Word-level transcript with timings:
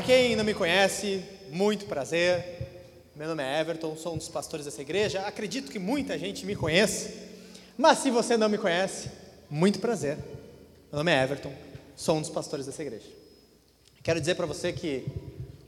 Para 0.00 0.06
quem 0.06 0.34
não 0.34 0.44
me 0.44 0.54
conhece, 0.54 1.22
muito 1.50 1.84
prazer. 1.84 2.59
Meu 3.20 3.28
nome 3.28 3.42
é 3.42 3.60
Everton, 3.60 3.94
sou 3.96 4.14
um 4.14 4.16
dos 4.16 4.30
pastores 4.30 4.64
dessa 4.64 4.80
igreja. 4.80 5.20
Acredito 5.26 5.70
que 5.70 5.78
muita 5.78 6.18
gente 6.18 6.46
me 6.46 6.56
conhece, 6.56 7.18
mas 7.76 7.98
se 7.98 8.10
você 8.10 8.34
não 8.34 8.48
me 8.48 8.56
conhece, 8.56 9.10
muito 9.50 9.78
prazer. 9.78 10.16
Meu 10.90 11.00
nome 11.00 11.12
é 11.12 11.22
Everton, 11.22 11.52
sou 11.94 12.16
um 12.16 12.22
dos 12.22 12.30
pastores 12.30 12.64
dessa 12.64 12.80
igreja. 12.80 13.04
Quero 14.02 14.18
dizer 14.20 14.36
para 14.36 14.46
você 14.46 14.72
que 14.72 15.04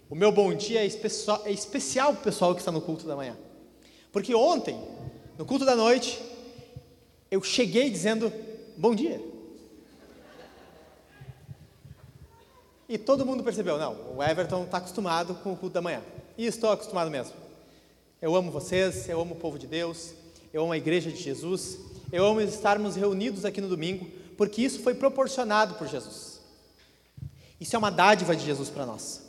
o 0.08 0.14
meu 0.14 0.32
bom 0.32 0.54
dia 0.54 0.80
é, 0.80 0.86
especial, 0.86 1.42
é 1.44 1.50
especial 1.50 2.14
para 2.14 2.20
o 2.22 2.24
pessoal 2.24 2.54
que 2.54 2.62
está 2.62 2.72
no 2.72 2.80
culto 2.80 3.06
da 3.06 3.14
manhã. 3.14 3.36
Porque 4.10 4.34
ontem, 4.34 4.82
no 5.36 5.44
culto 5.44 5.66
da 5.66 5.76
noite, 5.76 6.22
eu 7.30 7.42
cheguei 7.42 7.90
dizendo 7.90 8.32
bom 8.78 8.94
dia. 8.94 9.20
E 12.88 12.96
todo 12.96 13.26
mundo 13.26 13.44
percebeu, 13.44 13.76
não, 13.76 14.16
o 14.16 14.22
Everton 14.22 14.64
está 14.64 14.78
acostumado 14.78 15.34
com 15.34 15.52
o 15.52 15.56
culto 15.58 15.74
da 15.74 15.82
manhã. 15.82 16.02
E 16.38 16.46
estou 16.46 16.72
acostumado 16.72 17.10
mesmo. 17.10 17.41
Eu 18.22 18.36
amo 18.36 18.52
vocês, 18.52 19.08
eu 19.08 19.20
amo 19.20 19.34
o 19.34 19.36
povo 19.36 19.58
de 19.58 19.66
Deus, 19.66 20.14
eu 20.52 20.62
amo 20.62 20.70
a 20.70 20.76
igreja 20.76 21.10
de 21.10 21.20
Jesus, 21.20 21.78
eu 22.12 22.24
amo 22.24 22.40
estarmos 22.40 22.94
reunidos 22.94 23.44
aqui 23.44 23.60
no 23.60 23.68
domingo, 23.68 24.06
porque 24.36 24.62
isso 24.62 24.80
foi 24.80 24.94
proporcionado 24.94 25.74
por 25.74 25.88
Jesus. 25.88 26.40
Isso 27.60 27.74
é 27.74 27.78
uma 27.78 27.90
dádiva 27.90 28.36
de 28.36 28.44
Jesus 28.44 28.70
para 28.70 28.86
nós. 28.86 29.22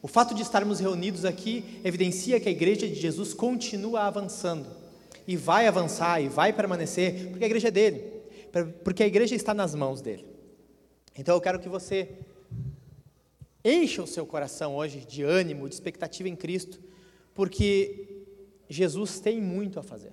O 0.00 0.08
fato 0.08 0.34
de 0.34 0.40
estarmos 0.40 0.80
reunidos 0.80 1.26
aqui 1.26 1.80
evidencia 1.84 2.40
que 2.40 2.48
a 2.48 2.52
igreja 2.52 2.88
de 2.88 2.94
Jesus 2.94 3.34
continua 3.34 4.04
avançando. 4.04 4.66
E 5.28 5.36
vai 5.36 5.66
avançar, 5.66 6.22
e 6.22 6.28
vai 6.28 6.50
permanecer, 6.50 7.28
porque 7.28 7.44
a 7.44 7.46
igreja 7.46 7.68
é 7.68 7.70
dele. 7.70 8.02
Porque 8.82 9.02
a 9.02 9.06
igreja 9.06 9.34
está 9.34 9.52
nas 9.52 9.74
mãos 9.74 10.00
dele. 10.00 10.24
Então 11.14 11.34
eu 11.34 11.40
quero 11.42 11.60
que 11.60 11.68
você 11.68 12.08
Encha 13.62 14.02
o 14.02 14.06
seu 14.06 14.24
coração 14.24 14.76
hoje 14.76 15.00
de 15.00 15.22
ânimo, 15.22 15.68
de 15.68 15.74
expectativa 15.74 16.26
em 16.26 16.34
Cristo, 16.34 16.80
porque 17.34 18.09
Jesus 18.70 19.18
tem 19.18 19.40
muito 19.40 19.80
a 19.80 19.82
fazer. 19.82 20.12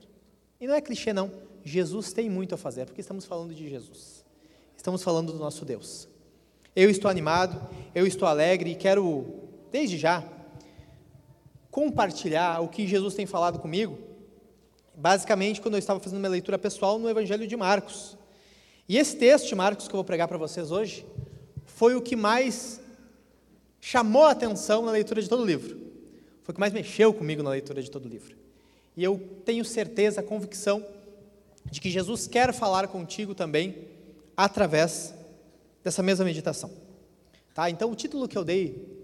E 0.59 0.65
não 0.65 0.73
é 0.73 0.81
clichê, 0.81 1.13
não. 1.13 1.31
Jesus 1.63 2.11
tem 2.11 2.27
muito 2.27 2.55
a 2.55 2.57
fazer, 2.57 2.85
porque 2.85 3.01
estamos 3.01 3.23
falando 3.23 3.53
de 3.53 3.69
Jesus. 3.69 4.25
Estamos 4.75 5.03
falando 5.03 5.31
do 5.31 5.37
nosso 5.37 5.63
Deus. 5.63 6.09
Eu 6.75 6.89
estou 6.89 7.09
animado, 7.09 7.69
eu 7.93 8.07
estou 8.07 8.27
alegre 8.27 8.71
e 8.71 8.75
quero, 8.75 9.25
desde 9.71 9.95
já, 9.95 10.23
compartilhar 11.69 12.59
o 12.61 12.67
que 12.67 12.87
Jesus 12.87 13.13
tem 13.13 13.27
falado 13.27 13.59
comigo, 13.59 13.99
basicamente 14.95 15.61
quando 15.61 15.75
eu 15.75 15.79
estava 15.79 15.99
fazendo 15.99 16.17
uma 16.17 16.27
leitura 16.27 16.57
pessoal 16.57 16.97
no 16.97 17.07
Evangelho 17.07 17.47
de 17.47 17.55
Marcos. 17.55 18.17
E 18.89 18.97
esse 18.97 19.17
texto 19.17 19.49
de 19.49 19.55
Marcos 19.55 19.87
que 19.87 19.93
eu 19.93 19.97
vou 19.97 20.03
pregar 20.03 20.27
para 20.27 20.37
vocês 20.37 20.71
hoje 20.71 21.05
foi 21.65 21.95
o 21.95 22.01
que 22.01 22.15
mais 22.15 22.81
chamou 23.79 24.23
a 24.23 24.31
atenção 24.31 24.83
na 24.83 24.91
leitura 24.91 25.21
de 25.21 25.29
todo 25.29 25.43
o 25.43 25.45
livro. 25.45 25.77
Foi 26.41 26.53
o 26.53 26.55
que 26.55 26.59
mais 26.59 26.73
mexeu 26.73 27.13
comigo 27.13 27.43
na 27.43 27.51
leitura 27.51 27.83
de 27.83 27.91
todo 27.91 28.05
o 28.05 28.09
livro. 28.09 28.46
E 28.97 29.03
eu 29.03 29.19
tenho 29.45 29.63
certeza, 29.63 30.23
convicção, 30.23 30.83
de 31.65 31.79
que 31.79 31.89
Jesus 31.89 32.25
quer 32.27 32.51
falar 32.51 32.87
contigo 32.87 33.35
também 33.35 33.87
através 34.35 35.13
dessa 35.83 36.01
mesma 36.01 36.25
meditação. 36.25 36.71
Tá? 37.53 37.69
Então, 37.69 37.91
o 37.91 37.95
título 37.95 38.27
que 38.27 38.35
eu 38.37 38.43
dei 38.43 38.97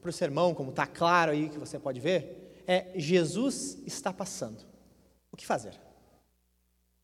para 0.00 0.08
o 0.08 0.12
sermão, 0.12 0.54
como 0.54 0.70
está 0.70 0.86
claro 0.86 1.32
aí 1.32 1.48
que 1.48 1.58
você 1.58 1.80
pode 1.80 1.98
ver, 1.98 2.62
é 2.64 2.92
Jesus 2.94 3.78
está 3.84 4.12
passando. 4.12 4.64
O 5.32 5.36
que 5.36 5.44
fazer? 5.44 5.74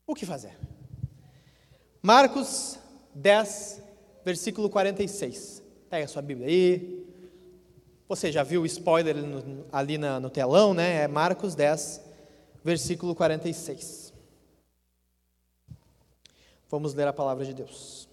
O 0.05 0.15
que 0.15 0.25
fazer? 0.25 0.57
Marcos 2.01 2.79
10, 3.13 3.83
versículo 4.23 4.69
46. 4.69 5.61
Pega 5.89 6.05
a 6.05 6.07
sua 6.07 6.21
Bíblia 6.21 6.47
aí, 6.47 7.05
você 8.07 8.31
já 8.31 8.41
viu 8.41 8.61
o 8.61 8.65
spoiler 8.65 9.17
no, 9.17 9.65
ali 9.69 9.97
na, 9.97 10.17
no 10.17 10.29
telão, 10.29 10.73
né? 10.73 11.03
É 11.03 11.07
Marcos 11.09 11.53
10, 11.55 12.06
versículo 12.67 13.15
46. 13.15 14.13
Vamos 16.69 16.93
ler 16.93 17.07
a 17.07 17.13
palavra 17.13 17.45
de 17.45 17.53
Deus. 17.53 18.09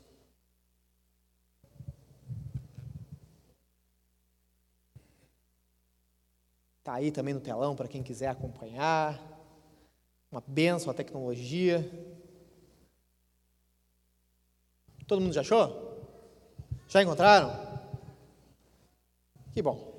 Está 6.78 6.92
aí 6.94 7.10
também 7.10 7.34
no 7.34 7.40
telão 7.40 7.74
para 7.74 7.88
quem 7.88 8.00
quiser 8.00 8.28
acompanhar. 8.28 9.20
Uma 10.30 10.40
benção 10.46 10.92
a 10.92 10.94
tecnologia. 10.94 11.90
Todo 15.04 15.20
mundo 15.20 15.34
já 15.34 15.40
achou? 15.40 16.00
Já 16.86 17.02
encontraram? 17.02 17.50
Que 19.52 19.60
bom. 19.60 19.98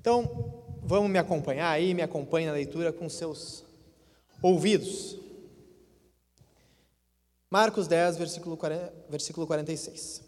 Então, 0.00 0.57
vamos 0.88 1.10
me 1.10 1.18
acompanhar 1.18 1.70
aí, 1.70 1.92
me 1.92 2.00
acompanhe 2.00 2.46
na 2.46 2.52
leitura 2.54 2.90
com 2.90 3.10
seus 3.10 3.62
ouvidos. 4.40 5.18
Marcos 7.50 7.86
10, 7.86 8.16
versículo, 8.16 8.56
40, 8.56 8.94
versículo 9.10 9.46
46. 9.46 10.22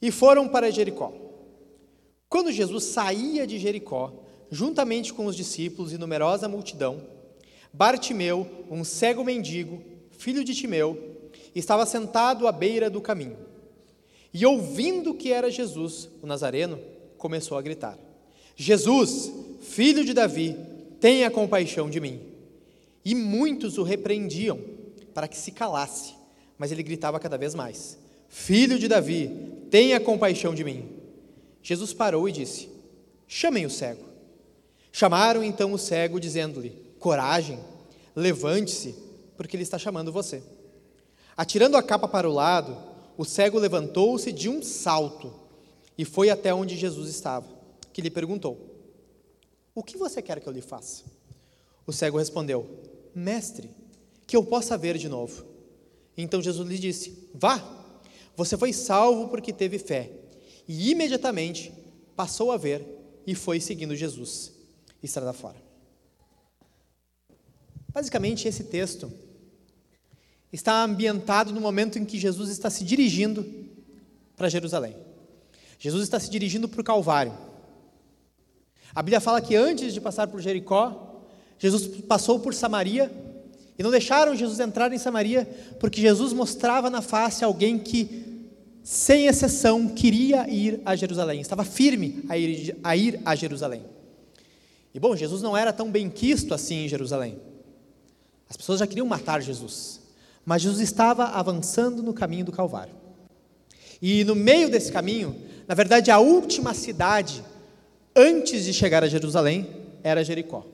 E 0.00 0.12
foram 0.12 0.48
para 0.48 0.70
Jericó. 0.70 1.12
Quando 2.28 2.52
Jesus 2.52 2.84
saía 2.84 3.44
de 3.44 3.58
Jericó, 3.58 4.12
juntamente 4.48 5.12
com 5.12 5.26
os 5.26 5.34
discípulos 5.34 5.92
e 5.92 5.98
numerosa 5.98 6.48
multidão, 6.48 7.04
Bartimeu, 7.72 8.46
um 8.70 8.84
cego 8.84 9.24
mendigo, 9.24 9.82
filho 10.12 10.44
de 10.44 10.54
Timeu, 10.54 11.30
estava 11.52 11.84
sentado 11.84 12.46
à 12.46 12.52
beira 12.52 12.88
do 12.88 13.00
caminho. 13.00 13.36
E 14.32 14.46
ouvindo 14.46 15.14
que 15.14 15.32
era 15.32 15.50
Jesus, 15.50 16.08
o 16.22 16.28
Nazareno, 16.28 16.78
começou 17.18 17.58
a 17.58 17.62
gritar: 17.62 17.98
Jesus, 18.54 19.32
filho 19.60 20.04
de 20.04 20.12
Davi, 20.12 20.56
tenha 21.00 21.30
compaixão 21.30 21.88
de 21.88 22.00
mim. 22.00 22.20
E 23.04 23.14
muitos 23.14 23.78
o 23.78 23.82
repreendiam 23.82 24.60
para 25.14 25.28
que 25.28 25.36
se 25.36 25.50
calasse, 25.50 26.14
mas 26.58 26.70
ele 26.70 26.82
gritava 26.82 27.18
cada 27.18 27.38
vez 27.38 27.54
mais: 27.54 27.98
Filho 28.28 28.78
de 28.78 28.88
Davi, 28.88 29.30
tenha 29.70 29.98
compaixão 29.98 30.54
de 30.54 30.64
mim. 30.64 30.88
Jesus 31.62 31.92
parou 31.92 32.28
e 32.28 32.32
disse: 32.32 32.68
Chamem 33.26 33.66
o 33.66 33.70
cego. 33.70 34.04
Chamaram 34.92 35.42
então 35.42 35.72
o 35.72 35.78
cego, 35.78 36.20
dizendo-lhe: 36.20 36.76
Coragem, 36.98 37.58
levante-se, 38.14 38.94
porque 39.36 39.56
ele 39.56 39.62
está 39.62 39.78
chamando 39.78 40.12
você. 40.12 40.42
Atirando 41.36 41.76
a 41.76 41.82
capa 41.82 42.06
para 42.06 42.28
o 42.28 42.32
lado, 42.32 42.76
o 43.16 43.24
cego 43.24 43.58
levantou-se 43.58 44.30
de 44.32 44.48
um 44.48 44.62
salto 44.62 45.32
e 45.96 46.04
foi 46.04 46.30
até 46.30 46.52
onde 46.52 46.76
Jesus 46.76 47.08
estava, 47.08 47.46
que 47.92 48.02
lhe 48.02 48.10
perguntou: 48.10 48.69
O 49.74 49.82
que 49.82 49.96
você 49.96 50.20
quer 50.20 50.40
que 50.40 50.48
eu 50.48 50.52
lhe 50.52 50.60
faça? 50.60 51.04
O 51.86 51.92
cego 51.92 52.18
respondeu: 52.18 52.68
Mestre, 53.14 53.70
que 54.26 54.36
eu 54.36 54.44
possa 54.44 54.76
ver 54.76 54.98
de 54.98 55.08
novo. 55.08 55.44
Então 56.16 56.42
Jesus 56.42 56.68
lhe 56.68 56.78
disse: 56.78 57.28
Vá, 57.34 57.62
você 58.36 58.56
foi 58.56 58.72
salvo 58.72 59.28
porque 59.28 59.52
teve 59.52 59.78
fé. 59.78 60.10
E 60.66 60.90
imediatamente 60.90 61.72
passou 62.14 62.52
a 62.52 62.56
ver 62.56 62.84
e 63.26 63.34
foi 63.34 63.60
seguindo 63.60 63.96
Jesus, 63.96 64.52
estrada 65.02 65.32
fora. 65.32 65.56
Basicamente, 67.92 68.46
esse 68.46 68.64
texto 68.64 69.12
está 70.52 70.84
ambientado 70.84 71.52
no 71.52 71.60
momento 71.60 71.98
em 71.98 72.04
que 72.04 72.18
Jesus 72.18 72.50
está 72.50 72.70
se 72.70 72.84
dirigindo 72.84 73.44
para 74.36 74.48
Jerusalém. 74.48 74.96
Jesus 75.78 76.04
está 76.04 76.20
se 76.20 76.30
dirigindo 76.30 76.68
para 76.68 76.80
o 76.80 76.84
Calvário. 76.84 77.49
A 78.94 79.02
Bíblia 79.02 79.20
fala 79.20 79.40
que 79.40 79.54
antes 79.54 79.94
de 79.94 80.00
passar 80.00 80.26
por 80.26 80.40
Jericó, 80.40 81.22
Jesus 81.58 81.86
passou 82.08 82.40
por 82.40 82.54
Samaria 82.54 83.10
e 83.78 83.82
não 83.82 83.90
deixaram 83.90 84.34
Jesus 84.34 84.60
entrar 84.60 84.92
em 84.92 84.98
Samaria, 84.98 85.48
porque 85.78 86.00
Jesus 86.00 86.32
mostrava 86.32 86.90
na 86.90 87.00
face 87.00 87.44
alguém 87.44 87.78
que, 87.78 88.50
sem 88.82 89.26
exceção, 89.26 89.88
queria 89.88 90.48
ir 90.48 90.80
a 90.84 90.96
Jerusalém, 90.96 91.40
estava 91.40 91.64
firme 91.64 92.24
a 92.28 92.36
ir 92.36 92.76
a, 92.82 92.96
ir 92.96 93.20
a 93.24 93.34
Jerusalém. 93.34 93.84
E 94.92 94.98
bom, 94.98 95.14
Jesus 95.14 95.40
não 95.40 95.56
era 95.56 95.72
tão 95.72 95.90
bem 95.90 96.10
quisto 96.10 96.52
assim 96.52 96.84
em 96.84 96.88
Jerusalém. 96.88 97.38
As 98.48 98.56
pessoas 98.56 98.80
já 98.80 98.86
queriam 98.86 99.06
matar 99.06 99.40
Jesus, 99.40 100.00
mas 100.44 100.62
Jesus 100.62 100.82
estava 100.82 101.26
avançando 101.26 102.02
no 102.02 102.12
caminho 102.12 102.44
do 102.44 102.52
Calvário. 102.52 102.94
E 104.02 104.24
no 104.24 104.34
meio 104.34 104.68
desse 104.68 104.90
caminho, 104.90 105.36
na 105.68 105.74
verdade, 105.74 106.10
a 106.10 106.18
última 106.18 106.74
cidade 106.74 107.44
antes 108.14 108.64
de 108.64 108.72
chegar 108.72 109.02
a 109.04 109.08
Jerusalém 109.08 109.66
era 110.02 110.24
Jericó. 110.24 110.64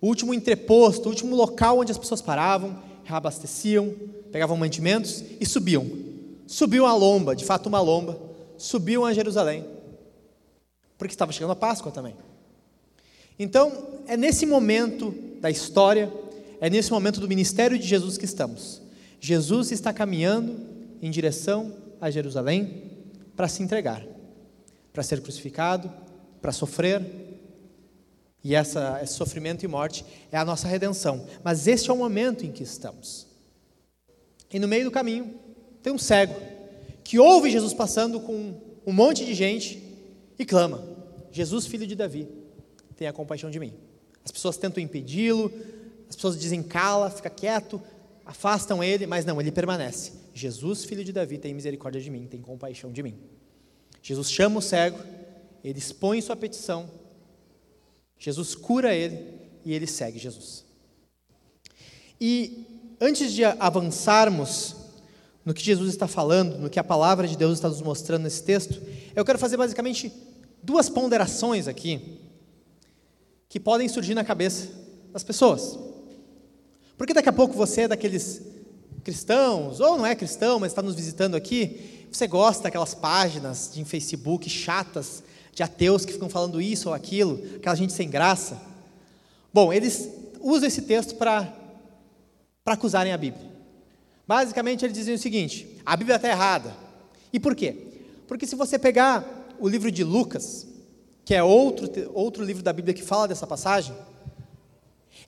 o 0.00 0.06
último 0.06 0.34
entreposto, 0.34 1.08
o 1.08 1.10
último 1.10 1.34
local 1.34 1.78
onde 1.78 1.90
as 1.90 1.98
pessoas 1.98 2.20
paravam, 2.20 2.82
reabasteciam, 3.04 3.94
pegavam 4.30 4.56
mantimentos 4.56 5.24
e 5.40 5.46
subiam. 5.46 5.86
Subiam 6.46 6.86
a 6.86 6.94
lomba, 6.94 7.34
de 7.34 7.44
fato 7.44 7.66
uma 7.68 7.80
lomba, 7.80 8.20
subiam 8.58 9.04
a 9.04 9.12
Jerusalém. 9.12 9.64
Porque 10.98 11.14
estava 11.14 11.32
chegando 11.32 11.52
a 11.52 11.56
Páscoa 11.56 11.90
também. 11.90 12.14
Então, 13.38 14.00
é 14.06 14.16
nesse 14.16 14.46
momento 14.46 15.14
da 15.40 15.50
história, 15.50 16.12
é 16.60 16.70
nesse 16.70 16.90
momento 16.90 17.20
do 17.20 17.28
ministério 17.28 17.78
de 17.78 17.86
Jesus 17.86 18.16
que 18.16 18.24
estamos. 18.24 18.80
Jesus 19.20 19.72
está 19.72 19.92
caminhando 19.92 20.56
em 21.00 21.10
direção 21.10 21.74
a 22.00 22.10
Jerusalém 22.10 22.82
para 23.34 23.48
se 23.48 23.62
entregar, 23.62 24.06
para 24.92 25.02
ser 25.02 25.20
crucificado, 25.20 25.90
para 26.44 26.52
sofrer. 26.52 27.02
E 28.44 28.54
essa, 28.54 29.00
esse 29.02 29.14
sofrimento 29.14 29.64
e 29.64 29.66
morte 29.66 30.04
é 30.30 30.36
a 30.36 30.44
nossa 30.44 30.68
redenção. 30.68 31.26
Mas 31.42 31.66
este 31.66 31.88
é 31.88 31.92
o 31.92 31.96
momento 31.96 32.44
em 32.44 32.52
que 32.52 32.62
estamos. 32.62 33.26
E 34.52 34.58
no 34.58 34.68
meio 34.68 34.84
do 34.84 34.90
caminho 34.90 35.34
tem 35.82 35.90
um 35.90 35.96
cego 35.96 36.34
que 37.02 37.18
ouve 37.18 37.50
Jesus 37.50 37.72
passando 37.72 38.20
com 38.20 38.60
um 38.86 38.92
monte 38.92 39.24
de 39.24 39.32
gente 39.32 39.82
e 40.38 40.44
clama: 40.44 40.86
Jesus, 41.32 41.64
filho 41.64 41.86
de 41.86 41.94
Davi, 41.94 42.28
tenha 42.94 43.10
compaixão 43.10 43.50
de 43.50 43.58
mim. 43.58 43.72
As 44.22 44.30
pessoas 44.30 44.58
tentam 44.58 44.82
impedi-lo, 44.82 45.50
as 46.10 46.14
pessoas 46.14 46.38
dizem 46.38 46.62
cala, 46.62 47.08
fica 47.08 47.30
quieto, 47.30 47.80
afastam 48.22 48.84
ele, 48.84 49.06
mas 49.06 49.24
não, 49.24 49.40
ele 49.40 49.50
permanece. 49.50 50.12
Jesus, 50.34 50.84
filho 50.84 51.02
de 51.02 51.10
Davi, 51.10 51.38
tem 51.38 51.54
misericórdia 51.54 52.02
de 52.02 52.10
mim, 52.10 52.26
tem 52.26 52.42
compaixão 52.42 52.92
de 52.92 53.02
mim. 53.02 53.16
Jesus 54.02 54.30
chama 54.30 54.58
o 54.58 54.62
cego, 54.62 54.98
ele 55.70 55.78
expõe 55.78 56.20
sua 56.20 56.36
petição, 56.36 56.88
Jesus 58.18 58.54
cura 58.54 58.94
ele 58.94 59.18
e 59.64 59.72
ele 59.72 59.86
segue 59.86 60.18
Jesus. 60.18 60.64
E 62.20 62.66
antes 63.00 63.32
de 63.32 63.44
avançarmos 63.44 64.76
no 65.44 65.52
que 65.52 65.62
Jesus 65.62 65.90
está 65.90 66.06
falando, 66.06 66.58
no 66.58 66.70
que 66.70 66.78
a 66.78 66.84
palavra 66.84 67.26
de 67.28 67.36
Deus 67.36 67.54
está 67.54 67.68
nos 67.68 67.82
mostrando 67.82 68.22
nesse 68.22 68.42
texto, 68.42 68.80
eu 69.14 69.24
quero 69.24 69.38
fazer 69.38 69.56
basicamente 69.56 70.12
duas 70.62 70.88
ponderações 70.88 71.68
aqui 71.68 72.18
que 73.48 73.60
podem 73.60 73.88
surgir 73.88 74.14
na 74.14 74.24
cabeça 74.24 74.68
das 75.12 75.22
pessoas. 75.22 75.78
Porque 76.96 77.12
daqui 77.12 77.28
a 77.28 77.32
pouco 77.32 77.54
você 77.54 77.82
é 77.82 77.88
daqueles 77.88 78.42
cristãos, 79.02 79.80
ou 79.80 79.98
não 79.98 80.06
é 80.06 80.14
cristão, 80.14 80.58
mas 80.58 80.72
está 80.72 80.80
nos 80.80 80.94
visitando 80.94 81.34
aqui, 81.34 82.06
você 82.10 82.26
gosta 82.26 82.64
daquelas 82.64 82.94
páginas 82.94 83.70
de 83.74 83.84
Facebook 83.84 84.48
chatas 84.48 85.22
de 85.54 85.62
ateus 85.62 86.04
que 86.04 86.12
ficam 86.12 86.28
falando 86.28 86.60
isso 86.60 86.88
ou 86.88 86.94
aquilo, 86.94 87.40
aquela 87.56 87.76
gente 87.76 87.92
sem 87.92 88.10
graça. 88.10 88.60
Bom, 89.52 89.72
eles 89.72 90.08
usam 90.40 90.66
esse 90.66 90.82
texto 90.82 91.14
para 91.14 91.52
acusarem 92.66 93.12
a 93.12 93.16
Bíblia. 93.16 93.52
Basicamente, 94.26 94.84
eles 94.84 94.96
dizem 94.96 95.14
o 95.14 95.18
seguinte: 95.18 95.78
a 95.86 95.96
Bíblia 95.96 96.16
está 96.16 96.28
errada. 96.28 96.74
E 97.32 97.38
por 97.38 97.54
quê? 97.54 97.76
Porque 98.26 98.46
se 98.46 98.56
você 98.56 98.78
pegar 98.78 99.24
o 99.58 99.68
livro 99.68 99.90
de 99.90 100.02
Lucas, 100.02 100.66
que 101.24 101.34
é 101.34 101.42
outro, 101.42 101.88
outro 102.12 102.44
livro 102.44 102.62
da 102.62 102.72
Bíblia 102.72 102.94
que 102.94 103.02
fala 103.02 103.28
dessa 103.28 103.46
passagem, 103.46 103.94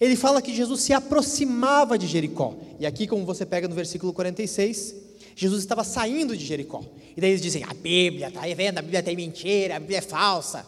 ele 0.00 0.16
fala 0.16 0.42
que 0.42 0.54
Jesus 0.54 0.82
se 0.82 0.92
aproximava 0.92 1.96
de 1.96 2.06
Jericó. 2.06 2.54
E 2.78 2.86
aqui, 2.86 3.06
como 3.06 3.24
você 3.24 3.46
pega 3.46 3.68
no 3.68 3.74
versículo 3.74 4.12
46, 4.12 5.05
Jesus 5.36 5.60
estava 5.60 5.84
saindo 5.84 6.34
de 6.34 6.44
Jericó. 6.44 6.82
E 7.14 7.20
daí 7.20 7.30
eles 7.30 7.42
dizem: 7.42 7.62
a 7.62 7.74
Bíblia, 7.74 8.28
está 8.28 8.40
vendo? 8.56 8.78
A 8.78 8.82
Bíblia 8.82 9.02
tem 9.02 9.14
mentira, 9.14 9.76
a 9.76 9.78
Bíblia 9.78 9.98
é 9.98 10.00
falsa. 10.00 10.66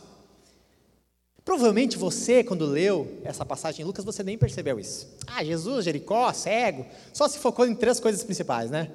Provavelmente 1.42 1.96
você, 1.96 2.44
quando 2.44 2.66
leu 2.66 3.08
essa 3.24 3.42
passagem 3.46 3.80
em 3.80 3.86
Lucas, 3.86 4.04
você 4.04 4.22
nem 4.22 4.36
percebeu 4.36 4.78
isso. 4.78 5.08
Ah, 5.26 5.42
Jesus, 5.42 5.86
Jericó, 5.86 6.30
cego. 6.34 6.84
Só 7.14 7.26
se 7.26 7.38
focou 7.38 7.66
em 7.66 7.74
três 7.74 7.98
coisas 7.98 8.22
principais, 8.22 8.70
né? 8.70 8.90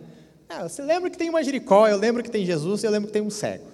Ah, 0.48 0.70
você 0.70 0.84
lembra 0.84 1.10
que 1.10 1.18
tem 1.18 1.30
uma 1.30 1.44
Jericó, 1.44 1.88
eu 1.88 1.98
lembro 1.98 2.22
que 2.22 2.30
tem 2.30 2.46
Jesus, 2.46 2.84
eu 2.84 2.92
lembro 2.92 3.08
que 3.08 3.14
tem 3.14 3.24
um 3.24 3.32
cego. 3.32 3.66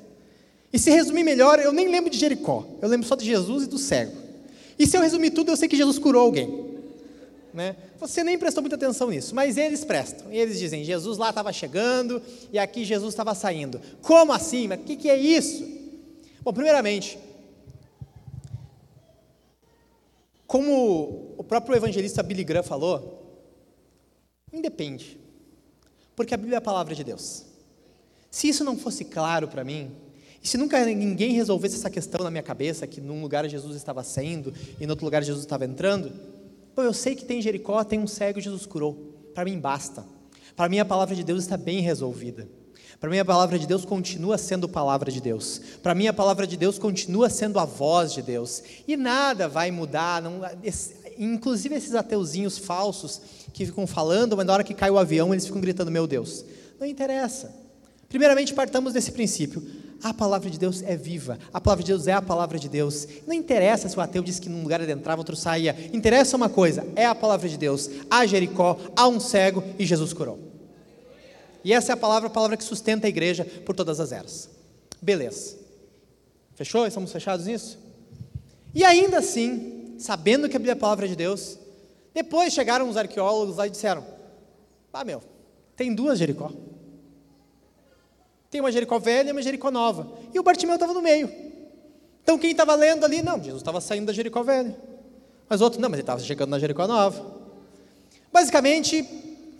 E 0.72 0.80
se 0.80 0.90
resumir 0.92 1.24
melhor, 1.24 1.60
eu 1.60 1.74
nem 1.74 1.90
lembro 1.90 2.10
de 2.10 2.18
Jericó, 2.18 2.66
eu 2.82 2.88
lembro 2.88 3.06
só 3.06 3.18
de 3.18 3.26
Jesus 3.26 3.64
e 3.66 3.68
do 3.68 3.78
cego. 3.78 4.16
E 4.78 4.88
se 4.88 4.96
eu 4.96 5.02
resumir 5.02 5.32
tudo, 5.32 5.52
eu 5.52 5.58
sei 5.58 5.68
que 5.68 5.76
Jesus 5.76 6.00
curou 6.00 6.22
alguém. 6.22 6.79
Né? 7.54 7.76
Você 8.00 8.24
nem 8.24 8.38
prestou 8.38 8.62
muita 8.62 8.76
atenção 8.76 9.10
nisso, 9.10 9.34
mas 9.34 9.58
eles 9.58 9.84
prestam. 9.84 10.32
Eles 10.32 10.60
dizem: 10.60 10.84
Jesus 10.84 11.18
lá 11.18 11.30
estava 11.30 11.52
chegando 11.52 12.22
e 12.52 12.60
aqui 12.60 12.86
Jesus 12.86 13.14
estava 13.14 13.34
saindo. 13.34 13.82
Como 14.02 14.32
assim? 14.32 14.68
Mas 14.68 14.80
o 14.80 14.84
que, 14.84 14.96
que 14.96 15.10
é 15.10 15.18
isso? 15.18 15.66
Bom, 16.42 16.54
primeiramente, 16.54 17.18
como 20.46 21.36
o 21.38 21.44
próprio 21.44 21.76
evangelista 21.76 22.24
Billy 22.24 22.44
Graham 22.44 22.64
falou, 22.64 23.44
independe, 24.52 25.20
porque 26.16 26.34
a 26.34 26.38
Bíblia 26.38 26.56
é 26.56 26.60
a 26.60 26.62
palavra 26.62 26.96
de 26.96 27.04
Deus. 27.04 27.46
Se 28.32 28.48
isso 28.48 28.64
não 28.64 28.78
fosse 28.78 29.06
claro 29.06 29.48
para 29.48 29.64
mim, 29.64 29.92
e 30.42 30.48
se 30.48 30.58
nunca 30.58 30.84
ninguém 30.86 31.34
resolvesse 31.34 31.76
essa 31.76 31.90
questão 31.90 32.24
na 32.24 32.32
minha 32.32 32.44
cabeça, 32.44 32.88
que 32.88 33.02
num 33.02 33.22
lugar 33.22 33.48
Jesus 33.48 33.76
estava 33.76 34.04
saindo 34.04 34.54
e 34.80 34.86
no 34.86 34.94
outro 34.94 35.06
lugar 35.06 35.24
Jesus 35.24 35.44
estava 35.44 35.66
entrando, 35.66 36.12
pô, 36.80 36.84
eu 36.84 36.94
sei 36.94 37.14
que 37.14 37.26
tem 37.26 37.42
Jericó, 37.42 37.84
tem 37.84 38.00
um 38.00 38.08
cego, 38.08 38.40
Jesus 38.40 38.66
curou. 38.66 38.94
Para 39.36 39.44
mim 39.44 39.60
basta. 39.60 40.06
Para 40.56 40.70
mim 40.70 40.80
a 40.80 40.86
palavra 40.86 41.14
de 41.14 41.26
Deus 41.26 41.44
está 41.44 41.58
bem 41.58 41.82
resolvida. 41.82 42.48
Para 43.02 43.10
mim 43.10 43.20
a 43.20 43.26
palavra 43.26 43.60
de 43.60 43.68
Deus 43.68 43.84
continua 43.84 44.38
sendo 44.38 44.70
palavra 44.70 45.12
de 45.12 45.20
Deus. 45.20 45.60
Para 45.84 45.94
mim 45.94 46.08
a 46.08 46.14
palavra 46.14 46.48
de 46.48 46.56
Deus 46.56 46.80
continua 46.80 47.30
sendo 47.30 47.60
a 47.60 47.66
voz 47.66 48.14
de 48.14 48.22
Deus. 48.22 48.64
E 48.88 48.96
nada 48.96 49.50
vai 49.50 49.72
mudar. 49.72 50.22
Não, 50.22 50.40
esse, 50.64 50.96
inclusive 51.18 51.76
esses 51.76 51.96
ateuzinhos 51.96 52.58
falsos 52.58 53.20
que 53.52 53.66
ficam 53.66 53.86
falando, 53.86 54.38
mas 54.38 54.46
na 54.46 54.54
hora 54.54 54.64
que 54.64 54.74
cai 54.74 54.90
o 54.90 54.98
avião 54.98 55.34
eles 55.34 55.46
ficam 55.46 55.60
gritando: 55.60 55.92
Meu 55.92 56.08
Deus. 56.08 56.46
Não 56.80 56.88
interessa. 56.88 57.54
Primeiramente, 58.08 58.54
partamos 58.54 58.94
desse 58.94 59.12
princípio. 59.12 59.62
A 60.02 60.14
palavra 60.14 60.50
de 60.50 60.58
Deus 60.58 60.82
é 60.82 60.96
viva, 60.96 61.38
a 61.54 61.60
palavra 61.60 61.84
de 61.84 61.92
Deus 61.92 62.08
é 62.08 62.14
a 62.14 62.22
palavra 62.22 62.58
de 62.58 62.70
Deus. 62.70 63.06
Não 63.28 63.34
interessa 63.34 63.90
se 63.90 63.98
o 63.98 64.02
ateu 64.02 64.24
disse 64.24 64.40
que 64.40 64.48
num 64.48 64.64
lugar 64.64 64.80
ele 64.80 64.92
entrava, 64.92 65.20
outro 65.20 65.36
saía. 65.36 65.76
Interessa 65.92 66.38
uma 66.38 66.48
coisa: 66.48 66.88
é 66.96 67.06
a 67.06 67.14
palavra 67.14 67.50
de 67.50 67.58
Deus. 67.58 67.90
Há 68.10 68.26
Jericó, 68.26 68.78
há 68.96 69.08
um 69.08 69.20
cego 69.20 69.64
e 69.78 69.86
Jesus 69.86 70.14
curou. 70.14 70.40
E 71.64 71.74
essa 71.74 71.92
é 71.92 71.94
a 71.94 71.98
palavra, 71.98 72.28
a 72.28 72.32
palavra 72.32 72.56
que 72.56 72.64
sustenta 72.64 73.08
a 73.08 73.10
igreja 73.10 73.44
por 73.66 73.76
todas 73.76 74.00
as 74.00 74.14
eras. 74.14 74.50
Beleza. 75.02 75.58
Fechou? 76.56 76.88
Estamos 76.88 77.12
fechados 77.12 77.46
nisso? 77.46 77.78
E 78.74 78.84
ainda 78.84 79.20
assim, 79.20 79.96
sabendo 79.98 80.48
que 80.48 80.56
a 80.56 80.60
Bíblia 80.60 80.74
é 80.74 80.78
a 80.78 80.80
palavra 80.80 81.08
de 81.08 81.16
Deus, 81.16 81.58
depois 82.14 82.54
chegaram 82.54 82.88
os 82.88 82.96
arqueólogos 82.96 83.58
lá 83.58 83.68
e 83.68 83.70
disseram: 83.70 84.06
Ah, 84.94 85.04
meu, 85.04 85.22
tem 85.76 85.94
duas 85.94 86.20
Jericó. 86.20 86.52
Tem 88.50 88.62
uma 88.62 88.72
Jericó 88.72 88.98
velha 88.98 89.30
e 89.30 89.32
uma 89.32 89.42
Jericó 89.42 89.70
nova. 89.70 90.08
E 90.34 90.40
o 90.40 90.44
Bartimeu 90.44 90.76
estava 90.76 90.94
no 90.94 91.02
meio. 91.02 91.30
Então 92.24 92.38
quem 92.38 92.52
estava 92.52 92.76
lendo 92.76 93.04
ali, 93.06 93.22
não, 93.22 93.38
Jesus 93.38 93.62
estava 93.62 93.80
saindo 93.80 94.08
da 94.08 94.14
Jericó 94.14 94.44
velha. 94.44 94.76
Mas 95.48 95.62
outro, 95.62 95.80
não, 95.82 95.90
mas 95.90 95.98
ele 95.98 96.04
estava 96.04 96.20
chegando 96.22 96.50
na 96.50 96.60
Jericó 96.60 96.88
nova. 96.88 97.26
Basicamente, 98.32 99.04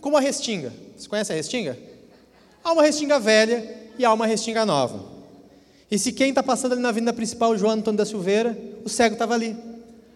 como 0.00 0.16
a 0.16 0.20
restinga. 0.20 0.72
Você 0.96 1.08
conhece 1.08 1.32
a 1.32 1.34
restinga? 1.34 1.78
Há 2.62 2.72
uma 2.72 2.82
restinga 2.82 3.18
velha 3.18 3.90
e 3.98 4.04
há 4.04 4.12
uma 4.12 4.26
restinga 4.26 4.64
nova. 4.64 5.04
E 5.90 5.98
se 5.98 6.12
quem 6.12 6.28
está 6.28 6.42
passando 6.42 6.72
ali 6.72 6.80
na 6.80 6.90
avenida 6.90 7.12
principal, 7.12 7.56
João 7.58 7.72
Antônio 7.72 7.98
da 7.98 8.06
Silveira, 8.06 8.56
o 8.84 8.88
cego 8.88 9.14
estava 9.14 9.34
ali. 9.34 9.56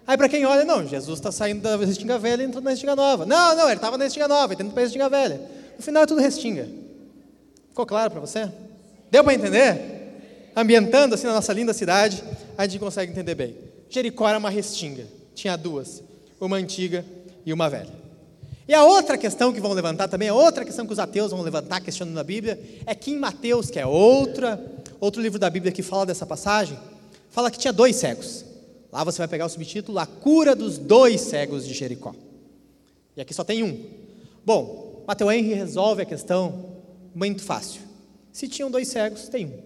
Aí 0.06 0.16
para 0.16 0.28
quem 0.28 0.44
olha, 0.44 0.64
não, 0.64 0.86
Jesus 0.86 1.18
está 1.18 1.32
saindo 1.32 1.62
da 1.62 1.76
restinga 1.76 2.18
velha 2.18 2.42
e 2.42 2.46
entrando 2.46 2.64
na 2.64 2.70
restinga 2.70 2.94
nova. 2.94 3.26
Não, 3.26 3.56
não, 3.56 3.64
ele 3.64 3.74
estava 3.74 3.98
na 3.98 4.04
restinga 4.04 4.28
nova, 4.28 4.52
ele 4.52 4.62
está 4.62 4.72
para 4.72 4.82
a 4.82 4.84
restinga 4.84 5.08
velha. 5.08 5.40
No 5.76 5.82
final 5.82 6.02
é 6.02 6.06
tudo 6.06 6.20
restinga. 6.20 6.68
Ficou 7.70 7.86
claro 7.86 8.10
para 8.12 8.20
você? 8.20 8.48
Deu 9.14 9.22
para 9.22 9.34
entender? 9.34 10.50
Ambientando 10.56 11.14
assim 11.14 11.28
na 11.28 11.34
nossa 11.34 11.52
linda 11.52 11.72
cidade, 11.72 12.20
a 12.58 12.66
gente 12.66 12.80
consegue 12.80 13.12
entender 13.12 13.36
bem. 13.36 13.54
Jericó 13.88 14.28
era 14.28 14.36
uma 14.36 14.50
restinga, 14.50 15.06
tinha 15.36 15.56
duas, 15.56 16.02
uma 16.40 16.56
antiga 16.56 17.04
e 17.46 17.52
uma 17.52 17.70
velha. 17.70 17.92
E 18.66 18.74
a 18.74 18.82
outra 18.82 19.16
questão 19.16 19.52
que 19.52 19.60
vão 19.60 19.72
levantar 19.72 20.08
também, 20.08 20.30
a 20.30 20.34
outra 20.34 20.64
questão 20.64 20.84
que 20.84 20.92
os 20.92 20.98
ateus 20.98 21.30
vão 21.30 21.42
levantar 21.42 21.80
questionando 21.80 22.18
a 22.18 22.24
Bíblia, 22.24 22.60
é 22.84 22.92
que 22.92 23.12
em 23.12 23.16
Mateus, 23.16 23.70
que 23.70 23.78
é 23.78 23.86
outra, 23.86 24.60
outro 24.98 25.22
livro 25.22 25.38
da 25.38 25.48
Bíblia 25.48 25.70
que 25.70 25.80
fala 25.80 26.04
dessa 26.04 26.26
passagem, 26.26 26.76
fala 27.30 27.52
que 27.52 27.58
tinha 27.58 27.72
dois 27.72 27.94
cegos. 27.94 28.44
Lá 28.90 29.04
você 29.04 29.18
vai 29.18 29.28
pegar 29.28 29.46
o 29.46 29.48
subtítulo 29.48 29.96
A 30.00 30.06
Cura 30.06 30.56
dos 30.56 30.76
Dois 30.76 31.20
Cegos 31.20 31.64
de 31.64 31.72
Jericó. 31.72 32.16
E 33.16 33.20
aqui 33.20 33.32
só 33.32 33.44
tem 33.44 33.62
um. 33.62 33.80
Bom, 34.44 35.04
Mateus 35.06 35.32
Henry 35.32 35.54
resolve 35.54 36.02
a 36.02 36.04
questão 36.04 36.80
muito 37.14 37.44
fácil. 37.44 37.83
Se 38.34 38.48
tinham 38.48 38.68
dois 38.68 38.88
cegos, 38.88 39.28
tem 39.28 39.46
um. 39.46 39.62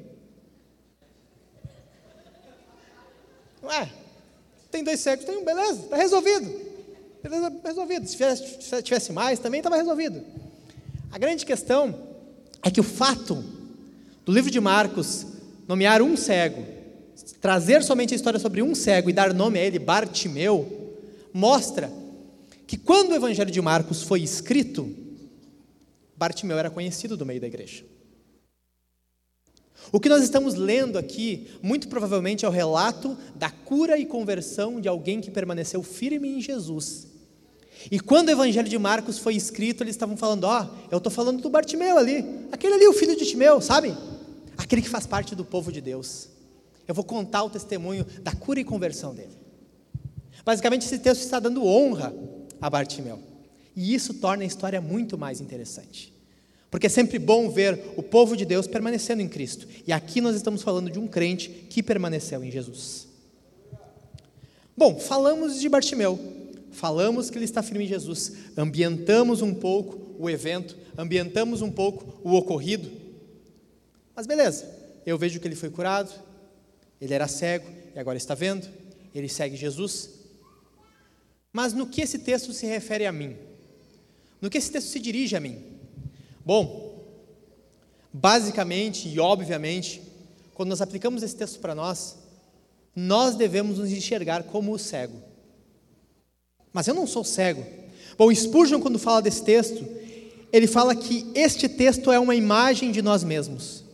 Não 3.62 3.72
é? 3.72 3.90
Tem 4.70 4.84
dois 4.84 5.00
cegos, 5.00 5.24
tem 5.24 5.38
um, 5.38 5.44
beleza, 5.44 5.84
está 5.84 5.96
resolvido. 5.96 6.68
Beleza, 7.22 7.50
resolvido. 7.64 8.06
Se 8.06 8.12
tivesse, 8.12 8.62
se 8.62 8.82
tivesse 8.82 9.10
mais, 9.10 9.38
também 9.38 9.60
estava 9.60 9.76
resolvido. 9.76 10.22
A 11.10 11.16
grande 11.16 11.46
questão 11.46 11.98
é 12.62 12.70
que 12.70 12.78
o 12.78 12.84
fato 12.84 13.42
do 14.26 14.30
livro 14.30 14.50
de 14.50 14.60
Marcos 14.60 15.26
nomear 15.66 16.02
um 16.02 16.14
cego, 16.14 16.62
trazer 17.40 17.82
somente 17.82 18.12
a 18.12 18.16
história 18.16 18.38
sobre 18.38 18.60
um 18.60 18.74
cego 18.74 19.08
e 19.08 19.14
dar 19.14 19.32
nome 19.32 19.58
a 19.58 19.64
ele, 19.64 19.78
Bartimeu, 19.78 20.94
mostra 21.32 21.90
que 22.66 22.76
quando 22.76 23.12
o 23.12 23.14
Evangelho 23.14 23.50
de 23.50 23.62
Marcos 23.62 24.02
foi 24.02 24.20
escrito, 24.20 24.94
Bartimeu 26.14 26.58
era 26.58 26.68
conhecido 26.68 27.16
do 27.16 27.24
meio 27.24 27.40
da 27.40 27.46
igreja. 27.46 27.82
O 29.90 29.98
que 29.98 30.08
nós 30.08 30.22
estamos 30.22 30.54
lendo 30.54 30.98
aqui, 30.98 31.46
muito 31.62 31.88
provavelmente, 31.88 32.44
é 32.44 32.48
o 32.48 32.52
relato 32.52 33.16
da 33.34 33.50
cura 33.50 33.96
e 33.98 34.04
conversão 34.04 34.80
de 34.80 34.88
alguém 34.88 35.20
que 35.20 35.30
permaneceu 35.30 35.82
firme 35.82 36.28
em 36.28 36.40
Jesus. 36.40 37.06
E 37.90 38.00
quando 38.00 38.28
o 38.28 38.32
Evangelho 38.32 38.68
de 38.68 38.78
Marcos 38.78 39.18
foi 39.18 39.34
escrito, 39.34 39.82
eles 39.82 39.94
estavam 39.94 40.16
falando: 40.16 40.44
Ó, 40.44 40.62
oh, 40.62 40.88
eu 40.90 40.98
estou 40.98 41.12
falando 41.12 41.40
do 41.40 41.48
Bartimeu 41.48 41.96
ali, 41.96 42.24
aquele 42.50 42.74
ali, 42.74 42.88
o 42.88 42.92
filho 42.92 43.16
de 43.16 43.24
Timeu, 43.24 43.60
sabe? 43.60 43.96
Aquele 44.56 44.82
que 44.82 44.88
faz 44.88 45.06
parte 45.06 45.34
do 45.34 45.44
povo 45.44 45.70
de 45.70 45.80
Deus. 45.80 46.28
Eu 46.86 46.94
vou 46.94 47.04
contar 47.04 47.44
o 47.44 47.50
testemunho 47.50 48.04
da 48.22 48.32
cura 48.32 48.60
e 48.60 48.64
conversão 48.64 49.14
dele. 49.14 49.36
Basicamente, 50.44 50.86
esse 50.86 50.98
texto 50.98 51.22
está 51.22 51.38
dando 51.38 51.64
honra 51.64 52.12
a 52.60 52.68
Bartimeu. 52.68 53.20
E 53.76 53.94
isso 53.94 54.14
torna 54.14 54.42
a 54.42 54.46
história 54.46 54.80
muito 54.80 55.16
mais 55.16 55.40
interessante. 55.40 56.12
Porque 56.70 56.86
é 56.86 56.90
sempre 56.90 57.18
bom 57.18 57.50
ver 57.50 57.80
o 57.96 58.02
povo 58.02 58.36
de 58.36 58.44
Deus 58.44 58.66
permanecendo 58.66 59.22
em 59.22 59.28
Cristo. 59.28 59.66
E 59.86 59.92
aqui 59.92 60.20
nós 60.20 60.36
estamos 60.36 60.62
falando 60.62 60.90
de 60.90 60.98
um 60.98 61.06
crente 61.06 61.48
que 61.48 61.82
permaneceu 61.82 62.44
em 62.44 62.50
Jesus. 62.50 63.08
Bom, 64.76 64.98
falamos 65.00 65.58
de 65.58 65.68
Bartimeu, 65.68 66.18
falamos 66.70 67.30
que 67.30 67.38
ele 67.38 67.44
está 67.44 67.62
firme 67.62 67.84
em 67.84 67.88
Jesus, 67.88 68.32
ambientamos 68.56 69.42
um 69.42 69.52
pouco 69.52 70.14
o 70.18 70.30
evento, 70.30 70.76
ambientamos 70.96 71.62
um 71.62 71.70
pouco 71.70 72.20
o 72.22 72.34
ocorrido. 72.34 72.90
Mas 74.14 74.26
beleza, 74.26 74.68
eu 75.06 75.18
vejo 75.18 75.40
que 75.40 75.48
ele 75.48 75.56
foi 75.56 75.70
curado, 75.70 76.12
ele 77.00 77.14
era 77.14 77.26
cego 77.26 77.66
e 77.94 77.98
agora 77.98 78.18
está 78.18 78.34
vendo, 78.34 78.68
ele 79.14 79.28
segue 79.28 79.56
Jesus. 79.56 80.10
Mas 81.52 81.72
no 81.72 81.86
que 81.86 82.02
esse 82.02 82.18
texto 82.18 82.52
se 82.52 82.66
refere 82.66 83.06
a 83.06 83.12
mim? 83.12 83.36
No 84.40 84.50
que 84.50 84.58
esse 84.58 84.70
texto 84.70 84.88
se 84.88 85.00
dirige 85.00 85.34
a 85.34 85.40
mim? 85.40 85.77
Bom, 86.48 87.04
basicamente 88.10 89.06
e 89.06 89.20
obviamente, 89.20 90.00
quando 90.54 90.70
nós 90.70 90.80
aplicamos 90.80 91.22
esse 91.22 91.36
texto 91.36 91.60
para 91.60 91.74
nós, 91.74 92.16
nós 92.96 93.36
devemos 93.36 93.76
nos 93.76 93.92
enxergar 93.92 94.44
como 94.44 94.72
o 94.72 94.78
cego. 94.78 95.22
Mas 96.72 96.88
eu 96.88 96.94
não 96.94 97.06
sou 97.06 97.22
cego. 97.22 97.66
Bom, 98.16 98.34
Spurgeon, 98.34 98.80
quando 98.80 98.98
fala 98.98 99.20
desse 99.20 99.44
texto, 99.44 99.86
ele 100.50 100.66
fala 100.66 100.96
que 100.96 101.30
este 101.34 101.68
texto 101.68 102.10
é 102.10 102.18
uma 102.18 102.34
imagem 102.34 102.92
de 102.92 103.02
nós 103.02 103.22
mesmos. 103.22 103.84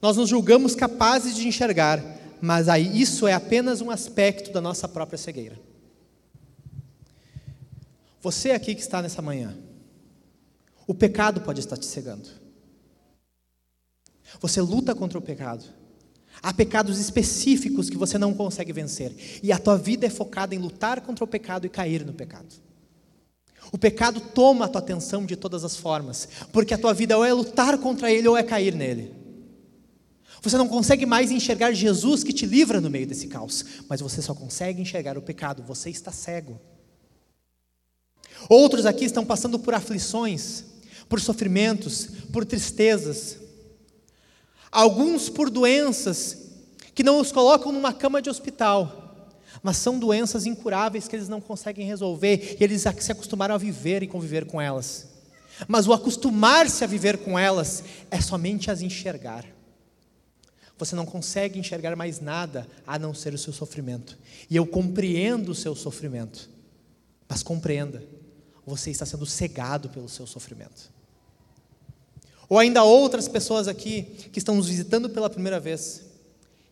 Nós 0.00 0.16
nos 0.16 0.30
julgamos 0.30 0.74
capazes 0.74 1.36
de 1.36 1.46
enxergar, 1.46 2.02
mas 2.40 2.70
aí 2.70 2.98
isso 2.98 3.26
é 3.26 3.34
apenas 3.34 3.82
um 3.82 3.90
aspecto 3.90 4.50
da 4.50 4.62
nossa 4.62 4.88
própria 4.88 5.18
cegueira. 5.18 5.60
Você 8.22 8.52
aqui 8.52 8.74
que 8.74 8.80
está 8.80 9.02
nessa 9.02 9.20
manhã, 9.20 9.54
o 10.86 10.94
pecado 10.94 11.40
pode 11.40 11.60
estar 11.60 11.76
te 11.76 11.86
cegando. 11.86 12.28
Você 14.40 14.60
luta 14.60 14.94
contra 14.94 15.18
o 15.18 15.22
pecado. 15.22 15.64
Há 16.42 16.52
pecados 16.52 16.98
específicos 16.98 17.88
que 17.88 17.96
você 17.96 18.18
não 18.18 18.34
consegue 18.34 18.72
vencer. 18.72 19.40
E 19.42 19.50
a 19.52 19.58
tua 19.58 19.76
vida 19.76 20.06
é 20.06 20.10
focada 20.10 20.54
em 20.54 20.58
lutar 20.58 21.00
contra 21.00 21.24
o 21.24 21.28
pecado 21.28 21.66
e 21.66 21.70
cair 21.70 22.04
no 22.04 22.12
pecado. 22.12 22.54
O 23.72 23.78
pecado 23.78 24.20
toma 24.20 24.66
a 24.66 24.68
tua 24.68 24.80
atenção 24.80 25.24
de 25.24 25.34
todas 25.34 25.64
as 25.64 25.76
formas, 25.76 26.28
porque 26.52 26.74
a 26.74 26.78
tua 26.78 26.94
vida 26.94 27.16
ou 27.16 27.24
é 27.24 27.32
lutar 27.32 27.76
contra 27.78 28.12
ele 28.12 28.28
ou 28.28 28.36
é 28.36 28.42
cair 28.42 28.74
nele. 28.74 29.12
Você 30.40 30.56
não 30.56 30.68
consegue 30.68 31.04
mais 31.04 31.32
enxergar 31.32 31.72
Jesus 31.72 32.22
que 32.22 32.32
te 32.32 32.46
livra 32.46 32.80
no 32.80 32.90
meio 32.90 33.06
desse 33.06 33.26
caos, 33.26 33.64
mas 33.88 34.00
você 34.00 34.22
só 34.22 34.34
consegue 34.34 34.80
enxergar 34.80 35.18
o 35.18 35.22
pecado, 35.22 35.62
você 35.62 35.90
está 35.90 36.12
cego. 36.12 36.60
Outros 38.48 38.86
aqui 38.86 39.04
estão 39.04 39.24
passando 39.24 39.58
por 39.58 39.74
aflições, 39.74 40.64
por 41.08 41.20
sofrimentos, 41.20 42.08
por 42.32 42.44
tristezas. 42.44 43.38
Alguns 44.70 45.28
por 45.28 45.50
doenças 45.50 46.38
que 46.94 47.02
não 47.02 47.20
os 47.20 47.30
colocam 47.30 47.72
numa 47.72 47.92
cama 47.92 48.22
de 48.22 48.30
hospital, 48.30 49.30
mas 49.62 49.76
são 49.76 49.98
doenças 49.98 50.46
incuráveis 50.46 51.06
que 51.08 51.16
eles 51.16 51.28
não 51.28 51.40
conseguem 51.40 51.86
resolver 51.86 52.56
e 52.58 52.64
eles 52.64 52.84
se 53.00 53.12
acostumaram 53.12 53.54
a 53.54 53.58
viver 53.58 54.02
e 54.02 54.06
conviver 54.06 54.46
com 54.46 54.60
elas. 54.60 55.08
Mas 55.66 55.86
o 55.86 55.92
acostumar-se 55.92 56.84
a 56.84 56.86
viver 56.86 57.18
com 57.18 57.38
elas 57.38 57.82
é 58.10 58.20
somente 58.20 58.70
as 58.70 58.82
enxergar. 58.82 59.44
Você 60.78 60.94
não 60.94 61.06
consegue 61.06 61.58
enxergar 61.58 61.96
mais 61.96 62.20
nada 62.20 62.68
a 62.86 62.98
não 62.98 63.14
ser 63.14 63.32
o 63.32 63.38
seu 63.38 63.52
sofrimento. 63.52 64.18
E 64.50 64.56
eu 64.56 64.66
compreendo 64.66 65.52
o 65.52 65.54
seu 65.54 65.74
sofrimento. 65.74 66.50
Mas 67.26 67.42
compreenda, 67.42 68.04
você 68.66 68.90
está 68.90 69.06
sendo 69.06 69.24
cegado 69.24 69.88
pelo 69.88 70.08
seu 70.08 70.26
sofrimento. 70.26 70.92
Ou 72.48 72.58
ainda 72.58 72.84
outras 72.84 73.28
pessoas 73.28 73.66
aqui 73.68 74.02
que 74.32 74.38
estão 74.38 74.54
nos 74.54 74.68
visitando 74.68 75.10
pela 75.10 75.28
primeira 75.28 75.58
vez, 75.58 76.02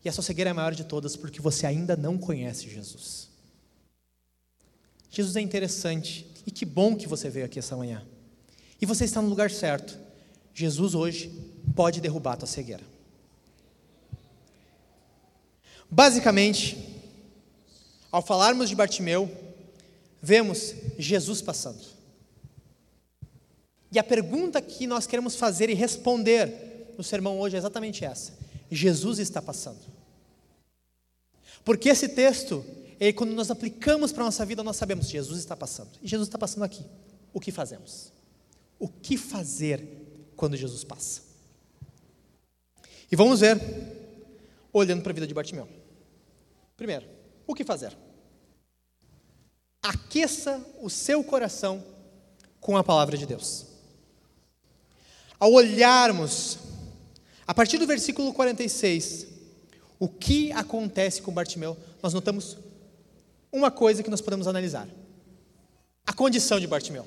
e 0.04 0.08
a 0.08 0.12
sua 0.12 0.22
cegueira 0.22 0.50
é 0.50 0.52
a 0.52 0.54
maior 0.54 0.74
de 0.74 0.84
todas 0.84 1.16
porque 1.16 1.40
você 1.40 1.66
ainda 1.66 1.96
não 1.96 2.18
conhece 2.18 2.68
Jesus. 2.68 3.28
Jesus 5.10 5.36
é 5.36 5.40
interessante, 5.40 6.26
e 6.46 6.50
que 6.50 6.64
bom 6.64 6.96
que 6.96 7.08
você 7.08 7.30
veio 7.30 7.46
aqui 7.46 7.58
essa 7.58 7.76
manhã. 7.76 8.02
E 8.80 8.86
você 8.86 9.04
está 9.04 9.22
no 9.22 9.28
lugar 9.28 9.50
certo. 9.50 9.96
Jesus 10.52 10.94
hoje 10.94 11.32
pode 11.74 12.00
derrubar 12.00 12.34
a 12.34 12.36
tua 12.38 12.48
cegueira. 12.48 12.82
Basicamente, 15.90 16.76
ao 18.10 18.20
falarmos 18.20 18.68
de 18.68 18.74
Bartimeu, 18.74 19.30
vemos 20.20 20.74
Jesus 20.98 21.40
passando. 21.40 21.93
E 23.94 23.98
a 23.98 24.02
pergunta 24.02 24.60
que 24.60 24.88
nós 24.88 25.06
queremos 25.06 25.36
fazer 25.36 25.70
e 25.70 25.74
responder 25.74 26.92
no 26.98 27.04
sermão 27.04 27.38
hoje 27.38 27.54
é 27.54 27.58
exatamente 27.58 28.04
essa: 28.04 28.36
Jesus 28.68 29.20
está 29.20 29.40
passando. 29.40 29.78
Porque 31.64 31.88
esse 31.88 32.08
texto, 32.08 32.64
ele, 32.98 33.12
quando 33.12 33.32
nós 33.32 33.52
aplicamos 33.52 34.10
para 34.10 34.24
a 34.24 34.26
nossa 34.26 34.44
vida, 34.44 34.64
nós 34.64 34.76
sabemos: 34.76 35.08
Jesus 35.08 35.38
está 35.38 35.56
passando. 35.56 35.90
E 36.02 36.08
Jesus 36.08 36.26
está 36.26 36.36
passando 36.36 36.64
aqui. 36.64 36.84
O 37.32 37.38
que 37.38 37.52
fazemos? 37.52 38.12
O 38.80 38.88
que 38.88 39.16
fazer 39.16 39.86
quando 40.34 40.56
Jesus 40.56 40.82
passa? 40.82 41.22
E 43.12 43.14
vamos 43.14 43.38
ver, 43.38 43.60
olhando 44.72 45.02
para 45.02 45.12
a 45.12 45.14
vida 45.14 45.26
de 45.26 45.34
Bartimeu. 45.34 45.68
Primeiro, 46.76 47.06
o 47.46 47.54
que 47.54 47.62
fazer? 47.62 47.96
Aqueça 49.80 50.60
o 50.80 50.90
seu 50.90 51.22
coração 51.22 51.84
com 52.58 52.76
a 52.76 52.82
palavra 52.82 53.16
de 53.16 53.24
Deus 53.24 53.73
ao 55.44 55.52
olharmos, 55.52 56.58
a 57.46 57.52
partir 57.52 57.76
do 57.76 57.86
versículo 57.86 58.32
46, 58.32 59.26
o 59.98 60.08
que 60.08 60.50
acontece 60.52 61.20
com 61.20 61.30
Bartimeu, 61.30 61.76
nós 62.02 62.14
notamos 62.14 62.56
uma 63.52 63.70
coisa 63.70 64.02
que 64.02 64.08
nós 64.08 64.22
podemos 64.22 64.46
analisar: 64.46 64.88
a 66.06 66.14
condição 66.14 66.58
de 66.58 66.66
Bartimeu. 66.66 67.06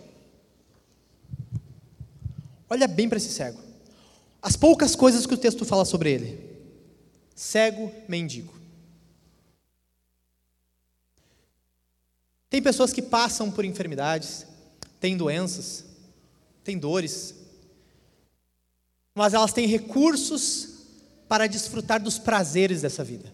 Olha 2.69 2.87
bem 2.87 3.09
para 3.09 3.17
esse 3.17 3.31
cego. 3.31 3.59
As 4.39 4.55
poucas 4.55 4.95
coisas 4.95 5.25
que 5.25 5.33
o 5.33 5.37
texto 5.37 5.65
fala 5.65 5.83
sobre 5.83 6.11
ele: 6.11 6.39
cego, 7.33 7.91
mendigo. 8.07 8.53
Tem 12.51 12.61
pessoas 12.61 12.93
que 12.93 13.01
passam 13.01 13.49
por 13.49 13.65
enfermidades, 13.65 14.45
têm 14.99 15.17
doenças, 15.17 15.85
têm 16.63 16.77
dores, 16.77 17.33
mas 19.17 19.33
elas 19.33 19.51
têm 19.51 19.65
recursos 19.65 20.69
para 21.27 21.47
desfrutar 21.47 22.01
dos 22.01 22.19
prazeres 22.19 22.81
dessa 22.83 23.03
vida. 23.03 23.33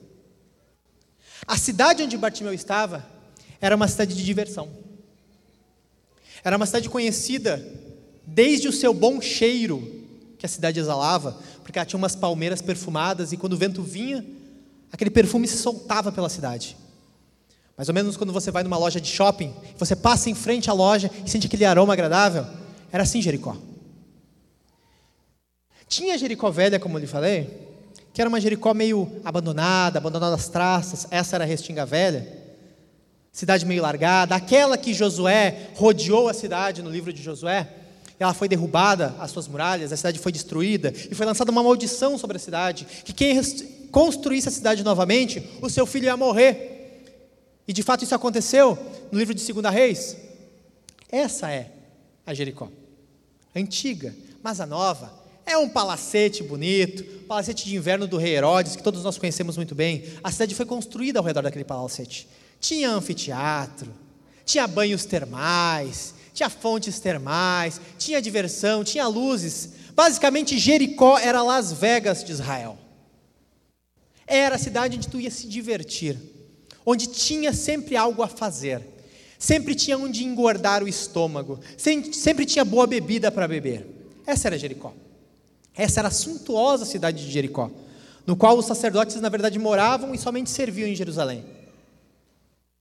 A 1.45 1.57
cidade 1.57 2.01
onde 2.01 2.17
Bartimeu 2.17 2.53
estava 2.53 3.05
era 3.59 3.75
uma 3.75 3.87
cidade 3.87 4.15
de 4.15 4.23
diversão. 4.23 4.69
Era 6.41 6.55
uma 6.55 6.65
cidade 6.65 6.89
conhecida 6.89 7.65
desde 8.25 8.67
o 8.69 8.71
seu 8.71 8.93
bom 8.93 9.21
cheiro 9.21 10.05
que 10.37 10.45
a 10.45 10.49
cidade 10.49 10.79
exalava, 10.79 11.37
porque 11.63 11.77
ela 11.77 11.85
tinha 11.85 11.97
umas 11.97 12.15
palmeiras 12.15 12.61
perfumadas 12.61 13.33
e 13.33 13.37
quando 13.37 13.53
o 13.53 13.57
vento 13.57 13.83
vinha, 13.83 14.25
aquele 14.91 15.09
perfume 15.09 15.47
se 15.47 15.57
soltava 15.57 16.13
pela 16.13 16.29
cidade. 16.29 16.77
Mais 17.75 17.89
ou 17.89 17.93
menos 17.95 18.15
quando 18.15 18.31
você 18.31 18.51
vai 18.51 18.63
numa 18.63 18.77
loja 18.77 19.01
de 19.01 19.07
shopping, 19.07 19.53
você 19.77 19.95
passa 19.95 20.29
em 20.29 20.35
frente 20.35 20.69
à 20.69 20.73
loja 20.73 21.11
e 21.25 21.29
sente 21.29 21.47
aquele 21.47 21.65
aroma 21.65 21.91
agradável. 21.91 22.45
Era 22.91 23.03
assim 23.03 23.21
Jericó. 23.21 23.57
Tinha 25.93 26.17
Jericó 26.17 26.49
Velha, 26.49 26.79
como 26.79 26.97
eu 26.97 27.01
lhe 27.01 27.05
falei, 27.05 27.47
que 28.11 28.19
era 28.19 28.27
uma 28.27 28.41
Jericó 28.41 28.73
meio 28.73 29.21
abandonada, 29.23 29.99
abandonada 29.99 30.35
as 30.35 30.49
traças, 30.49 31.05
essa 31.11 31.35
era 31.35 31.43
a 31.43 31.47
Restinga 31.47 31.85
Velha, 31.85 32.27
cidade 33.31 33.63
meio 33.63 33.83
largada, 33.83 34.33
aquela 34.33 34.75
que 34.75 34.91
Josué 34.91 35.69
rodeou 35.75 36.27
a 36.27 36.33
cidade 36.33 36.81
no 36.81 36.89
livro 36.89 37.13
de 37.13 37.21
Josué, 37.21 37.69
ela 38.19 38.33
foi 38.33 38.47
derrubada, 38.47 39.13
as 39.19 39.29
suas 39.29 39.47
muralhas, 39.47 39.93
a 39.93 39.97
cidade 39.97 40.17
foi 40.17 40.31
destruída, 40.31 40.91
e 41.11 41.13
foi 41.13 41.27
lançada 41.27 41.51
uma 41.51 41.61
maldição 41.61 42.17
sobre 42.17 42.37
a 42.37 42.39
cidade, 42.39 42.87
que 43.05 43.13
quem 43.13 43.39
construísse 43.91 44.49
a 44.49 44.51
cidade 44.51 44.83
novamente, 44.83 45.47
o 45.61 45.69
seu 45.69 45.85
filho 45.85 46.05
ia 46.05 46.17
morrer. 46.17 47.13
E 47.67 47.71
de 47.71 47.83
fato 47.83 48.03
isso 48.03 48.15
aconteceu 48.15 48.79
no 49.11 49.19
livro 49.19 49.35
de 49.35 49.41
Segunda 49.41 49.69
Reis. 49.69 50.17
Essa 51.11 51.51
é 51.51 51.69
a 52.25 52.33
Jericó. 52.33 52.67
Antiga, 53.55 54.11
mas 54.41 54.59
a 54.59 54.65
nova. 54.65 55.21
É 55.53 55.57
um 55.57 55.69
palacete 55.69 56.41
bonito, 56.41 57.03
palacete 57.27 57.65
de 57.65 57.75
inverno 57.75 58.07
do 58.07 58.17
rei 58.17 58.35
Herodes, 58.35 58.75
que 58.75 58.81
todos 58.81 59.03
nós 59.03 59.19
conhecemos 59.19 59.55
muito 59.55 59.75
bem. 59.75 60.03
A 60.23 60.31
cidade 60.31 60.55
foi 60.55 60.65
construída 60.65 61.19
ao 61.19 61.25
redor 61.25 61.43
daquele 61.43 61.63
palacete. 61.63 62.27
Tinha 62.59 62.89
anfiteatro, 62.89 63.93
tinha 64.43 64.65
banhos 64.65 65.05
termais, 65.05 66.15
tinha 66.33 66.49
fontes 66.49 66.99
termais, 66.99 67.79
tinha 67.99 68.19
diversão, 68.19 68.83
tinha 68.83 69.05
luzes. 69.05 69.69
Basicamente, 69.93 70.57
Jericó 70.57 71.19
era 71.19 71.43
Las 71.43 71.71
Vegas 71.71 72.23
de 72.23 72.31
Israel. 72.31 72.75
Era 74.25 74.55
a 74.55 74.59
cidade 74.59 74.97
onde 74.97 75.07
tu 75.07 75.19
ia 75.19 75.29
se 75.29 75.47
divertir, 75.47 76.17
onde 76.83 77.05
tinha 77.05 77.53
sempre 77.53 77.95
algo 77.95 78.23
a 78.23 78.27
fazer, 78.27 78.81
sempre 79.37 79.75
tinha 79.75 79.99
onde 79.99 80.23
engordar 80.23 80.83
o 80.83 80.87
estômago, 80.87 81.59
sempre 81.77 82.43
tinha 82.43 82.65
boa 82.65 82.87
bebida 82.87 83.31
para 83.31 83.47
beber. 83.47 83.85
Essa 84.25 84.47
era 84.47 84.57
Jericó. 84.57 84.95
Essa 85.75 86.01
era 86.01 86.07
a 86.07 86.11
suntuosa 86.11 86.85
cidade 86.85 87.25
de 87.25 87.31
Jericó, 87.31 87.71
no 88.25 88.35
qual 88.35 88.57
os 88.57 88.65
sacerdotes, 88.65 89.19
na 89.19 89.29
verdade, 89.29 89.57
moravam 89.57 90.13
e 90.13 90.17
somente 90.17 90.49
serviam 90.49 90.87
em 90.87 90.95
Jerusalém. 90.95 91.43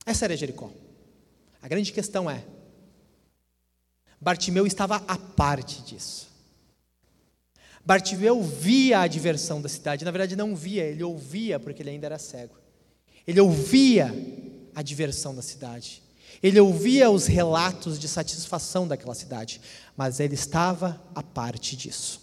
Essa 0.04 0.26
era 0.26 0.36
Jericó. 0.36 0.70
A 1.60 1.68
grande 1.68 1.92
questão 1.92 2.30
é: 2.30 2.44
Bartimeu 4.20 4.66
estava 4.66 4.96
à 5.08 5.16
parte 5.16 5.82
disso. 5.82 6.30
Bartimeu 7.84 8.40
via 8.42 9.00
a 9.00 9.06
diversão 9.06 9.60
da 9.60 9.68
cidade, 9.68 10.04
na 10.04 10.10
verdade 10.12 10.36
não 10.36 10.54
via, 10.54 10.84
ele 10.84 11.02
ouvia 11.02 11.58
porque 11.58 11.82
ele 11.82 11.90
ainda 11.90 12.06
era 12.06 12.18
cego. 12.18 12.54
Ele 13.26 13.40
ouvia 13.40 14.14
a 14.74 14.82
diversão 14.82 15.34
da 15.34 15.42
cidade. 15.42 16.02
Ele 16.42 16.58
ouvia 16.60 17.10
os 17.10 17.26
relatos 17.26 17.98
de 17.98 18.08
satisfação 18.08 18.86
daquela 18.86 19.14
cidade, 19.14 19.60
mas 19.96 20.20
ele 20.20 20.34
estava 20.34 21.00
à 21.14 21.22
parte 21.22 21.76
disso. 21.76 22.21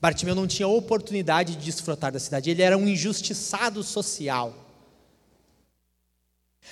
Bartimeu 0.00 0.34
não 0.34 0.46
tinha 0.46 0.66
oportunidade 0.66 1.56
de 1.56 1.64
desfrutar 1.64 2.10
da 2.10 2.18
cidade, 2.18 2.50
ele 2.50 2.62
era 2.62 2.76
um 2.76 2.88
injustiçado 2.88 3.82
social. 3.82 4.54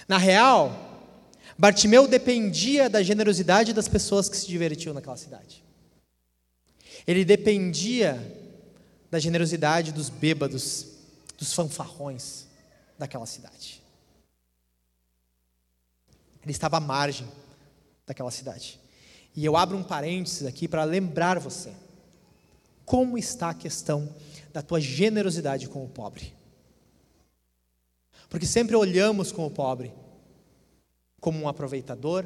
Na 0.06 0.16
real, 0.16 1.04
Bartimeu 1.58 2.08
dependia 2.08 2.88
da 2.88 3.02
generosidade 3.02 3.74
das 3.74 3.86
pessoas 3.86 4.28
que 4.28 4.36
se 4.36 4.46
divertiam 4.46 4.94
naquela 4.94 5.16
cidade. 5.16 5.62
Ele 7.06 7.24
dependia 7.24 8.16
da 9.10 9.18
generosidade 9.18 9.92
dos 9.92 10.08
bêbados, 10.08 10.86
dos 11.36 11.52
fanfarrões 11.52 12.46
daquela 12.98 13.26
cidade. 13.26 13.82
Ele 16.42 16.52
estava 16.52 16.78
à 16.78 16.80
margem 16.80 17.28
daquela 18.06 18.30
cidade. 18.30 18.80
E 19.36 19.44
eu 19.44 19.56
abro 19.56 19.76
um 19.76 19.82
parênteses 19.82 20.46
aqui 20.46 20.66
para 20.66 20.84
lembrar 20.84 21.38
você 21.38 21.72
como 22.88 23.18
está 23.18 23.50
a 23.50 23.54
questão 23.54 24.08
da 24.50 24.62
tua 24.62 24.80
generosidade 24.80 25.68
com 25.68 25.84
o 25.84 25.88
pobre. 25.88 26.32
Porque 28.30 28.46
sempre 28.46 28.74
olhamos 28.74 29.30
com 29.30 29.46
o 29.46 29.50
pobre 29.50 29.92
como 31.20 31.38
um 31.38 31.48
aproveitador, 31.48 32.24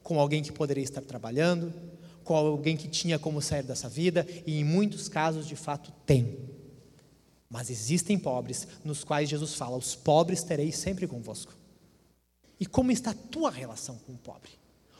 como 0.00 0.20
alguém 0.20 0.40
que 0.40 0.52
poderia 0.52 0.84
estar 0.84 1.00
trabalhando, 1.00 1.74
com 2.22 2.36
alguém 2.36 2.76
que 2.76 2.86
tinha 2.86 3.18
como 3.18 3.42
sair 3.42 3.64
dessa 3.64 3.88
vida, 3.88 4.24
e 4.46 4.60
em 4.60 4.64
muitos 4.64 5.08
casos 5.08 5.48
de 5.48 5.56
fato 5.56 5.92
tem. 6.06 6.38
Mas 7.50 7.68
existem 7.68 8.16
pobres 8.16 8.68
nos 8.84 9.02
quais 9.02 9.28
Jesus 9.28 9.54
fala: 9.54 9.76
os 9.76 9.96
pobres 9.96 10.44
tereis 10.44 10.76
sempre 10.76 11.08
convosco. 11.08 11.56
E 12.60 12.66
como 12.66 12.92
está 12.92 13.10
a 13.10 13.14
tua 13.14 13.50
relação 13.50 13.98
com 14.06 14.12
o 14.12 14.18
pobre? 14.18 14.50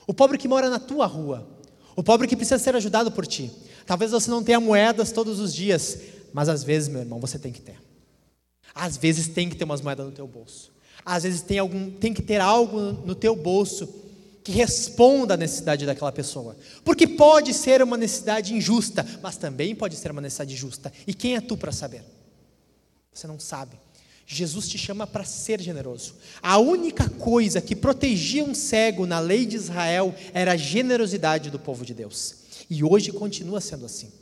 O 0.09 0.13
pobre 0.13 0.39
que 0.39 0.49
mora 0.49 0.69
na 0.69 0.81
tua 0.81 1.07
rua, 1.07 1.49
o 1.95 2.03
pobre 2.03 2.27
que 2.27 2.35
precisa 2.35 2.59
ser 2.59 2.75
ajudado 2.75 3.13
por 3.13 3.25
ti. 3.25 3.53
Talvez 3.89 4.11
você 4.11 4.31
não 4.31 4.45
tenha 4.45 4.61
moedas 4.61 5.11
todos 5.11 5.41
os 5.41 5.55
dias, 5.55 5.97
mas 6.31 6.51
às 6.51 6.63
vezes, 6.63 6.91
meu 6.91 7.01
irmão, 7.01 7.19
você 7.19 7.39
tem 7.39 7.51
que 7.51 7.63
ter. 7.63 7.81
Às 8.75 8.99
vezes 8.99 9.29
tem 9.29 9.49
que 9.49 9.57
ter 9.57 9.65
umas 9.65 9.81
moedas 9.81 10.05
no 10.05 10.13
teu 10.13 10.29
bolso. 10.29 10.71
Às 11.03 11.23
vezes 11.23 11.41
tem, 11.41 11.59
algum, 11.59 11.91
tem 11.93 12.13
que 12.13 12.21
ter 12.21 12.39
algo 12.39 12.79
no 13.07 13.15
teu 13.15 13.35
bolso 13.35 13.89
que 14.45 14.53
responda 14.53 15.33
à 15.33 15.37
necessidade 15.39 15.87
daquela 15.87 16.13
pessoa. 16.13 16.55
Porque 16.85 17.07
pode 17.07 17.55
ser 17.55 17.83
uma 17.83 17.97
necessidade 17.97 18.53
injusta, 18.53 19.07
mas 19.23 19.39
também 19.39 19.75
pode 19.75 19.97
ser 19.97 20.11
uma 20.11 20.21
necessidade 20.21 20.55
justa. 20.55 20.93
E 21.07 21.15
quem 21.15 21.37
é 21.37 21.41
tu 21.41 21.57
para 21.57 21.73
saber? 21.73 22.03
Você 23.11 23.27
não 23.27 23.41
sabe. 23.41 23.81
Jesus 24.27 24.69
te 24.69 24.77
chama 24.77 25.07
para 25.07 25.25
ser 25.25 25.63
generoso. 25.63 26.15
A 26.43 26.59
única 26.59 27.09
coisa 27.09 27.63
que 27.63 27.75
protegia 27.75 28.45
um 28.45 28.55
cego 28.55 29.07
na 29.07 29.19
lei 29.19 29.47
de 29.47 29.57
Israel 29.57 30.15
era 30.35 30.53
a 30.53 30.57
generosidade 30.59 31.51
do 31.51 31.59
povo 31.59 31.87
de 31.87 31.95
Deus. 31.95 32.35
E 32.69 32.85
hoje 32.85 33.13
continua 33.13 33.61
sendo 33.61 33.87
assim. 33.87 34.13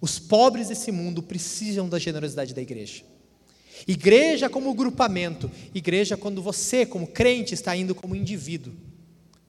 Os 0.00 0.18
pobres 0.18 0.68
desse 0.68 0.92
mundo 0.92 1.22
precisam 1.22 1.88
da 1.88 1.98
generosidade 1.98 2.54
da 2.54 2.62
igreja. 2.62 3.02
Igreja 3.86 4.48
como 4.48 4.72
grupamento, 4.74 5.50
igreja 5.74 6.16
quando 6.16 6.42
você, 6.42 6.86
como 6.86 7.06
crente, 7.06 7.54
está 7.54 7.76
indo 7.76 7.94
como 7.94 8.16
indivíduo 8.16 8.74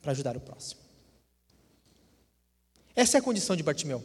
para 0.02 0.12
ajudar 0.12 0.36
o 0.36 0.40
próximo. 0.40 0.80
Essa 2.94 3.16
é 3.16 3.20
a 3.20 3.22
condição 3.22 3.54
de 3.54 3.62
Bartimeu, 3.62 4.02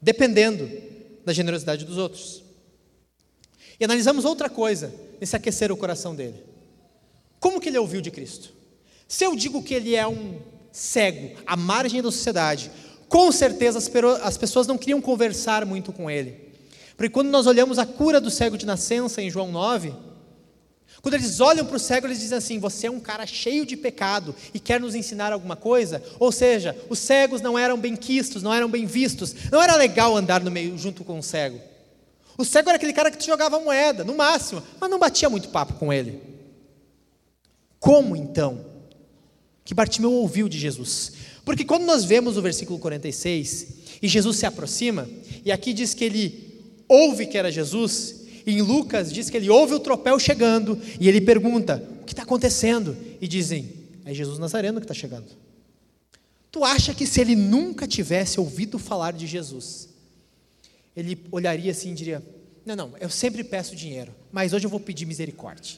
dependendo 0.00 0.68
da 1.24 1.32
generosidade 1.32 1.84
dos 1.84 1.96
outros. 1.96 2.42
E 3.78 3.84
analisamos 3.84 4.24
outra 4.24 4.50
coisa 4.50 4.92
nesse 5.20 5.36
aquecer 5.36 5.70
o 5.70 5.76
coração 5.76 6.14
dele. 6.14 6.42
Como 7.38 7.60
que 7.60 7.68
ele 7.68 7.78
ouviu 7.78 8.00
de 8.00 8.10
Cristo? 8.10 8.52
Se 9.06 9.24
eu 9.24 9.36
digo 9.36 9.62
que 9.62 9.74
ele 9.74 9.94
é 9.94 10.06
um 10.06 10.40
cego, 10.78 11.36
à 11.44 11.56
margem 11.56 12.00
da 12.00 12.10
sociedade, 12.10 12.70
com 13.08 13.32
certeza 13.32 13.78
as 14.22 14.36
pessoas 14.36 14.66
não 14.66 14.78
queriam 14.78 15.00
conversar 15.00 15.66
muito 15.66 15.92
com 15.92 16.10
ele. 16.10 16.48
Porque 16.96 17.10
quando 17.10 17.28
nós 17.28 17.46
olhamos 17.46 17.78
a 17.78 17.86
cura 17.86 18.20
do 18.20 18.30
cego 18.30 18.56
de 18.56 18.64
nascença 18.64 19.20
em 19.20 19.30
João 19.30 19.50
9, 19.50 19.92
quando 21.02 21.14
eles 21.14 21.40
olham 21.40 21.64
para 21.64 21.76
o 21.76 21.80
cego, 21.80 22.06
eles 22.06 22.20
dizem 22.20 22.38
assim: 22.38 22.58
Você 22.58 22.86
é 22.86 22.90
um 22.90 23.00
cara 23.00 23.26
cheio 23.26 23.64
de 23.64 23.76
pecado 23.76 24.34
e 24.52 24.58
quer 24.58 24.80
nos 24.80 24.94
ensinar 24.94 25.32
alguma 25.32 25.56
coisa? 25.56 26.02
Ou 26.18 26.30
seja, 26.30 26.76
os 26.88 26.98
cegos 26.98 27.40
não 27.40 27.58
eram 27.58 27.78
bem 27.78 27.94
quistos, 27.94 28.42
não 28.42 28.52
eram 28.52 28.68
bem 28.68 28.84
vistos, 28.84 29.34
não 29.50 29.62
era 29.62 29.76
legal 29.76 30.16
andar 30.16 30.42
no 30.42 30.50
meio 30.50 30.76
junto 30.76 31.04
com 31.04 31.18
o 31.18 31.22
cego. 31.22 31.60
O 32.36 32.44
cego 32.44 32.68
era 32.68 32.76
aquele 32.76 32.92
cara 32.92 33.10
que 33.10 33.18
te 33.18 33.26
jogava 33.26 33.60
moeda, 33.60 34.04
no 34.04 34.16
máximo, 34.16 34.62
mas 34.80 34.90
não 34.90 34.98
batia 34.98 35.30
muito 35.30 35.48
papo 35.48 35.74
com 35.74 35.92
ele. 35.92 36.20
Como 37.80 38.16
então 38.16 38.67
que 39.68 39.74
Bartimeu 39.74 40.10
ouviu 40.10 40.48
de 40.48 40.58
Jesus? 40.58 41.12
Porque 41.44 41.62
quando 41.62 41.84
nós 41.84 42.02
vemos 42.02 42.38
o 42.38 42.40
versículo 42.42 42.78
46 42.78 43.66
e 44.00 44.08
Jesus 44.08 44.38
se 44.38 44.46
aproxima, 44.46 45.06
e 45.44 45.52
aqui 45.52 45.74
diz 45.74 45.92
que 45.92 46.06
ele 46.06 46.62
ouve 46.88 47.26
que 47.26 47.36
era 47.36 47.52
Jesus, 47.52 48.22
e 48.46 48.52
em 48.52 48.62
Lucas 48.62 49.12
diz 49.12 49.28
que 49.28 49.36
ele 49.36 49.50
ouve 49.50 49.74
o 49.74 49.78
tropel 49.78 50.18
chegando, 50.18 50.80
e 50.98 51.06
ele 51.06 51.20
pergunta: 51.20 51.86
o 52.00 52.06
que 52.06 52.14
está 52.14 52.22
acontecendo? 52.22 52.96
E 53.20 53.28
dizem: 53.28 53.70
é 54.06 54.14
Jesus 54.14 54.38
Nazareno 54.38 54.80
que 54.80 54.86
está 54.86 54.94
chegando. 54.94 55.26
Tu 56.50 56.64
acha 56.64 56.94
que 56.94 57.06
se 57.06 57.20
ele 57.20 57.36
nunca 57.36 57.86
tivesse 57.86 58.40
ouvido 58.40 58.78
falar 58.78 59.12
de 59.12 59.26
Jesus, 59.26 59.90
ele 60.96 61.26
olharia 61.30 61.72
assim 61.72 61.90
e 61.90 61.94
diria: 61.94 62.22
Não, 62.64 62.74
não, 62.74 62.92
eu 62.98 63.10
sempre 63.10 63.44
peço 63.44 63.76
dinheiro, 63.76 64.14
mas 64.32 64.54
hoje 64.54 64.64
eu 64.64 64.70
vou 64.70 64.80
pedir 64.80 65.04
misericórdia. 65.04 65.76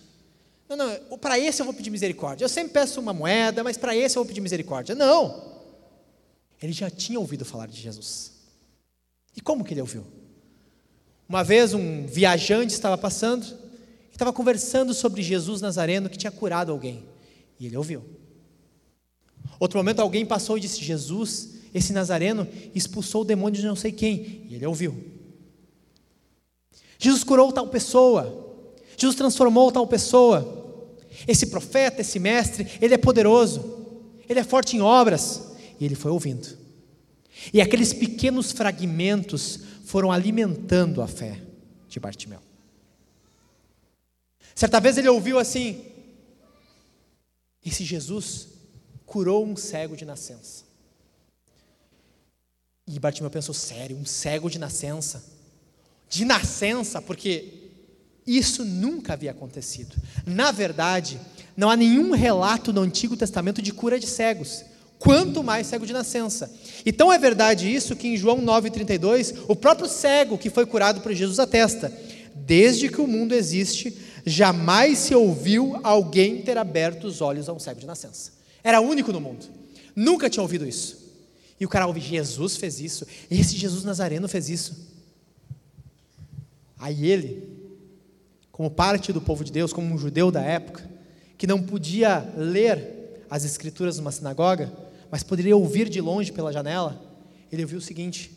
Não, 0.70 0.76
não, 0.76 1.18
para 1.18 1.36
esse 1.36 1.60
eu 1.60 1.66
vou 1.66 1.74
pedir 1.74 1.90
misericórdia. 1.90 2.44
Eu 2.44 2.48
sempre 2.48 2.72
peço 2.72 3.00
uma 3.00 3.12
moeda, 3.12 3.64
mas 3.64 3.76
para 3.76 3.96
esse 3.96 4.16
eu 4.16 4.22
vou 4.22 4.28
pedir 4.28 4.40
misericórdia. 4.40 4.94
Não. 4.94 5.50
Ele 6.62 6.72
já 6.72 6.88
tinha 6.88 7.18
ouvido 7.18 7.44
falar 7.44 7.66
de 7.66 7.80
Jesus. 7.80 8.30
E 9.36 9.40
como 9.40 9.64
que 9.64 9.74
ele 9.74 9.80
ouviu? 9.80 10.06
Uma 11.28 11.42
vez 11.42 11.74
um 11.74 12.06
viajante 12.06 12.72
estava 12.72 12.96
passando 12.96 13.44
e 13.44 14.12
estava 14.12 14.32
conversando 14.32 14.94
sobre 14.94 15.22
Jesus 15.22 15.60
Nazareno 15.60 16.08
que 16.08 16.16
tinha 16.16 16.30
curado 16.30 16.70
alguém. 16.70 17.04
E 17.58 17.66
ele 17.66 17.76
ouviu. 17.76 18.04
Outro 19.58 19.76
momento 19.76 19.98
alguém 19.98 20.24
passou 20.24 20.56
e 20.56 20.60
disse: 20.60 20.84
Jesus, 20.84 21.48
esse 21.74 21.92
Nazareno, 21.92 22.46
expulsou 22.72 23.22
o 23.22 23.24
demônio 23.24 23.60
de 23.60 23.66
não 23.66 23.74
sei 23.74 23.90
quem. 23.90 24.46
E 24.48 24.54
ele 24.54 24.66
ouviu. 24.66 25.04
Jesus 26.96 27.24
curou 27.24 27.50
tal 27.50 27.66
pessoa. 27.66 28.46
Jesus 28.96 29.16
transformou 29.16 29.72
tal 29.72 29.84
pessoa. 29.86 30.59
Esse 31.26 31.46
profeta, 31.46 32.00
esse 32.00 32.18
mestre, 32.18 32.66
ele 32.80 32.94
é 32.94 32.98
poderoso. 32.98 33.78
Ele 34.28 34.40
é 34.40 34.44
forte 34.44 34.76
em 34.76 34.80
obras. 34.80 35.52
E 35.78 35.84
ele 35.84 35.94
foi 35.94 36.10
ouvindo. 36.10 36.58
E 37.52 37.60
aqueles 37.60 37.92
pequenos 37.92 38.52
fragmentos 38.52 39.60
foram 39.84 40.12
alimentando 40.12 41.02
a 41.02 41.08
fé 41.08 41.40
de 41.88 41.98
Bartimeu. 41.98 42.40
Certa 44.54 44.78
vez 44.78 44.98
ele 44.98 45.08
ouviu 45.08 45.38
assim: 45.38 45.84
esse 47.64 47.84
Jesus 47.84 48.48
curou 49.06 49.44
um 49.44 49.56
cego 49.56 49.96
de 49.96 50.04
nascença. 50.04 50.64
E 52.86 52.98
Bartimeu 52.98 53.30
pensou: 53.30 53.54
sério, 53.54 53.96
um 53.96 54.04
cego 54.04 54.50
de 54.50 54.58
nascença? 54.58 55.24
De 56.08 56.24
nascença, 56.24 57.00
porque 57.00 57.59
Isso 58.26 58.64
nunca 58.64 59.14
havia 59.14 59.30
acontecido. 59.30 59.96
Na 60.26 60.52
verdade, 60.52 61.20
não 61.56 61.70
há 61.70 61.76
nenhum 61.76 62.12
relato 62.12 62.72
no 62.72 62.80
Antigo 62.80 63.16
Testamento 63.16 63.60
de 63.60 63.72
cura 63.72 63.98
de 63.98 64.06
cegos, 64.06 64.64
quanto 64.98 65.42
mais 65.42 65.66
cego 65.66 65.86
de 65.86 65.92
nascença. 65.92 66.50
Então 66.84 67.12
é 67.12 67.18
verdade 67.18 67.72
isso 67.72 67.96
que 67.96 68.08
em 68.08 68.16
João 68.16 68.40
9,32, 68.40 69.34
o 69.48 69.56
próprio 69.56 69.88
cego 69.88 70.38
que 70.38 70.50
foi 70.50 70.66
curado 70.66 71.00
por 71.00 71.12
Jesus 71.12 71.38
atesta: 71.38 71.92
Desde 72.34 72.88
que 72.88 73.00
o 73.00 73.06
mundo 73.06 73.34
existe, 73.34 73.96
jamais 74.24 74.98
se 74.98 75.14
ouviu 75.14 75.80
alguém 75.82 76.42
ter 76.42 76.56
aberto 76.58 77.04
os 77.04 77.20
olhos 77.20 77.48
a 77.48 77.52
um 77.52 77.58
cego 77.58 77.80
de 77.80 77.86
nascença. 77.86 78.32
Era 78.62 78.80
único 78.80 79.12
no 79.12 79.20
mundo. 79.20 79.46
Nunca 79.96 80.30
tinha 80.30 80.42
ouvido 80.42 80.66
isso. 80.66 81.00
E 81.58 81.64
o 81.64 81.68
cara 81.68 81.86
ouve: 81.86 82.00
Jesus 82.00 82.56
fez 82.56 82.80
isso, 82.80 83.06
esse 83.30 83.56
Jesus 83.56 83.84
Nazareno 83.84 84.28
fez 84.28 84.48
isso. 84.48 84.88
Aí 86.78 87.06
ele, 87.06 87.59
como 88.60 88.70
parte 88.70 89.10
do 89.10 89.22
povo 89.22 89.42
de 89.42 89.50
Deus, 89.50 89.72
como 89.72 89.94
um 89.94 89.96
judeu 89.96 90.30
da 90.30 90.42
época, 90.42 90.86
que 91.38 91.46
não 91.46 91.62
podia 91.62 92.18
ler 92.36 93.24
as 93.30 93.42
escrituras 93.42 93.96
numa 93.96 94.12
sinagoga, 94.12 94.70
mas 95.10 95.22
poderia 95.22 95.56
ouvir 95.56 95.88
de 95.88 95.98
longe 95.98 96.30
pela 96.30 96.52
janela, 96.52 97.02
ele 97.50 97.62
ouviu 97.62 97.78
o 97.78 97.80
seguinte: 97.80 98.30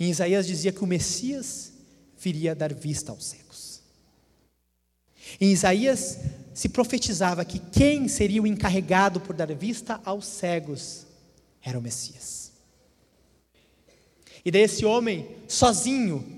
em 0.00 0.08
Isaías 0.08 0.46
dizia 0.46 0.72
que 0.72 0.82
o 0.82 0.86
Messias 0.86 1.70
viria 2.18 2.54
dar 2.54 2.72
vista 2.72 3.12
aos 3.12 3.26
cegos. 3.26 3.82
Em 5.38 5.52
Isaías 5.52 6.18
se 6.54 6.70
profetizava 6.70 7.44
que 7.44 7.58
quem 7.58 8.08
seria 8.08 8.40
o 8.40 8.46
encarregado 8.46 9.20
por 9.20 9.36
dar 9.36 9.54
vista 9.54 10.00
aos 10.02 10.24
cegos 10.24 11.06
era 11.62 11.78
o 11.78 11.82
Messias. 11.82 12.52
E 14.42 14.50
daí 14.50 14.62
esse 14.62 14.86
homem, 14.86 15.28
sozinho, 15.46 16.35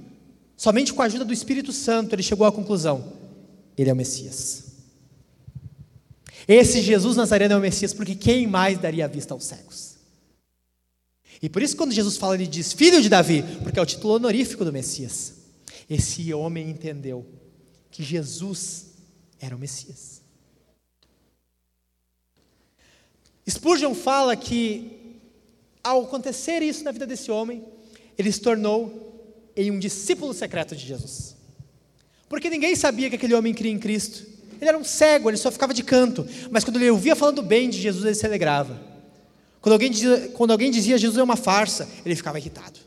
somente 0.58 0.92
com 0.92 1.00
a 1.00 1.06
ajuda 1.06 1.24
do 1.24 1.32
Espírito 1.32 1.72
Santo, 1.72 2.14
ele 2.14 2.22
chegou 2.22 2.46
à 2.46 2.52
conclusão: 2.52 3.14
ele 3.78 3.88
é 3.88 3.92
o 3.92 3.96
Messias. 3.96 4.64
Esse 6.46 6.82
Jesus 6.82 7.16
Nazareno 7.16 7.54
é 7.54 7.56
o 7.56 7.60
Messias, 7.60 7.94
porque 7.94 8.14
quem 8.14 8.46
mais 8.46 8.78
daria 8.78 9.04
a 9.04 9.08
vista 9.08 9.32
aos 9.32 9.44
cegos? 9.44 9.96
E 11.40 11.48
por 11.48 11.62
isso, 11.62 11.76
quando 11.76 11.92
Jesus 11.92 12.16
fala, 12.16 12.34
ele 12.34 12.46
diz 12.46 12.72
filho 12.72 13.00
de 13.00 13.08
Davi, 13.08 13.44
porque 13.62 13.78
é 13.78 13.82
o 13.82 13.86
título 13.86 14.14
honorífico 14.14 14.64
do 14.64 14.72
Messias. 14.72 15.34
Esse 15.88 16.34
homem 16.34 16.68
entendeu 16.68 17.24
que 17.90 18.02
Jesus 18.02 18.86
era 19.38 19.54
o 19.54 19.58
Messias. 19.58 20.20
Spurgeon 23.48 23.94
fala 23.94 24.34
que, 24.36 25.20
ao 25.82 26.02
acontecer 26.02 26.60
isso 26.62 26.82
na 26.82 26.90
vida 26.90 27.06
desse 27.06 27.30
homem, 27.30 27.64
ele 28.16 28.32
se 28.32 28.40
tornou 28.40 29.07
em 29.58 29.70
um 29.72 29.78
discípulo 29.78 30.32
secreto 30.32 30.76
de 30.76 30.86
Jesus. 30.86 31.36
Porque 32.28 32.48
ninguém 32.48 32.76
sabia 32.76 33.10
que 33.10 33.16
aquele 33.16 33.34
homem 33.34 33.52
cria 33.52 33.72
em 33.72 33.78
Cristo. 33.78 34.24
Ele 34.60 34.68
era 34.68 34.78
um 34.78 34.84
cego, 34.84 35.28
ele 35.28 35.36
só 35.36 35.50
ficava 35.50 35.74
de 35.74 35.82
canto. 35.82 36.26
Mas 36.50 36.62
quando 36.62 36.76
ele 36.76 36.90
ouvia 36.90 37.16
falando 37.16 37.42
bem 37.42 37.68
de 37.68 37.80
Jesus, 37.80 38.04
ele 38.04 38.14
se 38.14 38.24
alegrava. 38.24 38.80
Quando 39.60 39.72
alguém 39.72 39.90
dizia, 39.90 40.28
quando 40.34 40.52
alguém 40.52 40.70
dizia 40.70 40.96
Jesus 40.96 41.18
é 41.18 41.22
uma 41.22 41.36
farsa, 41.36 41.88
ele 42.04 42.14
ficava 42.14 42.38
irritado. 42.38 42.78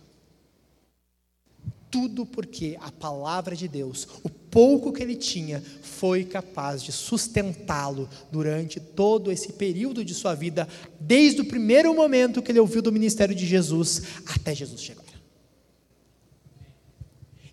Tudo 1.90 2.26
porque 2.26 2.78
a 2.80 2.90
palavra 2.90 3.54
de 3.54 3.68
Deus, 3.68 4.08
o 4.24 4.30
pouco 4.30 4.94
que 4.94 5.04
ele 5.04 5.16
tinha, 5.16 5.62
foi 5.82 6.24
capaz 6.24 6.82
de 6.82 6.94
sustentá-lo 6.94 8.08
durante 8.32 8.80
todo 8.80 9.30
esse 9.30 9.52
período 9.52 10.06
de 10.06 10.14
sua 10.14 10.34
vida, 10.34 10.66
desde 10.98 11.42
o 11.42 11.46
primeiro 11.46 11.94
momento 11.94 12.42
que 12.42 12.50
ele 12.50 12.62
ouviu 12.62 12.82
do 12.82 12.94
ministério 12.94 13.36
de 13.36 13.46
Jesus 13.46 14.04
até 14.26 14.56
Jesus 14.56 14.82
chegar. 14.82 15.01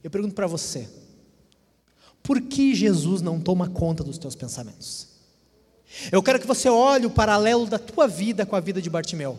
Eu 0.09 0.11
pergunto 0.11 0.35
para 0.35 0.47
você: 0.47 0.89
por 2.23 2.41
que 2.41 2.75
Jesus 2.75 3.21
não 3.21 3.39
toma 3.39 3.69
conta 3.69 4.03
dos 4.03 4.17
teus 4.17 4.35
pensamentos? 4.35 5.07
Eu 6.11 6.23
quero 6.23 6.41
que 6.41 6.47
você 6.47 6.67
olhe 6.67 7.05
o 7.05 7.11
paralelo 7.11 7.67
da 7.67 7.79
tua 7.79 8.09
vida 8.09 8.47
com 8.47 8.57
a 8.57 8.61
vida 8.61 8.81
de 8.81 8.89
Bartimeu. 8.89 9.39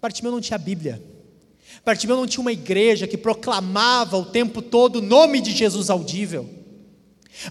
Bartimeu 0.00 0.30
não 0.30 0.40
tinha 0.40 0.56
Bíblia. 0.56 1.02
Bartimeu 1.84 2.16
não 2.16 2.28
tinha 2.28 2.40
uma 2.40 2.52
igreja 2.52 3.08
que 3.08 3.18
proclamava 3.18 4.16
o 4.16 4.26
tempo 4.26 4.62
todo 4.62 5.00
o 5.00 5.02
nome 5.02 5.40
de 5.40 5.50
Jesus 5.50 5.90
audível. 5.90 6.48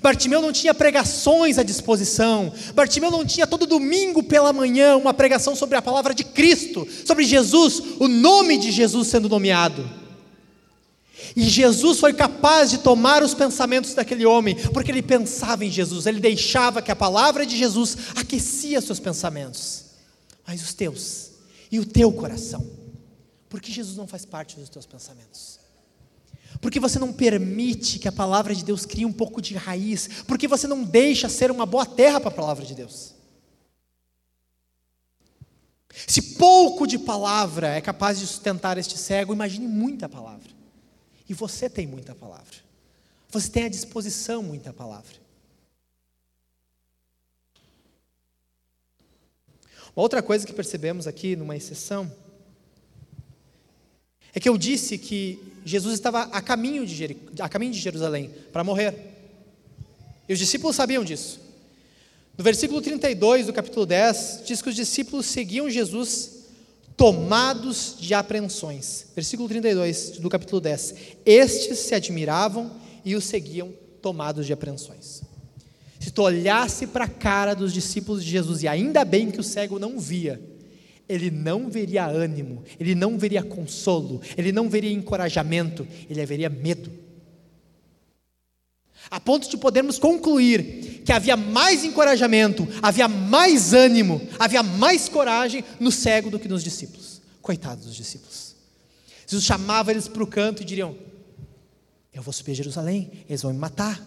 Bartimeu 0.02 0.42
não 0.42 0.54
tinha 0.54 0.74
pregações 0.74 1.58
à 1.58 1.64
disposição. 1.64 2.54
Bartimeu 2.74 3.12
não 3.12 3.26
tinha 3.26 3.46
todo 3.46 3.66
domingo 3.66 4.24
pela 4.24 4.54
manhã 4.54 4.96
uma 4.96 5.14
pregação 5.14 5.54
sobre 5.54 5.78
a 5.78 5.82
palavra 5.82 6.14
de 6.14 6.24
Cristo, 6.24 6.88
sobre 7.06 7.26
Jesus, 7.26 7.84
o 8.00 8.08
nome 8.08 8.58
de 8.58 8.72
Jesus 8.72 9.10
sendo 9.10 9.28
nomeado. 9.28 10.07
E 11.36 11.44
Jesus 11.44 12.00
foi 12.00 12.14
capaz 12.14 12.70
de 12.70 12.80
tomar 12.80 13.24
os 13.24 13.34
pensamentos 13.34 13.94
daquele 13.94 14.26
homem, 14.26 14.56
porque 14.72 14.92
ele 14.92 15.02
pensava 15.02 15.66
em 15.66 15.72
Jesus, 15.72 16.06
ele 16.06 16.20
deixava 16.20 16.82
que 16.82 16.92
a 16.92 16.96
palavra 16.96 17.46
de 17.46 17.58
Jesus 17.58 17.98
aquecia 18.16 18.82
seus 18.82 19.00
pensamentos. 19.00 19.86
Mas 20.46 20.62
os 20.62 20.74
teus 20.74 21.32
e 21.72 21.80
o 21.80 21.86
teu 21.86 22.12
coração, 22.12 22.66
porque 23.50 23.72
Jesus 23.72 23.98
não 23.98 24.08
faz 24.08 24.26
parte 24.26 24.56
dos 24.58 24.70
teus 24.70 24.86
pensamentos. 24.86 25.60
Porque 26.62 26.80
você 26.80 26.98
não 26.98 27.12
permite 27.12 28.00
que 28.00 28.08
a 28.08 28.12
palavra 28.12 28.56
de 28.56 28.64
Deus 28.64 28.86
crie 28.86 29.06
um 29.06 29.12
pouco 29.12 29.42
de 29.42 29.54
raiz, 29.56 30.10
porque 30.26 30.48
você 30.48 30.66
não 30.68 30.84
deixa 30.84 31.30
ser 31.30 31.52
uma 31.52 31.66
boa 31.66 31.86
terra 31.86 32.20
para 32.20 32.30
a 32.30 32.34
palavra 32.34 32.66
de 32.66 32.74
Deus. 32.74 33.14
Se 36.08 36.22
pouco 36.36 36.86
de 36.88 36.98
palavra 36.98 37.76
é 37.76 37.82
capaz 37.82 38.20
de 38.20 38.28
sustentar 38.28 38.78
este 38.78 38.98
cego, 38.98 39.34
imagine 39.34 39.68
muita 39.68 40.08
palavra. 40.08 40.57
E 41.28 41.34
você 41.34 41.70
tem 41.70 41.86
muita 41.86 42.16
palavra. 42.16 42.56
Você 43.30 43.50
tem 43.50 43.66
à 43.66 43.70
disposição 43.70 44.42
muita 44.42 44.72
palavra. 44.72 45.16
Uma 49.96 50.04
outra 50.04 50.22
coisa 50.22 50.46
que 50.46 50.54
percebemos 50.54 51.08
aqui 51.08 51.36
numa 51.36 51.56
exceção 51.56 52.12
é 54.34 54.40
que 54.40 54.48
eu 54.48 54.58
disse 54.58 54.98
que 54.98 55.42
Jesus 55.66 55.96
estava 55.96 56.24
a 56.24 56.42
caminho 56.42 56.86
de, 56.86 57.18
a 57.40 57.50
caminho 57.50 57.74
de 57.74 57.80
Jerusalém 57.80 58.30
para 58.54 58.64
morrer. 58.64 58.96
E 60.30 60.34
os 60.34 60.40
discípulos 60.40 60.76
sabiam 60.76 61.04
disso. 61.04 61.40
No 62.38 62.44
versículo 62.44 62.80
32 62.80 63.48
do 63.48 63.54
capítulo 63.54 63.86
10, 63.86 64.44
diz 64.46 64.62
que 64.62 64.70
os 64.70 64.76
discípulos 64.76 65.26
seguiam 65.26 65.70
Jesus 65.70 66.37
tomados 66.98 67.96
de 68.00 68.16
apreensões. 68.16 69.06
Versículo 69.16 69.48
32 69.48 70.18
do 70.18 70.30
capítulo 70.30 70.60
10. 70.60 70.96
Estes 71.24 71.78
se 71.78 71.94
admiravam 71.94 72.72
e 73.06 73.16
o 73.16 73.22
seguiam 73.22 73.72
tomados 74.02 74.48
de 74.48 74.52
apreensões. 74.52 75.22
Se 76.00 76.12
tu 76.12 76.24
olhasse 76.24 76.88
para 76.88 77.06
a 77.06 77.10
cara 77.10 77.54
dos 77.54 77.72
discípulos 77.72 78.24
de 78.24 78.32
Jesus, 78.32 78.64
e 78.64 78.68
ainda 78.68 79.06
bem 79.06 79.30
que 79.30 79.40
o 79.40 79.44
cego 79.44 79.78
não 79.78 80.00
via, 80.00 80.42
ele 81.08 81.30
não 81.32 81.70
veria 81.70 82.06
ânimo, 82.06 82.64
ele 82.80 82.96
não 82.96 83.18
veria 83.18 83.44
consolo, 83.44 84.20
ele 84.36 84.52
não 84.52 84.70
veria 84.70 84.92
encorajamento, 84.92 85.88
ele 86.10 86.26
veria 86.26 86.50
medo. 86.50 86.92
A 89.10 89.20
ponto 89.20 89.50
de 89.50 89.58
podermos 89.58 89.98
concluir 90.00 90.87
que 91.08 91.14
havia 91.14 91.38
mais 91.38 91.86
encorajamento, 91.86 92.68
havia 92.82 93.08
mais 93.08 93.74
ânimo, 93.74 94.28
havia 94.38 94.62
mais 94.62 95.08
coragem 95.08 95.64
no 95.80 95.90
cego 95.90 96.30
do 96.30 96.38
que 96.38 96.50
nos 96.50 96.62
discípulos. 96.62 97.22
Coitados 97.42 97.86
dos 97.86 97.96
discípulos. 97.96 98.58
Jesus 99.26 99.46
chamava 99.46 99.90
eles 99.90 100.10
para 100.10 100.22
o 100.22 100.28
canto 100.28 100.64
e 100.64 100.66
diriam: 100.66 100.98
Eu 102.14 102.22
vou 102.22 102.34
subir 102.34 102.52
a 102.52 102.56
Jerusalém, 102.56 103.24
eles 103.30 103.42
vão 103.42 103.54
me 103.54 103.58
matar, 103.58 104.06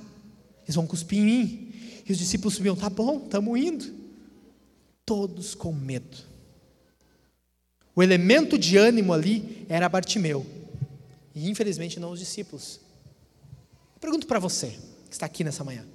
eles 0.64 0.74
vão 0.74 0.86
cuspir 0.86 1.20
em 1.20 1.24
mim. 1.24 1.72
E 2.06 2.12
os 2.12 2.18
discípulos 2.18 2.56
subiam: 2.56 2.76
Tá 2.76 2.90
bom, 2.90 3.22
estamos 3.24 3.58
indo. 3.58 3.94
Todos 5.06 5.54
com 5.54 5.72
medo. 5.72 6.18
O 7.96 8.02
elemento 8.02 8.58
de 8.58 8.76
ânimo 8.76 9.14
ali 9.14 9.64
era 9.70 9.88
Bartimeu, 9.88 10.44
e 11.34 11.48
infelizmente 11.48 11.98
não 11.98 12.10
os 12.10 12.18
discípulos. 12.18 12.78
pergunto 13.98 14.26
para 14.26 14.38
você: 14.38 14.78
que 15.08 15.14
está 15.14 15.24
aqui 15.24 15.42
nessa 15.42 15.64
manhã. 15.64 15.86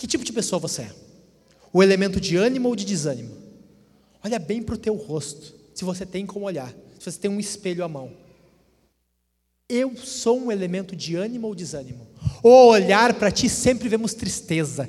Que 0.00 0.06
tipo 0.06 0.24
de 0.24 0.32
pessoa 0.32 0.58
você 0.58 0.80
é? 0.80 0.90
O 1.70 1.82
elemento 1.82 2.18
de 2.18 2.34
ânimo 2.34 2.70
ou 2.70 2.74
de 2.74 2.86
desânimo? 2.86 3.36
Olha 4.24 4.38
bem 4.38 4.62
para 4.62 4.74
o 4.74 4.78
teu 4.78 4.94
rosto, 4.94 5.54
se 5.74 5.84
você 5.84 6.06
tem 6.06 6.24
como 6.24 6.46
olhar, 6.46 6.74
se 6.98 7.10
você 7.10 7.18
tem 7.18 7.30
um 7.30 7.38
espelho 7.38 7.84
à 7.84 7.88
mão. 7.88 8.10
Eu 9.68 9.94
sou 9.98 10.40
um 10.40 10.50
elemento 10.50 10.96
de 10.96 11.16
ânimo 11.16 11.48
ou 11.48 11.54
desânimo? 11.54 12.08
Ou 12.42 12.70
olhar 12.70 13.12
para 13.12 13.30
ti 13.30 13.46
sempre 13.46 13.90
vemos 13.90 14.14
tristeza, 14.14 14.88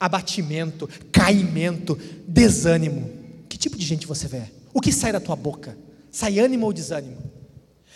abatimento, 0.00 0.88
caimento, 1.12 1.94
desânimo. 2.26 3.10
Que 3.50 3.58
tipo 3.58 3.76
de 3.76 3.84
gente 3.84 4.06
você 4.06 4.26
vê? 4.26 4.44
O 4.72 4.80
que 4.80 4.92
sai 4.92 5.12
da 5.12 5.20
tua 5.20 5.36
boca? 5.36 5.76
Sai 6.10 6.38
ânimo 6.38 6.64
ou 6.64 6.72
desânimo? 6.72 7.18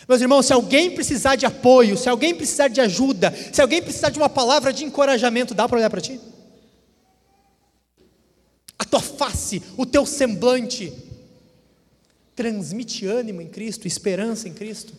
Meus 0.09 0.21
irmãos, 0.21 0.47
se 0.47 0.53
alguém 0.53 0.95
precisar 0.95 1.37
de 1.37 1.47
apoio, 1.47 1.97
se 1.97 2.09
alguém 2.09 2.35
precisar 2.35 2.69
de 2.69 2.81
ajuda, 2.81 3.33
se 3.53 3.61
alguém 3.61 3.83
precisar 3.83 4.11
de 4.11 4.19
uma 4.19 4.29
palavra 4.29 4.73
de 4.73 4.85
encorajamento, 4.85 5.55
dá 5.55 5.69
para 5.69 5.79
olhar 5.79 5.91
para 5.91 6.01
ti? 6.01 6.21
A 8.79 8.85
tua 8.85 9.01
face, 9.01 9.63
o 9.77 9.85
teu 9.85 10.07
semblante, 10.07 10.93
transmite 12.35 13.07
ânimo 13.07 13.43
em 13.43 13.49
Cristo, 13.49 13.87
esperança 13.87 14.49
em 14.49 14.55
Cristo? 14.55 14.95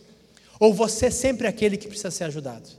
Ou 0.58 0.72
você 0.72 1.06
é 1.06 1.10
sempre 1.10 1.46
aquele 1.46 1.76
que 1.76 1.88
precisa 1.88 2.10
ser 2.10 2.24
ajudado? 2.24 2.70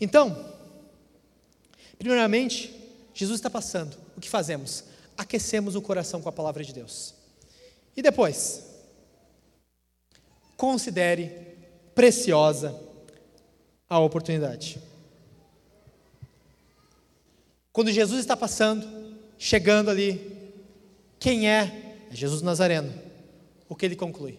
Então, 0.00 0.54
primeiramente, 1.98 2.72
Jesus 3.12 3.38
está 3.38 3.50
passando. 3.50 3.98
O 4.16 4.20
que 4.20 4.30
fazemos? 4.30 4.84
Aquecemos 5.18 5.74
o 5.74 5.82
coração 5.82 6.22
com 6.22 6.28
a 6.28 6.32
palavra 6.32 6.64
de 6.64 6.72
Deus. 6.72 7.19
E 7.96 8.02
depois, 8.02 8.64
considere 10.56 11.28
preciosa 11.94 12.78
a 13.88 13.98
oportunidade. 13.98 14.80
Quando 17.72 17.90
Jesus 17.90 18.20
está 18.20 18.36
passando, 18.36 19.16
chegando 19.38 19.90
ali, 19.90 20.52
quem 21.18 21.48
é? 21.48 22.06
É 22.10 22.14
Jesus 22.14 22.42
Nazareno. 22.42 22.92
O 23.68 23.76
que 23.76 23.86
ele 23.86 23.96
conclui? 23.96 24.38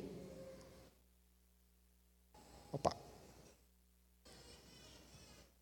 Opa. 2.72 2.96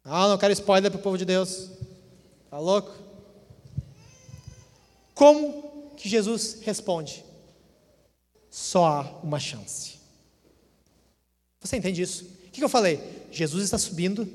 Ah, 0.03 0.27
não 0.27 0.37
quero 0.37 0.53
spoiler 0.53 0.91
para 0.91 0.99
o 0.99 1.03
povo 1.03 1.17
de 1.17 1.25
Deus. 1.25 1.69
Tá 2.49 2.57
louco? 2.57 2.91
Como 5.13 5.93
que 5.95 6.09
Jesus 6.09 6.59
responde? 6.61 7.23
Só 8.59 8.85
há 8.85 9.01
uma 9.23 9.39
chance. 9.39 9.93
Você 11.61 11.77
entende 11.77 12.01
isso? 12.01 12.25
O 12.25 12.51
que 12.51 12.61
eu 12.61 12.67
falei? 12.67 12.99
Jesus 13.31 13.63
está 13.63 13.77
subindo 13.77 14.27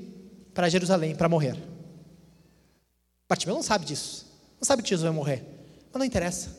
para 0.51 0.67
Jerusalém 0.67 1.15
para 1.15 1.29
morrer. 1.29 1.55
Bartimeu 3.29 3.53
não 3.53 3.61
sabe 3.61 3.85
disso. 3.85 4.25
Não 4.59 4.65
sabe 4.65 4.81
que 4.81 4.89
Jesus 4.89 5.03
vai 5.03 5.13
morrer. 5.13 5.43
Mas 5.93 5.99
não 5.99 6.05
interessa. 6.05 6.57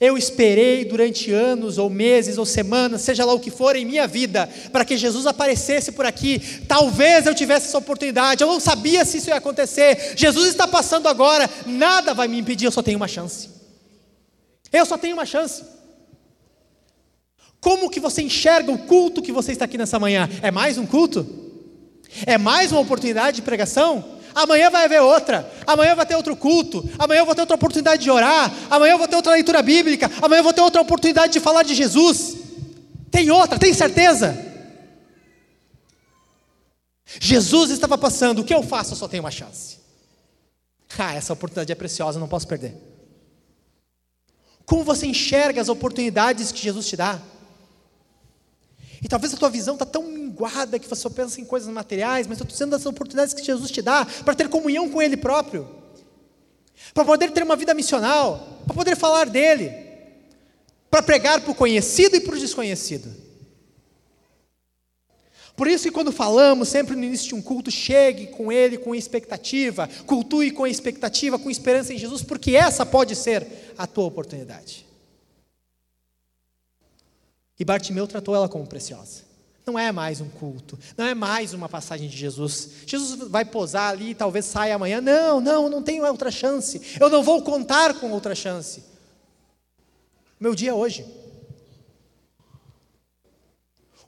Eu 0.00 0.16
esperei 0.16 0.86
durante 0.86 1.30
anos, 1.30 1.76
ou 1.76 1.90
meses, 1.90 2.38
ou 2.38 2.46
semanas, 2.46 3.02
seja 3.02 3.26
lá 3.26 3.34
o 3.34 3.40
que 3.40 3.50
for 3.50 3.76
em 3.76 3.84
minha 3.84 4.06
vida, 4.06 4.48
para 4.72 4.86
que 4.86 4.96
Jesus 4.96 5.26
aparecesse 5.26 5.92
por 5.92 6.06
aqui. 6.06 6.64
Talvez 6.66 7.26
eu 7.26 7.34
tivesse 7.34 7.66
essa 7.66 7.78
oportunidade, 7.78 8.42
eu 8.42 8.48
não 8.48 8.58
sabia 8.58 9.04
se 9.04 9.18
isso 9.18 9.28
ia 9.28 9.36
acontecer. 9.36 10.16
Jesus 10.16 10.48
está 10.48 10.66
passando 10.66 11.08
agora, 11.08 11.48
nada 11.66 12.14
vai 12.14 12.26
me 12.26 12.38
impedir, 12.38 12.64
eu 12.64 12.72
só 12.72 12.82
tenho 12.82 12.96
uma 12.96 13.08
chance. 13.08 13.50
Eu 14.72 14.86
só 14.86 14.96
tenho 14.96 15.14
uma 15.14 15.26
chance. 15.26 15.77
Como 17.60 17.90
que 17.90 18.00
você 18.00 18.22
enxerga 18.22 18.70
o 18.70 18.78
culto 18.78 19.22
que 19.22 19.32
você 19.32 19.52
está 19.52 19.64
aqui 19.64 19.76
nessa 19.76 19.98
manhã? 19.98 20.28
É 20.42 20.50
mais 20.50 20.78
um 20.78 20.86
culto? 20.86 21.26
É 22.24 22.38
mais 22.38 22.72
uma 22.72 22.80
oportunidade 22.80 23.36
de 23.36 23.42
pregação? 23.42 24.18
Amanhã 24.34 24.70
vai 24.70 24.84
haver 24.84 25.02
outra. 25.02 25.50
Amanhã 25.66 25.94
vai 25.94 26.06
ter 26.06 26.14
outro 26.14 26.36
culto. 26.36 26.88
Amanhã 26.98 27.20
eu 27.20 27.26
vou 27.26 27.34
ter 27.34 27.40
outra 27.40 27.56
oportunidade 27.56 28.02
de 28.02 28.10
orar. 28.10 28.52
Amanhã 28.70 28.92
eu 28.92 28.98
vou 28.98 29.08
ter 29.08 29.16
outra 29.16 29.32
leitura 29.32 29.60
bíblica. 29.62 30.10
Amanhã 30.22 30.40
eu 30.40 30.44
vou 30.44 30.52
ter 30.52 30.60
outra 30.60 30.80
oportunidade 30.80 31.32
de 31.32 31.40
falar 31.40 31.64
de 31.64 31.74
Jesus. 31.74 32.36
Tem 33.10 33.30
outra, 33.30 33.58
tem 33.58 33.74
certeza? 33.74 34.46
Jesus 37.20 37.70
estava 37.70 37.98
passando. 37.98 38.40
O 38.40 38.44
que 38.44 38.54
eu 38.54 38.62
faço? 38.62 38.92
Eu 38.92 38.96
só 38.96 39.08
tenho 39.08 39.22
uma 39.24 39.30
chance. 39.30 39.78
Ah, 40.96 41.14
essa 41.14 41.32
oportunidade 41.32 41.72
é 41.72 41.74
preciosa, 41.74 42.20
não 42.20 42.28
posso 42.28 42.46
perder. 42.46 42.76
Como 44.64 44.84
você 44.84 45.06
enxerga 45.06 45.60
as 45.60 45.68
oportunidades 45.68 46.52
que 46.52 46.60
Jesus 46.60 46.86
te 46.86 46.96
dá? 46.96 47.20
E 49.02 49.08
talvez 49.08 49.32
a 49.32 49.36
tua 49.36 49.50
visão 49.50 49.74
está 49.74 49.86
tão 49.86 50.02
minguada 50.02 50.78
que 50.78 50.88
você 50.88 51.02
só 51.02 51.10
pensa 51.10 51.40
em 51.40 51.44
coisas 51.44 51.68
materiais, 51.68 52.26
mas 52.26 52.38
eu 52.38 52.44
estou 52.44 52.52
dizendo 52.52 52.70
das 52.70 52.84
oportunidades 52.84 53.34
que 53.34 53.44
Jesus 53.44 53.70
te 53.70 53.80
dá 53.80 54.06
para 54.24 54.34
ter 54.34 54.48
comunhão 54.48 54.88
com 54.88 55.00
Ele 55.00 55.16
próprio, 55.16 55.68
para 56.92 57.04
poder 57.04 57.30
ter 57.30 57.42
uma 57.42 57.56
vida 57.56 57.74
missional, 57.74 58.60
para 58.66 58.74
poder 58.74 58.96
falar 58.96 59.28
dele, 59.28 59.72
para 60.90 61.02
pregar 61.02 61.40
para 61.40 61.50
o 61.50 61.54
conhecido 61.54 62.16
e 62.16 62.20
para 62.20 62.34
o 62.34 62.38
desconhecido. 62.38 63.28
Por 65.58 65.66
isso 65.66 65.84
que 65.84 65.90
quando 65.90 66.12
falamos, 66.12 66.68
sempre 66.68 66.94
no 66.94 67.02
início 67.02 67.28
de 67.28 67.34
um 67.34 67.42
culto, 67.42 67.68
chegue 67.68 68.28
com 68.28 68.52
ele 68.52 68.78
com 68.78 68.94
expectativa, 68.94 69.88
cultue 70.06 70.52
com 70.52 70.64
expectativa, 70.64 71.36
com 71.36 71.50
esperança 71.50 71.92
em 71.92 71.98
Jesus, 71.98 72.22
porque 72.22 72.54
essa 72.54 72.86
pode 72.86 73.16
ser 73.16 73.44
a 73.76 73.84
tua 73.84 74.04
oportunidade. 74.04 74.87
E 77.58 77.64
Bartimeu 77.64 78.06
tratou 78.06 78.34
ela 78.34 78.48
como 78.48 78.66
preciosa. 78.66 79.26
Não 79.66 79.78
é 79.78 79.92
mais 79.92 80.20
um 80.20 80.28
culto, 80.30 80.78
não 80.96 81.04
é 81.04 81.14
mais 81.14 81.52
uma 81.52 81.68
passagem 81.68 82.08
de 82.08 82.16
Jesus. 82.16 82.70
Jesus 82.86 83.28
vai 83.28 83.44
posar 83.44 83.90
ali, 83.90 84.14
talvez 84.14 84.46
saia 84.46 84.74
amanhã. 84.74 84.98
Não, 85.00 85.40
não, 85.40 85.68
não 85.68 85.82
tenho 85.82 86.06
outra 86.06 86.30
chance. 86.30 86.80
Eu 86.98 87.10
não 87.10 87.22
vou 87.22 87.42
contar 87.42 87.92
com 88.00 88.10
outra 88.10 88.34
chance. 88.34 88.82
Meu 90.40 90.54
dia 90.54 90.70
é 90.70 90.74
hoje. 90.74 91.04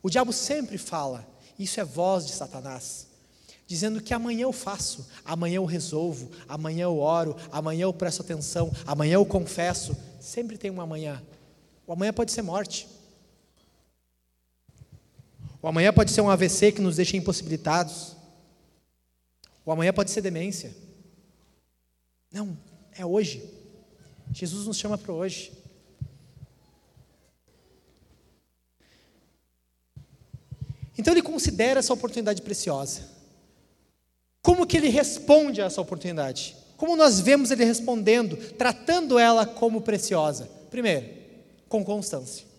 O 0.02 0.08
diabo 0.08 0.32
sempre 0.32 0.78
fala, 0.78 1.26
isso 1.58 1.78
é 1.78 1.84
voz 1.84 2.24
de 2.24 2.32
Satanás, 2.32 3.06
dizendo 3.66 4.00
que 4.00 4.14
amanhã 4.14 4.44
eu 4.44 4.52
faço, 4.52 5.06
amanhã 5.22 5.56
eu 5.56 5.66
resolvo, 5.66 6.30
amanhã 6.48 6.84
eu 6.84 6.98
oro, 6.98 7.36
amanhã 7.52 7.82
eu 7.82 7.92
presto 7.92 8.22
atenção, 8.22 8.72
amanhã 8.86 9.14
eu 9.14 9.26
confesso. 9.26 9.94
Sempre 10.18 10.56
tem 10.56 10.70
um 10.70 10.80
amanhã. 10.80 11.22
O 11.86 11.92
amanhã 11.92 12.14
pode 12.14 12.32
ser 12.32 12.40
morte. 12.40 12.88
O 15.62 15.68
amanhã 15.68 15.92
pode 15.92 16.10
ser 16.10 16.20
um 16.20 16.30
AVC 16.30 16.72
que 16.72 16.80
nos 16.80 16.96
deixa 16.96 17.16
impossibilitados. 17.16 18.16
O 19.64 19.70
amanhã 19.70 19.92
pode 19.92 20.10
ser 20.10 20.22
demência. 20.22 20.74
Não, 22.32 22.56
é 22.92 23.04
hoje. 23.04 23.42
Jesus 24.32 24.66
nos 24.66 24.78
chama 24.78 24.96
para 24.96 25.12
hoje. 25.12 25.52
Então 30.96 31.12
ele 31.12 31.22
considera 31.22 31.80
essa 31.80 31.92
oportunidade 31.92 32.42
preciosa. 32.42 33.08
Como 34.42 34.66
que 34.66 34.76
ele 34.76 34.88
responde 34.88 35.60
a 35.60 35.66
essa 35.66 35.80
oportunidade? 35.80 36.56
Como 36.76 36.96
nós 36.96 37.20
vemos 37.20 37.50
ele 37.50 37.64
respondendo, 37.64 38.36
tratando 38.54 39.18
ela 39.18 39.44
como 39.44 39.82
preciosa? 39.82 40.48
Primeiro, 40.70 41.06
com 41.68 41.84
constância. 41.84 42.49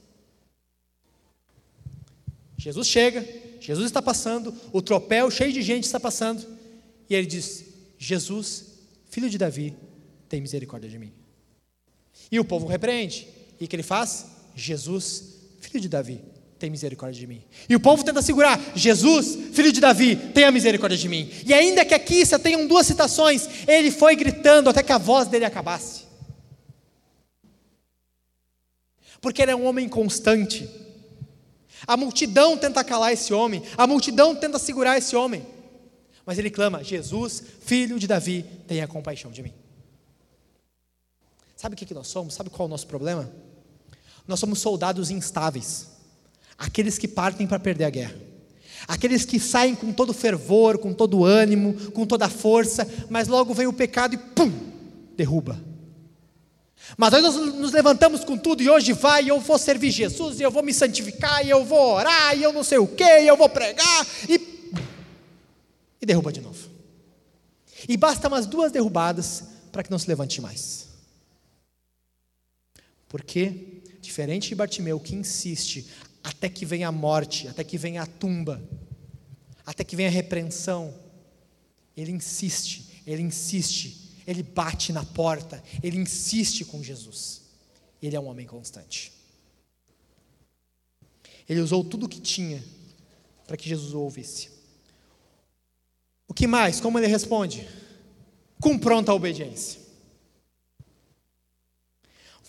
Jesus 2.62 2.88
chega, 2.88 3.28
Jesus 3.60 3.88
está 3.88 4.04
passando, 4.04 4.54
o 4.72 4.84
tropel 4.84 5.32
cheio 5.32 5.52
de 5.52 5.64
gente 5.64 5.86
está 5.86 6.00
passando, 6.00 6.46
e 7.10 7.16
ele 7.16 7.26
diz: 7.26 7.66
Jesus, 7.98 8.66
filho 9.10 9.28
de 9.32 9.38
Davi, 9.40 9.74
tem 10.30 10.40
misericórdia 10.40 10.88
de 10.88 11.00
mim. 11.00 11.12
E 12.32 12.40
o 12.40 12.46
povo 12.46 12.68
repreende. 12.68 13.28
E 13.60 13.66
o 13.66 13.68
que 13.68 13.76
ele 13.76 13.82
faz? 13.82 14.28
Jesus, 14.56 15.40
filho 15.60 15.82
de 15.82 15.90
Davi, 15.90 16.22
tem 16.60 16.70
misericórdia 16.70 17.20
de 17.20 17.26
mim. 17.26 17.42
E 17.68 17.76
o 17.76 17.80
povo 17.80 18.04
tenta 18.04 18.22
segurar: 18.22 18.62
Jesus, 18.76 19.40
filho 19.54 19.72
de 19.72 19.82
Davi, 19.82 20.16
tenha 20.16 20.52
misericórdia 20.52 21.00
de 21.00 21.10
mim. 21.10 21.32
E 21.44 21.56
ainda 21.56 21.84
que 21.84 21.96
aqui 21.96 22.24
só 22.24 22.38
tenham 22.38 22.68
duas 22.68 22.86
citações, 22.86 23.50
ele 23.68 23.90
foi 23.90 24.16
gritando 24.16 24.70
até 24.70 24.84
que 24.84 24.92
a 24.92 25.00
voz 25.00 25.28
dele 25.28 25.46
acabasse. 25.46 26.04
Porque 29.20 29.42
ele 29.42 29.50
é 29.50 29.56
um 29.56 29.66
homem 29.66 29.90
constante. 29.90 30.70
A 31.88 31.98
multidão 31.98 32.58
tenta 32.58 32.84
calar 32.84 33.14
esse 33.14 33.34
homem, 33.34 33.64
a 33.78 33.88
multidão 33.88 34.36
tenta 34.36 34.60
segurar 34.60 34.98
esse 34.98 35.16
homem. 35.16 35.46
Mas 36.26 36.38
ele 36.38 36.50
clama: 36.50 36.84
Jesus, 36.84 37.44
filho 37.62 38.00
de 38.00 38.08
Davi, 38.08 38.46
tenha 38.68 38.88
compaixão 38.88 39.32
de 39.32 39.42
mim. 39.42 39.54
Sabe 41.56 41.76
o 41.76 41.78
que 41.78 41.94
nós 41.94 42.08
somos? 42.08 42.34
Sabe 42.34 42.50
qual 42.50 42.66
é 42.66 42.68
o 42.68 42.72
nosso 42.72 42.88
problema? 42.88 43.30
Nós 44.28 44.40
somos 44.40 44.60
soldados 44.60 45.12
instáveis, 45.12 45.88
aqueles 46.58 46.98
que 46.98 47.08
partem 47.08 47.46
para 47.46 47.60
perder 47.60 47.86
a 47.86 47.90
guerra, 47.90 48.16
aqueles 48.88 49.26
que 49.26 49.40
saem 49.40 49.76
com 49.76 49.92
todo 49.92 50.14
fervor, 50.14 50.78
com 50.78 50.94
todo 50.94 51.26
ânimo, 51.26 51.74
com 51.92 52.06
toda 52.06 52.30
força, 52.30 52.88
mas 53.10 53.28
logo 53.28 53.54
vem 53.54 53.68
o 53.68 53.74
pecado 53.74 54.16
e 54.16 54.18
pum, 54.18 54.52
derruba. 55.16 55.71
Mas 56.98 57.12
nós 57.12 57.36
nos 57.36 57.72
levantamos 57.72 58.24
com 58.24 58.38
tudo 58.38 58.62
e 58.62 58.70
hoje 58.70 58.94
vai, 58.94 59.30
eu 59.30 59.40
vou 59.40 59.58
servir 59.58 59.92
Jesus, 59.92 60.40
e 60.40 60.44
eu 60.44 60.52
vou 60.52 60.64
me 60.64 60.74
santificar, 60.74 61.46
e 61.46 61.50
eu 61.50 61.64
vou 61.64 61.96
orar, 61.96 62.38
e 62.38 62.44
eu 62.44 62.52
não 62.52 62.64
sei 62.64 62.78
o 62.78 62.88
que, 62.88 63.04
e 63.04 63.28
eu 63.28 63.38
vou 63.38 63.50
pregar, 63.50 64.08
e. 64.28 64.52
E 66.02 66.06
derruba 66.06 66.32
de 66.32 66.42
novo. 66.42 66.70
E 67.88 67.96
basta 67.96 68.28
umas 68.28 68.46
duas 68.46 68.72
derrubadas 68.72 69.44
para 69.72 69.84
que 69.84 69.92
não 69.92 70.00
se 70.00 70.08
levante 70.08 70.42
mais. 70.42 70.88
Porque, 73.08 73.82
diferente 74.02 74.50
de 74.50 74.56
Bartimeu, 74.56 75.00
que 75.00 75.16
insiste 75.16 75.88
até 76.24 76.50
que 76.50 76.66
venha 76.66 76.88
a 76.88 76.92
morte, 76.92 77.48
até 77.48 77.64
que 77.64 77.78
venha 77.78 78.04
a 78.04 78.06
tumba, 78.06 78.62
até 79.66 79.84
que 79.84 79.96
venha 79.96 80.10
a 80.10 80.12
repreensão, 80.12 80.94
ele 81.96 82.12
insiste, 82.12 83.02
ele 83.06 83.22
insiste, 83.22 84.01
ele 84.32 84.44
bate 84.44 84.92
na 84.92 85.06
porta, 85.06 85.64
ele 85.84 85.98
insiste 85.98 86.66
com 86.66 86.82
Jesus. 86.82 87.42
Ele 88.02 88.16
é 88.16 88.20
um 88.20 88.28
homem 88.28 88.48
constante. 88.48 89.12
Ele 91.48 91.60
usou 91.60 91.84
tudo 91.84 92.06
o 92.06 92.10
que 92.10 92.20
tinha 92.20 92.64
para 93.46 93.58
que 93.58 93.68
Jesus 93.68 93.94
o 93.94 94.00
ouvisse. 94.00 94.50
O 96.28 96.34
que 96.34 96.48
mais? 96.48 96.80
Como 96.80 96.98
ele 96.98 97.08
responde? 97.08 97.68
Com 98.60 98.80
pronta 98.80 99.14
obediência. 99.14 99.82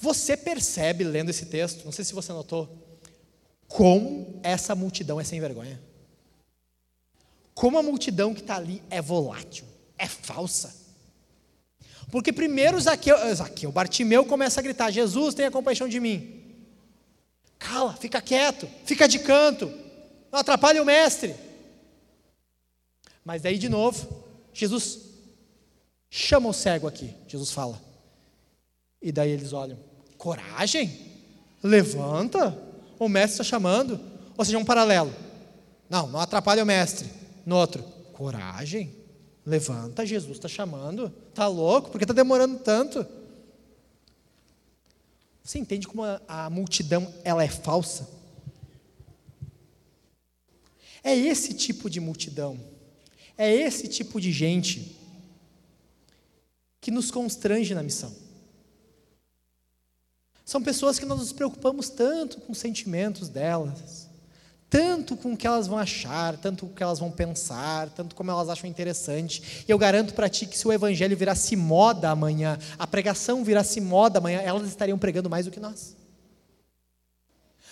Você 0.00 0.36
percebe, 0.36 1.04
lendo 1.04 1.30
esse 1.30 1.46
texto, 1.46 1.84
não 1.84 1.92
sei 1.92 2.04
se 2.04 2.12
você 2.12 2.32
notou, 2.32 2.98
como 3.68 4.40
essa 4.42 4.74
multidão 4.74 5.20
é 5.20 5.24
sem 5.24 5.40
vergonha. 5.40 5.80
como 7.54 7.78
a 7.78 7.82
multidão 7.82 8.34
que 8.34 8.40
está 8.40 8.56
ali 8.56 8.82
é 8.90 9.00
volátil, 9.00 9.64
é 9.98 10.06
falsa. 10.06 10.81
Porque 12.12 12.30
primeiro 12.30 12.78
Zaqueu, 12.78 13.16
eh, 13.16 13.34
Zaqueu, 13.34 13.72
Bartimeu 13.72 14.26
começa 14.26 14.60
a 14.60 14.62
gritar: 14.62 14.90
Jesus, 14.90 15.34
tenha 15.34 15.50
compaixão 15.50 15.88
de 15.88 15.98
mim. 15.98 16.42
Cala, 17.58 17.94
fica 17.94 18.20
quieto, 18.20 18.68
fica 18.84 19.08
de 19.08 19.18
canto, 19.20 19.72
não 20.30 20.38
atrapalhe 20.38 20.78
o 20.78 20.84
mestre. 20.84 21.34
Mas 23.24 23.40
daí 23.40 23.56
de 23.56 23.70
novo, 23.70 24.24
Jesus 24.52 24.98
chama 26.10 26.50
o 26.50 26.52
cego 26.52 26.86
aqui, 26.86 27.14
Jesus 27.26 27.50
fala. 27.50 27.80
E 29.00 29.10
daí 29.10 29.30
eles 29.30 29.54
olham: 29.54 29.78
coragem? 30.18 31.10
Levanta, 31.62 32.54
o 32.98 33.08
mestre 33.08 33.40
está 33.40 33.44
chamando. 33.44 33.98
Ou 34.36 34.44
seja, 34.44 34.58
um 34.58 34.66
paralelo. 34.66 35.14
Não, 35.88 36.08
não 36.08 36.20
atrapalhe 36.20 36.60
o 36.60 36.66
mestre. 36.66 37.08
No 37.46 37.56
outro, 37.56 37.82
coragem, 38.12 38.94
levanta, 39.44 40.06
Jesus 40.06 40.38
está 40.38 40.48
chamando. 40.48 41.12
Está 41.28 41.46
louco? 41.46 41.90
Por 41.90 41.98
que 41.98 42.04
está 42.04 42.14
demorando 42.14 42.58
tanto? 42.58 43.06
Você 45.42 45.58
entende 45.58 45.88
como 45.88 46.04
a, 46.04 46.20
a 46.28 46.50
multidão 46.50 47.12
ela 47.24 47.42
é 47.42 47.48
falsa? 47.48 48.08
É 51.02 51.16
esse 51.16 51.52
tipo 51.52 51.90
de 51.90 51.98
multidão, 51.98 52.58
é 53.36 53.52
esse 53.52 53.88
tipo 53.88 54.20
de 54.20 54.30
gente 54.30 54.96
que 56.80 56.92
nos 56.92 57.10
constrange 57.10 57.74
na 57.74 57.82
missão. 57.82 58.14
São 60.44 60.62
pessoas 60.62 60.98
que 60.98 61.04
nós 61.04 61.18
nos 61.18 61.32
preocupamos 61.32 61.88
tanto 61.88 62.40
com 62.40 62.52
os 62.52 62.58
sentimentos 62.58 63.28
delas, 63.28 64.08
tanto 64.72 65.18
com 65.18 65.34
o 65.34 65.36
que 65.36 65.46
elas 65.46 65.66
vão 65.66 65.76
achar, 65.76 66.34
tanto 66.38 66.64
com 66.64 66.72
o 66.72 66.74
que 66.74 66.82
elas 66.82 66.98
vão 66.98 67.10
pensar, 67.10 67.90
tanto 67.90 68.14
como 68.14 68.30
elas 68.30 68.48
acham 68.48 68.70
interessante. 68.70 69.64
E 69.68 69.70
eu 69.70 69.76
garanto 69.76 70.14
para 70.14 70.30
ti 70.30 70.46
que 70.46 70.56
se 70.56 70.66
o 70.66 70.72
evangelho 70.72 71.14
virasse 71.14 71.54
moda 71.54 72.08
amanhã, 72.08 72.58
a 72.78 72.86
pregação 72.86 73.44
virasse 73.44 73.82
moda 73.82 74.18
amanhã, 74.18 74.40
elas 74.40 74.66
estariam 74.66 74.96
pregando 74.96 75.28
mais 75.28 75.44
do 75.44 75.50
que 75.50 75.60
nós. 75.60 75.94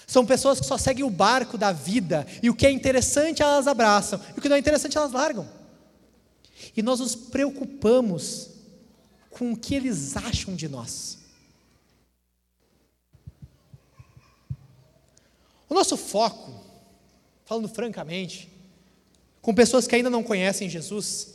São 0.07 0.27
pessoas 0.27 0.61
que 0.61 0.67
só 0.67 0.77
seguem 0.77 1.03
o 1.03 1.09
barco 1.09 1.57
da 1.57 1.73
vida, 1.73 2.27
e 2.43 2.51
o 2.51 2.55
que 2.55 2.67
é 2.67 2.71
interessante 2.71 3.43
elas 3.43 3.67
abraçam, 3.67 4.21
e 4.37 4.39
o 4.39 4.43
que 4.43 4.49
não 4.51 4.57
é 4.57 4.59
interessante 4.59 4.99
elas 4.99 5.13
largam. 5.13 5.49
E 6.77 6.83
nós 6.83 7.01
nos 7.01 7.15
preocupamos 7.15 8.51
com 9.31 9.53
o 9.53 9.57
que 9.57 9.75
eles 9.75 10.19
acham 10.19 10.55
de 10.55 10.69
nós. 10.69 11.17
O 15.67 15.73
nosso 15.73 15.97
foco 15.97 16.69
falando 17.51 17.69
francamente, 17.69 18.49
com 19.43 19.53
pessoas 19.53 19.85
que 19.89 19.97
ainda 19.97 20.09
não 20.09 20.23
conhecem 20.23 20.71
Jesus, 20.71 21.35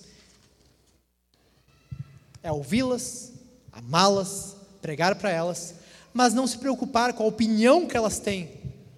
é 2.41 2.49
ouvi-las, 2.49 3.33
amá-las, 3.69 4.55
pregar 4.81 5.15
para 5.15 5.29
elas, 5.29 5.75
mas 6.13 6.33
não 6.33 6.47
se 6.47 6.57
preocupar 6.57 7.11
com 7.11 7.23
a 7.23 7.27
opinião 7.27 7.85
que 7.85 7.97
elas 7.97 8.17
têm 8.17 8.49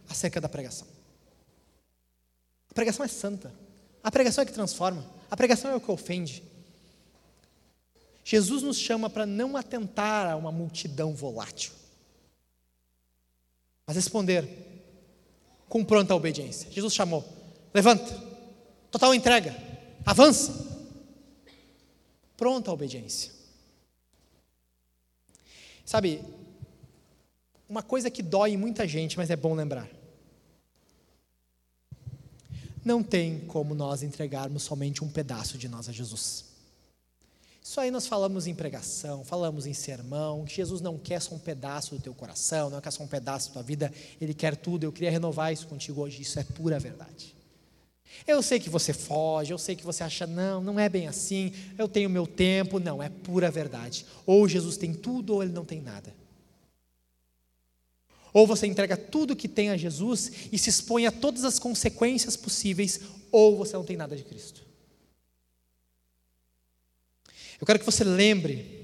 acerca 0.07 0.39
da 0.39 0.47
pregação. 0.47 0.87
A 2.69 2.73
pregação 2.75 3.03
é 3.03 3.07
santa. 3.07 3.51
A 4.03 4.11
pregação 4.11 4.43
é 4.43 4.45
que 4.45 4.53
transforma. 4.53 5.03
A 5.31 5.35
pregação 5.35 5.71
é 5.71 5.75
o 5.75 5.81
que 5.81 5.89
ofende. 5.89 6.43
Jesus 8.23 8.61
nos 8.61 8.77
chama 8.77 9.09
para 9.09 9.25
não 9.25 9.57
atentar 9.57 10.29
a 10.29 10.35
uma 10.35 10.51
multidão 10.51 11.15
volátil, 11.15 11.71
mas 13.87 13.95
responder 13.95 14.66
com 15.67 15.83
pronta 15.83 16.15
obediência. 16.15 16.71
Jesus 16.71 16.93
chamou: 16.93 17.23
levanta, 17.73 18.13
total 18.91 19.13
entrega, 19.13 19.55
avança. 20.05 20.65
Pronta 22.35 22.71
obediência. 22.71 23.31
Sabe, 25.83 26.21
uma 27.67 27.81
coisa 27.81 28.11
que 28.11 28.21
dói 28.21 28.51
em 28.51 28.57
muita 28.57 28.87
gente, 28.87 29.17
mas 29.17 29.29
é 29.29 29.35
bom 29.35 29.53
lembrar. 29.53 29.89
Não 32.83 33.03
tem 33.03 33.39
como 33.47 33.75
nós 33.75 34.03
entregarmos 34.03 34.63
somente 34.63 35.03
um 35.03 35.09
pedaço 35.09 35.57
de 35.57 35.67
nós 35.67 35.89
a 35.89 35.91
Jesus. 35.91 36.46
Isso 37.69 37.81
aí 37.81 37.91
nós 37.91 38.07
falamos 38.07 38.47
em 38.47 38.55
pregação, 38.55 39.25
falamos 39.25 39.65
em 39.65 39.73
sermão, 39.73 40.45
que 40.45 40.55
Jesus 40.55 40.79
não 40.79 40.97
quer 40.97 41.21
só 41.21 41.35
um 41.35 41.37
pedaço 41.37 41.95
do 41.95 42.01
teu 42.01 42.13
coração, 42.13 42.69
não 42.69 42.79
quer 42.79 42.91
só 42.91 43.03
um 43.03 43.07
pedaço 43.07 43.49
da 43.49 43.55
tua 43.55 43.61
vida, 43.61 43.91
Ele 44.21 44.33
quer 44.33 44.55
tudo. 44.55 44.85
Eu 44.85 44.91
queria 44.93 45.11
renovar 45.11 45.51
isso 45.51 45.67
contigo 45.67 45.99
hoje, 45.99 46.21
isso 46.21 46.39
é 46.39 46.45
pura 46.45 46.79
verdade. 46.79 47.35
Eu 48.25 48.41
sei 48.41 48.57
que 48.57 48.69
você 48.69 48.93
foge, 48.93 49.51
eu 49.51 49.57
sei 49.57 49.75
que 49.75 49.83
você 49.83 50.01
acha, 50.01 50.25
não, 50.25 50.63
não 50.63 50.79
é 50.79 50.87
bem 50.87 51.09
assim, 51.09 51.51
eu 51.77 51.89
tenho 51.89 52.09
meu 52.09 52.25
tempo, 52.25 52.79
não, 52.79 53.03
é 53.03 53.09
pura 53.09 53.51
verdade. 53.51 54.05
Ou 54.25 54.47
Jesus 54.47 54.77
tem 54.77 54.93
tudo 54.93 55.33
ou 55.33 55.43
Ele 55.43 55.51
não 55.51 55.65
tem 55.65 55.81
nada. 55.81 56.15
Ou 58.31 58.47
você 58.47 58.65
entrega 58.65 58.95
tudo 58.95 59.35
que 59.35 59.49
tem 59.49 59.71
a 59.71 59.77
Jesus 59.77 60.31
e 60.53 60.57
se 60.57 60.69
expõe 60.69 61.05
a 61.05 61.11
todas 61.11 61.43
as 61.43 61.59
consequências 61.59 62.37
possíveis, 62.37 63.01
ou 63.29 63.57
você 63.57 63.73
não 63.73 63.83
tem 63.83 63.97
nada 63.97 64.15
de 64.15 64.23
Cristo. 64.23 64.66
Eu 67.59 67.65
quero 67.65 67.79
que 67.79 67.85
você 67.85 68.03
lembre 68.03 68.77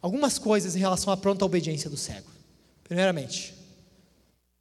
algumas 0.00 0.38
coisas 0.38 0.76
em 0.76 0.80
relação 0.80 1.12
à 1.12 1.16
pronta 1.16 1.44
obediência 1.44 1.88
do 1.88 1.96
cego. 1.96 2.30
Primeiramente, 2.84 3.54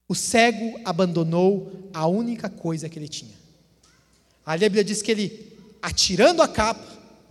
o 0.08 0.16
cego 0.16 0.80
abandonou 0.86 1.90
a 1.94 2.08
única 2.08 2.50
coisa 2.50 2.88
que 2.88 3.00
ele 3.00 3.08
tinha. 3.08 3.36
Ali 4.46 4.66
a 4.66 4.70
Bíblia 4.70 4.84
diz 4.84 5.02
que 5.02 5.12
ele, 5.12 5.58
atirando 5.82 6.42
a 6.42 6.48
capa, 6.48 6.86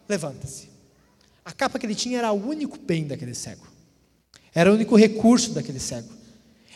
levanta-se. 0.08 0.68
A 1.44 1.52
capa 1.52 1.78
que 1.78 1.86
ele 1.86 1.94
tinha 1.94 2.18
era 2.18 2.32
o 2.32 2.48
único 2.48 2.78
bem 2.78 3.06
daquele 3.06 3.34
cego. 3.34 3.66
Era 4.54 4.70
o 4.70 4.74
único 4.74 4.96
recurso 4.96 5.52
daquele 5.52 5.80
cego. 5.80 6.08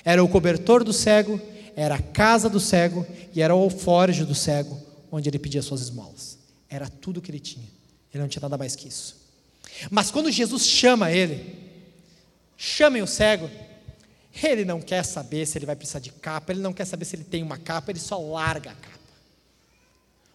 Era 0.04 0.22
o 0.22 0.28
cobertor 0.28 0.84
do 0.84 0.92
cego, 0.92 1.40
era 1.76 1.96
a 1.96 2.02
casa 2.02 2.48
do 2.48 2.60
cego 2.60 3.06
e 3.34 3.42
era 3.42 3.54
o 3.54 3.62
alforje 3.62 4.24
do 4.24 4.34
cego, 4.34 4.80
onde 5.10 5.28
ele 5.28 5.38
pedia 5.38 5.62
suas 5.62 5.80
esmolas. 5.80 6.38
Era 6.68 6.88
tudo 6.88 7.20
que 7.20 7.30
ele 7.30 7.40
tinha. 7.40 7.68
Ele 8.14 8.22
não 8.22 8.28
tinha 8.28 8.42
nada 8.42 8.56
mais 8.56 8.76
que 8.76 8.88
isso. 8.88 9.16
Mas 9.90 10.10
quando 10.10 10.30
Jesus 10.30 10.66
chama 10.66 11.10
ele, 11.10 11.58
chamem 12.56 13.02
o 13.02 13.06
cego, 13.06 13.50
ele 14.42 14.64
não 14.64 14.80
quer 14.80 15.04
saber 15.04 15.46
se 15.46 15.58
ele 15.58 15.66
vai 15.66 15.76
precisar 15.76 15.98
de 15.98 16.10
capa, 16.10 16.52
ele 16.52 16.60
não 16.60 16.72
quer 16.72 16.84
saber 16.84 17.04
se 17.04 17.16
ele 17.16 17.24
tem 17.24 17.42
uma 17.42 17.58
capa, 17.58 17.90
ele 17.90 18.00
só 18.00 18.18
larga 18.18 18.70
a 18.70 18.74
capa. 18.74 18.94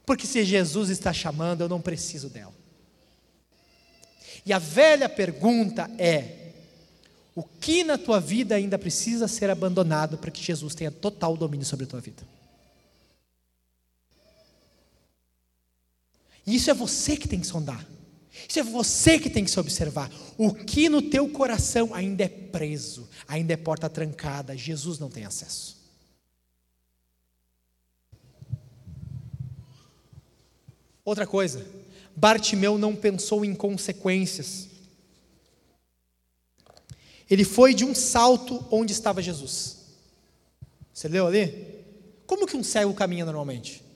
Porque 0.05 0.27
se 0.27 0.43
Jesus 0.43 0.89
está 0.89 1.13
chamando, 1.13 1.61
eu 1.61 1.69
não 1.69 1.79
preciso 1.79 2.29
dela. 2.29 2.53
E 4.45 4.51
a 4.51 4.59
velha 4.59 5.07
pergunta 5.07 5.89
é: 5.97 6.51
o 7.35 7.43
que 7.43 7.83
na 7.83 7.97
tua 7.97 8.19
vida 8.19 8.55
ainda 8.55 8.77
precisa 8.77 9.27
ser 9.27 9.49
abandonado 9.49 10.17
para 10.17 10.31
que 10.31 10.43
Jesus 10.43 10.75
tenha 10.75 10.91
total 10.91 11.37
domínio 11.37 11.65
sobre 11.65 11.85
a 11.85 11.87
tua 11.87 12.01
vida? 12.01 12.23
E 16.49 16.55
isso 16.55 16.71
é 16.71 16.73
você 16.73 17.15
que 17.15 17.27
tem 17.27 17.39
que 17.39 17.45
sondar. 17.45 17.87
Isso 18.47 18.57
é 18.57 18.63
você 18.63 19.19
que 19.19 19.29
tem 19.29 19.43
que 19.43 19.51
se 19.51 19.59
observar. 19.59 20.09
O 20.35 20.51
que 20.51 20.89
no 20.89 20.99
teu 20.99 21.29
coração 21.29 21.93
ainda 21.93 22.23
é 22.23 22.27
preso, 22.27 23.07
ainda 23.27 23.53
é 23.53 23.57
porta 23.57 23.87
trancada, 23.87 24.57
Jesus 24.57 24.97
não 24.97 25.11
tem 25.11 25.25
acesso. 25.25 25.77
Outra 31.05 31.27
coisa, 31.27 31.63
Bartimeu 32.15 32.79
não 32.79 32.95
pensou 32.95 33.45
em 33.45 33.53
consequências. 33.53 34.69
Ele 37.29 37.43
foi 37.43 37.75
de 37.75 37.85
um 37.85 37.93
salto 37.93 38.65
onde 38.71 38.91
estava 38.91 39.21
Jesus. 39.21 39.77
Você 40.91 41.07
leu 41.07 41.27
ali? 41.27 41.85
Como 42.25 42.47
que 42.47 42.57
um 42.57 42.63
cego 42.63 42.91
caminha 42.95 43.23
normalmente? 43.23 43.87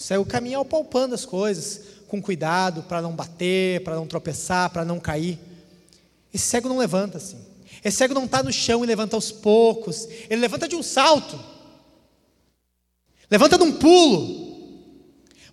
O 0.00 0.02
cego 0.02 0.24
caminha 0.24 0.58
apalpando 0.58 1.14
as 1.14 1.26
coisas, 1.26 1.82
com 2.08 2.22
cuidado, 2.22 2.82
para 2.84 3.02
não 3.02 3.12
bater, 3.12 3.84
para 3.84 3.96
não 3.96 4.06
tropeçar, 4.06 4.70
para 4.70 4.82
não 4.82 4.98
cair. 4.98 5.38
Esse 6.32 6.46
cego 6.46 6.70
não 6.70 6.78
levanta 6.78 7.18
assim. 7.18 7.36
Esse 7.84 7.98
cego 7.98 8.14
não 8.14 8.24
está 8.24 8.42
no 8.42 8.50
chão 8.50 8.82
e 8.82 8.86
levanta 8.86 9.14
aos 9.14 9.30
poucos. 9.30 10.08
Ele 10.30 10.40
levanta 10.40 10.66
de 10.66 10.74
um 10.74 10.82
salto. 10.82 11.38
Levanta 13.30 13.58
de 13.58 13.62
um 13.62 13.72
pulo. 13.72 14.58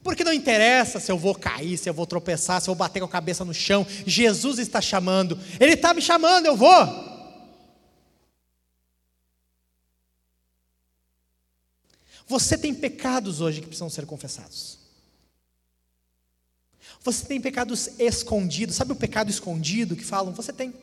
Porque 0.01 0.23
não 0.23 0.31
interessa 0.31 0.97
se 0.97 1.11
eu 1.11 1.17
vou 1.17 1.35
cair, 1.35 1.77
se 1.77 1.89
eu 1.89 1.93
vou 1.93 2.05
tropeçar, 2.05 2.61
se 2.61 2.69
eu 2.69 2.73
vou 2.73 2.79
bater 2.79 3.01
com 3.01 3.05
a 3.05 3.09
cabeça 3.09 3.43
no 3.43 3.53
chão. 3.53 3.85
Jesus 4.05 4.59
está 4.59 4.79
chamando. 4.79 5.37
Ele 5.59 5.73
está 5.73 5.93
me 5.93 6.01
chamando, 6.01 6.45
eu 6.45 6.55
vou. 6.55 7.16
Você 12.27 12.57
tem 12.57 12.73
pecados 12.73 13.39
hoje 13.39 13.61
que 13.61 13.67
precisam 13.67 13.89
ser 13.89 14.05
confessados. 14.05 14.77
Você 17.03 17.25
tem 17.25 17.39
pecados 17.39 17.89
escondidos. 17.97 18.75
Sabe 18.75 18.91
o 18.91 18.95
pecado 18.95 19.29
escondido 19.29 19.95
que 19.95 20.03
falam? 20.03 20.33
Você 20.33 20.51
tem. 20.51 20.73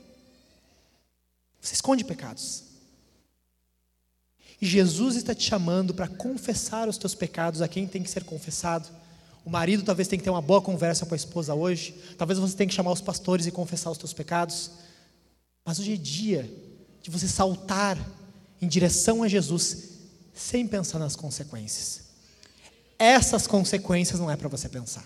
Você 1.61 1.75
esconde 1.75 2.03
pecados. 2.03 2.65
E 4.61 4.67
Jesus 4.67 5.17
está 5.17 5.35
te 5.35 5.45
chamando 5.47 5.93
para 5.93 6.09
confessar 6.09 6.89
os 6.89 6.97
teus 6.97 7.15
pecados 7.15 7.61
a 7.61 7.69
quem 7.69 7.87
tem 7.87 8.03
que 8.03 8.11
ser 8.11 8.25
confessado. 8.25 8.89
O 9.45 9.51
marido 9.51 9.83
talvez 9.83 10.09
tenha 10.09 10.19
que 10.19 10.25
ter 10.25 10.31
uma 10.31 10.41
boa 10.41 10.63
conversa 10.63 11.05
com 11.05 11.13
a 11.13 11.17
esposa 11.17 11.55
hoje. 11.55 11.95
Talvez 12.17 12.39
você 12.39 12.57
tenha 12.57 12.69
que 12.69 12.75
chamar 12.75 12.93
os 12.93 13.03
pastores 13.03 13.47
e 13.47 13.51
confessar 13.51 13.91
os 13.91 13.99
teus 13.99 14.15
pecados. 14.15 14.71
Mas 15.63 15.79
hoje 15.79 15.93
é 15.93 15.97
dia 15.97 16.51
de 17.03 17.11
você 17.11 17.29
saltar 17.29 17.99
em 18.63 18.67
direção 18.67 19.23
a 19.23 19.29
Jesus 19.29 19.94
sem 20.35 20.67
pensar 20.67 20.99
nas 20.99 21.15
consequências. 21.15 22.03
Essas 22.99 23.47
consequências 23.47 24.19
não 24.19 24.31
é 24.31 24.37
para 24.37 24.49
você 24.49 24.69
pensar. 24.69 25.05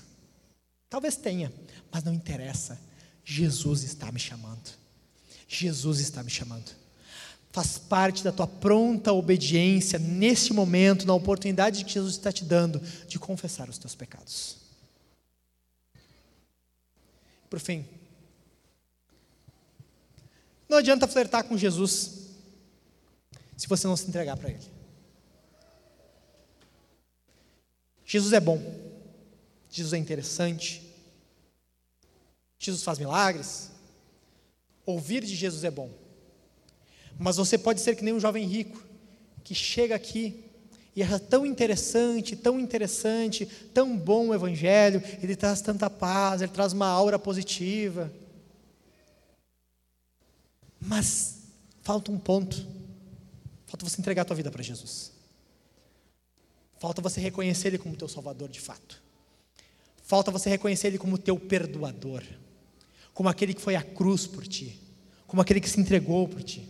Talvez 0.89 1.17
tenha, 1.17 1.53
mas 1.93 2.03
não 2.03 2.13
interessa. 2.13 2.81
Jesus 3.25 3.83
está 3.83 4.11
me 4.11 4.19
chamando. 4.19 4.71
Jesus 5.47 6.01
está 6.01 6.23
me 6.23 6.31
chamando. 6.31 6.71
Faz 7.51 7.79
parte 7.79 8.23
da 8.23 8.33
tua 8.33 8.47
pronta 8.47 9.13
obediência 9.13 9.99
nesse 9.99 10.53
momento, 10.53 11.07
na 11.07 11.15
oportunidade 11.15 11.85
que 11.85 11.93
Jesus 11.93 12.15
está 12.15 12.33
te 12.33 12.45
dando 12.45 12.81
de 13.07 13.19
confessar 13.19 13.69
os 13.69 13.79
teus 13.79 13.95
pecados. 13.95 14.57
Por 17.49 17.59
fim, 17.59 17.87
não 20.69 20.79
adianta 20.79 21.09
flertar 21.09 21.45
com 21.45 21.57
Jesus 21.57 22.29
se 23.57 23.67
você 23.67 23.87
não 23.87 23.97
se 23.97 24.07
entregar 24.07 24.37
para 24.37 24.51
Ele. 24.51 24.78
Jesus 28.09 28.33
é 28.33 28.41
bom, 28.41 28.59
Jesus 29.69 29.93
é 29.93 29.99
interessante, 29.99 30.83
Jesus 32.59 32.83
faz 32.83 32.99
milagres. 32.99 33.71
Ouvir 34.87 35.23
de 35.23 35.37
Jesus 35.37 35.63
é 35.63 35.71
bom, 35.71 35.91
mas 37.19 37.37
você 37.37 37.59
pode 37.59 37.83
ser 37.83 37.95
que 37.95 38.03
nem 38.03 38.15
um 38.15 38.19
jovem 38.19 38.47
rico 38.47 38.83
que 39.45 39.55
chega 39.55 39.95
aqui 39.95 40.43
e 40.97 41.03
é 41.03 41.19
tão 41.19 41.45
interessante, 41.45 42.35
tão 42.35 42.59
interessante, 42.59 43.45
tão 43.75 43.95
bom 43.95 44.29
o 44.29 44.35
Evangelho, 44.35 45.03
ele 45.23 45.37
traz 45.37 45.61
tanta 45.61 45.91
paz, 45.91 46.41
ele 46.41 46.51
traz 46.51 46.73
uma 46.73 46.87
aura 46.87 47.19
positiva. 47.19 48.11
Mas 50.81 51.43
falta 51.83 52.11
um 52.11 52.19
ponto. 52.19 52.67
Falta 53.67 53.85
você 53.85 54.01
entregar 54.01 54.23
a 54.23 54.25
tua 54.25 54.37
vida 54.37 54.51
para 54.51 54.63
Jesus. 54.63 55.18
Falta 56.79 57.03
você 57.03 57.21
reconhecer 57.21 57.69
Ele 57.69 57.79
como 57.79 57.97
teu 57.97 58.09
Salvador 58.09 58.49
de 58.49 58.61
fato. 58.61 59.03
Falta 60.03 60.31
você 60.31 60.49
reconhecer 60.49 60.89
Ele 60.89 60.99
como 60.99 61.19
teu 61.19 61.39
perdoador, 61.39 62.23
como 63.13 63.29
aquele 63.29 63.53
que 63.53 63.61
foi 63.61 63.75
à 63.75 63.83
cruz 63.83 64.27
por 64.27 64.47
ti, 64.47 64.81
como 65.27 65.43
aquele 65.43 65.61
que 65.61 65.69
se 65.69 65.81
entregou 65.81 66.29
por 66.29 66.43
ti. 66.43 66.69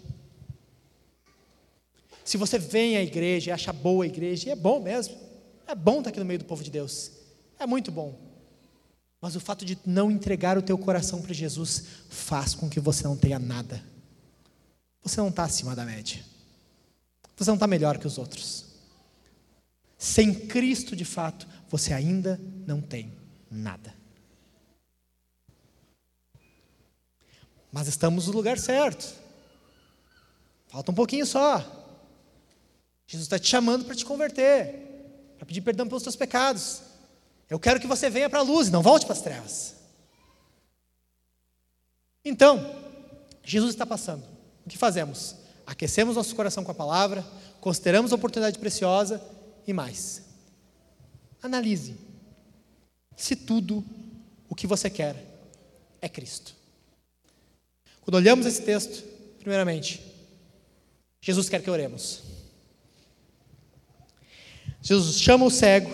Se 2.24 2.36
você 2.36 2.58
vem 2.58 2.96
à 2.96 3.02
igreja 3.02 3.50
e 3.50 3.52
acha 3.52 3.72
boa 3.72 4.04
a 4.04 4.06
igreja, 4.06 4.48
e 4.48 4.52
é 4.52 4.56
bom 4.56 4.80
mesmo, 4.80 5.16
é 5.66 5.74
bom 5.74 5.98
estar 5.98 6.10
aqui 6.10 6.18
no 6.18 6.26
meio 6.26 6.38
do 6.38 6.44
povo 6.44 6.62
de 6.62 6.70
Deus, 6.70 7.12
é 7.58 7.66
muito 7.66 7.90
bom. 7.90 8.18
Mas 9.20 9.34
o 9.34 9.40
fato 9.40 9.64
de 9.64 9.78
não 9.84 10.10
entregar 10.10 10.56
o 10.56 10.62
teu 10.62 10.78
coração 10.78 11.20
para 11.20 11.34
Jesus 11.34 11.84
faz 12.08 12.54
com 12.54 12.68
que 12.68 12.78
você 12.78 13.04
não 13.04 13.16
tenha 13.16 13.38
nada. 13.38 13.82
Você 15.02 15.20
não 15.20 15.28
está 15.28 15.44
acima 15.44 15.74
da 15.74 15.84
média. 15.84 16.24
Você 17.36 17.50
não 17.50 17.56
está 17.56 17.66
melhor 17.66 17.98
que 17.98 18.06
os 18.06 18.18
outros. 18.18 18.67
Sem 19.98 20.32
Cristo, 20.32 20.94
de 20.94 21.04
fato, 21.04 21.46
você 21.68 21.92
ainda 21.92 22.40
não 22.66 22.80
tem 22.80 23.12
nada. 23.50 23.92
Mas 27.72 27.88
estamos 27.88 28.28
no 28.28 28.32
lugar 28.32 28.58
certo. 28.58 29.12
Falta 30.68 30.92
um 30.92 30.94
pouquinho 30.94 31.26
só. 31.26 31.58
Jesus 33.06 33.26
está 33.26 33.38
te 33.38 33.48
chamando 33.48 33.84
para 33.84 33.94
te 33.94 34.04
converter, 34.04 35.34
para 35.36 35.46
pedir 35.46 35.60
perdão 35.60 35.88
pelos 35.88 36.02
teus 36.02 36.16
pecados. 36.16 36.82
Eu 37.50 37.58
quero 37.58 37.80
que 37.80 37.86
você 37.86 38.08
venha 38.08 38.30
para 38.30 38.38
a 38.38 38.42
luz, 38.42 38.70
não 38.70 38.82
volte 38.82 39.04
para 39.04 39.14
as 39.14 39.22
trevas. 39.22 39.74
Então, 42.24 42.74
Jesus 43.42 43.72
está 43.72 43.84
passando. 43.84 44.24
O 44.64 44.68
que 44.68 44.78
fazemos? 44.78 45.34
aquecemos 45.68 46.16
nosso 46.16 46.34
coração 46.34 46.64
com 46.64 46.70
a 46.70 46.74
palavra, 46.74 47.22
consideramos 47.60 48.10
a 48.10 48.14
oportunidade 48.14 48.58
preciosa 48.58 49.20
e 49.68 49.72
mais. 49.72 50.22
Analise 51.42 51.94
se 53.14 53.36
tudo 53.36 53.84
o 54.48 54.54
que 54.54 54.66
você 54.66 54.88
quer 54.88 55.14
é 56.00 56.08
Cristo. 56.08 56.54
Quando 58.00 58.14
olhamos 58.14 58.46
esse 58.46 58.62
texto, 58.62 59.04
primeiramente, 59.38 60.00
Jesus 61.20 61.48
quer 61.48 61.62
que 61.62 61.70
oremos. 61.70 62.22
Jesus 64.80 65.20
chama 65.20 65.44
o 65.44 65.50
cego, 65.50 65.90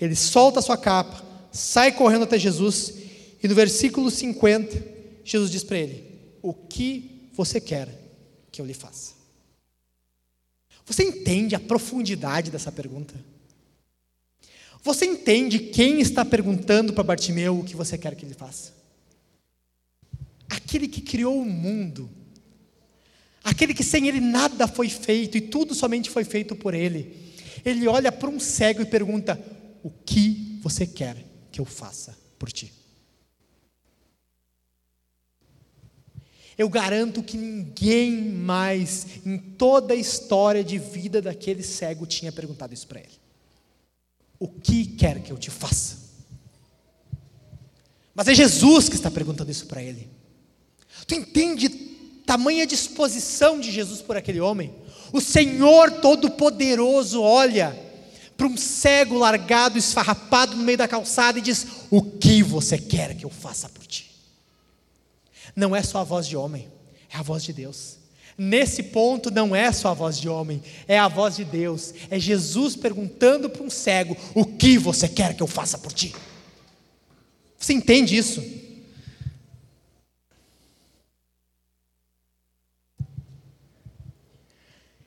ele 0.00 0.16
solta 0.16 0.58
a 0.58 0.62
sua 0.62 0.76
capa, 0.76 1.22
sai 1.52 1.92
correndo 1.92 2.24
até 2.24 2.38
Jesus, 2.38 2.94
e 3.42 3.46
no 3.46 3.54
versículo 3.54 4.10
50, 4.10 4.82
Jesus 5.22 5.50
diz 5.50 5.62
para 5.62 5.78
ele: 5.78 6.18
O 6.42 6.52
que 6.52 7.28
você 7.32 7.60
quer 7.60 7.88
que 8.50 8.60
eu 8.60 8.66
lhe 8.66 8.74
faça? 8.74 9.23
Você 10.84 11.02
entende 11.02 11.54
a 11.54 11.60
profundidade 11.60 12.50
dessa 12.50 12.70
pergunta? 12.70 13.14
Você 14.82 15.06
entende 15.06 15.58
quem 15.58 16.00
está 16.00 16.24
perguntando 16.24 16.92
para 16.92 17.02
Bartimeu 17.02 17.58
o 17.58 17.64
que 17.64 17.74
você 17.74 17.96
quer 17.96 18.14
que 18.14 18.24
ele 18.24 18.34
faça? 18.34 18.74
Aquele 20.48 20.86
que 20.86 21.00
criou 21.00 21.40
o 21.40 21.44
mundo, 21.44 22.10
aquele 23.42 23.72
que 23.72 23.82
sem 23.82 24.08
ele 24.08 24.20
nada 24.20 24.68
foi 24.68 24.90
feito 24.90 25.38
e 25.38 25.40
tudo 25.40 25.74
somente 25.74 26.10
foi 26.10 26.22
feito 26.22 26.54
por 26.54 26.74
ele. 26.74 27.16
Ele 27.64 27.88
olha 27.88 28.12
para 28.12 28.28
um 28.28 28.38
cego 28.38 28.82
e 28.82 28.86
pergunta: 28.86 29.42
O 29.82 29.90
que 29.90 30.58
você 30.62 30.86
quer 30.86 31.16
que 31.50 31.60
eu 31.60 31.64
faça 31.64 32.14
por 32.38 32.52
ti? 32.52 32.70
Eu 36.56 36.68
garanto 36.68 37.22
que 37.22 37.36
ninguém 37.36 38.30
mais 38.30 39.06
em 39.26 39.38
toda 39.38 39.94
a 39.94 39.96
história 39.96 40.62
de 40.62 40.78
vida 40.78 41.20
daquele 41.20 41.62
cego 41.62 42.06
tinha 42.06 42.30
perguntado 42.30 42.72
isso 42.72 42.86
para 42.86 43.00
ele. 43.00 43.18
O 44.38 44.48
que 44.48 44.86
quer 44.86 45.20
que 45.20 45.32
eu 45.32 45.38
te 45.38 45.50
faça? 45.50 46.04
Mas 48.14 48.28
é 48.28 48.34
Jesus 48.34 48.88
que 48.88 48.94
está 48.94 49.10
perguntando 49.10 49.50
isso 49.50 49.66
para 49.66 49.82
ele. 49.82 50.08
Tu 51.06 51.14
entende 51.14 51.68
tamanha 52.24 52.66
disposição 52.66 53.58
de 53.58 53.72
Jesus 53.72 54.00
por 54.00 54.16
aquele 54.16 54.40
homem? 54.40 54.72
O 55.12 55.20
Senhor 55.20 55.90
Todo-Poderoso 55.90 57.20
olha 57.20 57.78
para 58.36 58.46
um 58.46 58.56
cego 58.56 59.18
largado, 59.18 59.78
esfarrapado 59.78 60.56
no 60.56 60.62
meio 60.62 60.78
da 60.78 60.88
calçada 60.88 61.38
e 61.38 61.42
diz: 61.42 61.66
O 61.90 62.02
que 62.02 62.42
você 62.42 62.78
quer 62.78 63.16
que 63.16 63.24
eu 63.24 63.30
faça 63.30 63.68
por 63.68 63.86
ti? 63.86 64.13
Não 65.54 65.74
é 65.74 65.82
só 65.82 65.98
a 65.98 66.04
voz 66.04 66.26
de 66.26 66.36
homem, 66.36 66.68
é 67.12 67.16
a 67.16 67.22
voz 67.22 67.42
de 67.44 67.52
Deus. 67.52 67.98
Nesse 68.36 68.82
ponto 68.82 69.30
não 69.30 69.54
é 69.54 69.70
só 69.70 69.90
a 69.90 69.94
voz 69.94 70.18
de 70.18 70.28
homem, 70.28 70.62
é 70.88 70.98
a 70.98 71.06
voz 71.06 71.36
de 71.36 71.44
Deus. 71.44 71.94
É 72.10 72.18
Jesus 72.18 72.74
perguntando 72.74 73.48
para 73.48 73.62
um 73.62 73.70
cego: 73.70 74.16
O 74.34 74.44
que 74.44 74.76
você 74.76 75.08
quer 75.08 75.36
que 75.36 75.42
eu 75.42 75.46
faça 75.46 75.78
por 75.78 75.92
ti? 75.92 76.14
Você 77.56 77.72
entende 77.72 78.16
isso? 78.16 78.42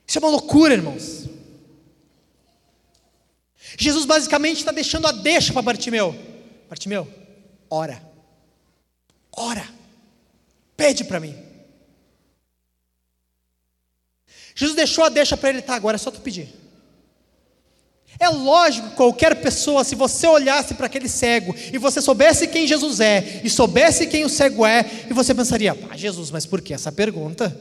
Isso 0.06 0.18
é 0.18 0.20
uma 0.20 0.30
loucura, 0.30 0.72
irmãos. 0.72 1.28
Jesus 3.78 4.06
basicamente 4.06 4.56
está 4.56 4.72
deixando 4.72 5.06
a 5.06 5.12
deixa 5.12 5.52
para 5.52 5.60
Bartimeu. 5.60 6.16
Bartimeu, 6.68 7.06
ora. 7.68 8.02
Ora. 9.30 9.77
Pede 10.78 11.02
para 11.02 11.18
mim. 11.18 11.34
Jesus 14.54 14.76
deixou 14.76 15.02
a 15.02 15.08
deixa 15.08 15.36
para 15.36 15.50
ele, 15.50 15.60
tá, 15.60 15.74
agora 15.74 15.96
é 15.96 15.98
só 15.98 16.08
tu 16.08 16.20
pedir. 16.20 16.54
É 18.16 18.28
lógico, 18.28 18.90
qualquer 18.90 19.34
pessoa, 19.42 19.82
se 19.82 19.96
você 19.96 20.28
olhasse 20.28 20.74
para 20.74 20.86
aquele 20.86 21.08
cego 21.08 21.52
e 21.72 21.78
você 21.78 22.00
soubesse 22.00 22.46
quem 22.46 22.64
Jesus 22.64 23.00
é 23.00 23.40
e 23.42 23.50
soubesse 23.50 24.06
quem 24.06 24.24
o 24.24 24.28
cego 24.28 24.64
é, 24.64 24.88
e 25.10 25.12
você 25.12 25.34
pensaria, 25.34 25.76
ah, 25.90 25.96
Jesus, 25.96 26.30
mas 26.30 26.46
por 26.46 26.60
que 26.60 26.72
essa 26.72 26.92
pergunta? 26.92 27.56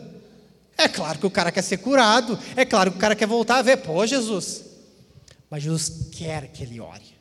É 0.78 0.88
claro 0.88 1.18
que 1.18 1.26
o 1.26 1.32
cara 1.32 1.52
quer 1.52 1.64
ser 1.64 1.78
curado, 1.78 2.38
é 2.56 2.66
claro 2.66 2.92
que 2.92 2.98
o 2.98 3.02
cara 3.02 3.16
quer 3.16 3.28
voltar 3.28 3.58
a 3.58 3.62
ver, 3.64 3.78
pô, 3.78 4.06
Jesus. 4.06 4.64
Mas 5.50 5.64
Jesus 5.64 6.10
quer 6.12 6.50
que 6.50 6.62
ele 6.62 6.80
ore. 6.80 7.18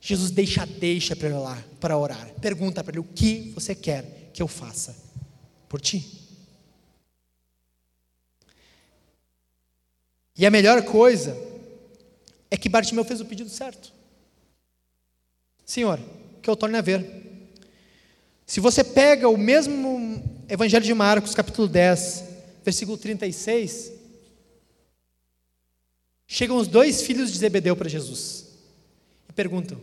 Jesus 0.00 0.30
deixa 0.30 0.64
deixa 0.64 1.16
para 1.16 1.36
orar, 1.36 1.64
para 1.80 1.98
orar. 1.98 2.28
Pergunta 2.40 2.84
para 2.84 2.92
ele 2.92 3.00
o 3.00 3.04
que 3.04 3.50
você 3.56 3.74
quer 3.74 4.23
que 4.34 4.42
eu 4.42 4.48
faça 4.48 4.94
por 5.68 5.80
ti? 5.80 6.20
E 10.36 10.44
a 10.44 10.50
melhor 10.50 10.82
coisa 10.84 11.36
é 12.50 12.56
que 12.56 12.68
Bartimeu 12.68 13.04
fez 13.04 13.20
o 13.20 13.24
pedido 13.24 13.48
certo. 13.48 13.92
Senhor, 15.64 16.00
que 16.42 16.50
eu 16.50 16.56
torne 16.56 16.76
a 16.76 16.82
ver. 16.82 17.22
Se 18.44 18.58
você 18.58 18.82
pega 18.82 19.28
o 19.28 19.38
mesmo 19.38 20.44
Evangelho 20.48 20.84
de 20.84 20.92
Marcos, 20.92 21.34
capítulo 21.34 21.68
10, 21.68 22.24
versículo 22.64 22.98
36, 22.98 23.92
chegam 26.26 26.56
os 26.56 26.66
dois 26.66 27.02
filhos 27.02 27.32
de 27.32 27.38
Zebedeu 27.38 27.76
para 27.76 27.88
Jesus 27.88 28.46
e 29.28 29.32
perguntam. 29.32 29.80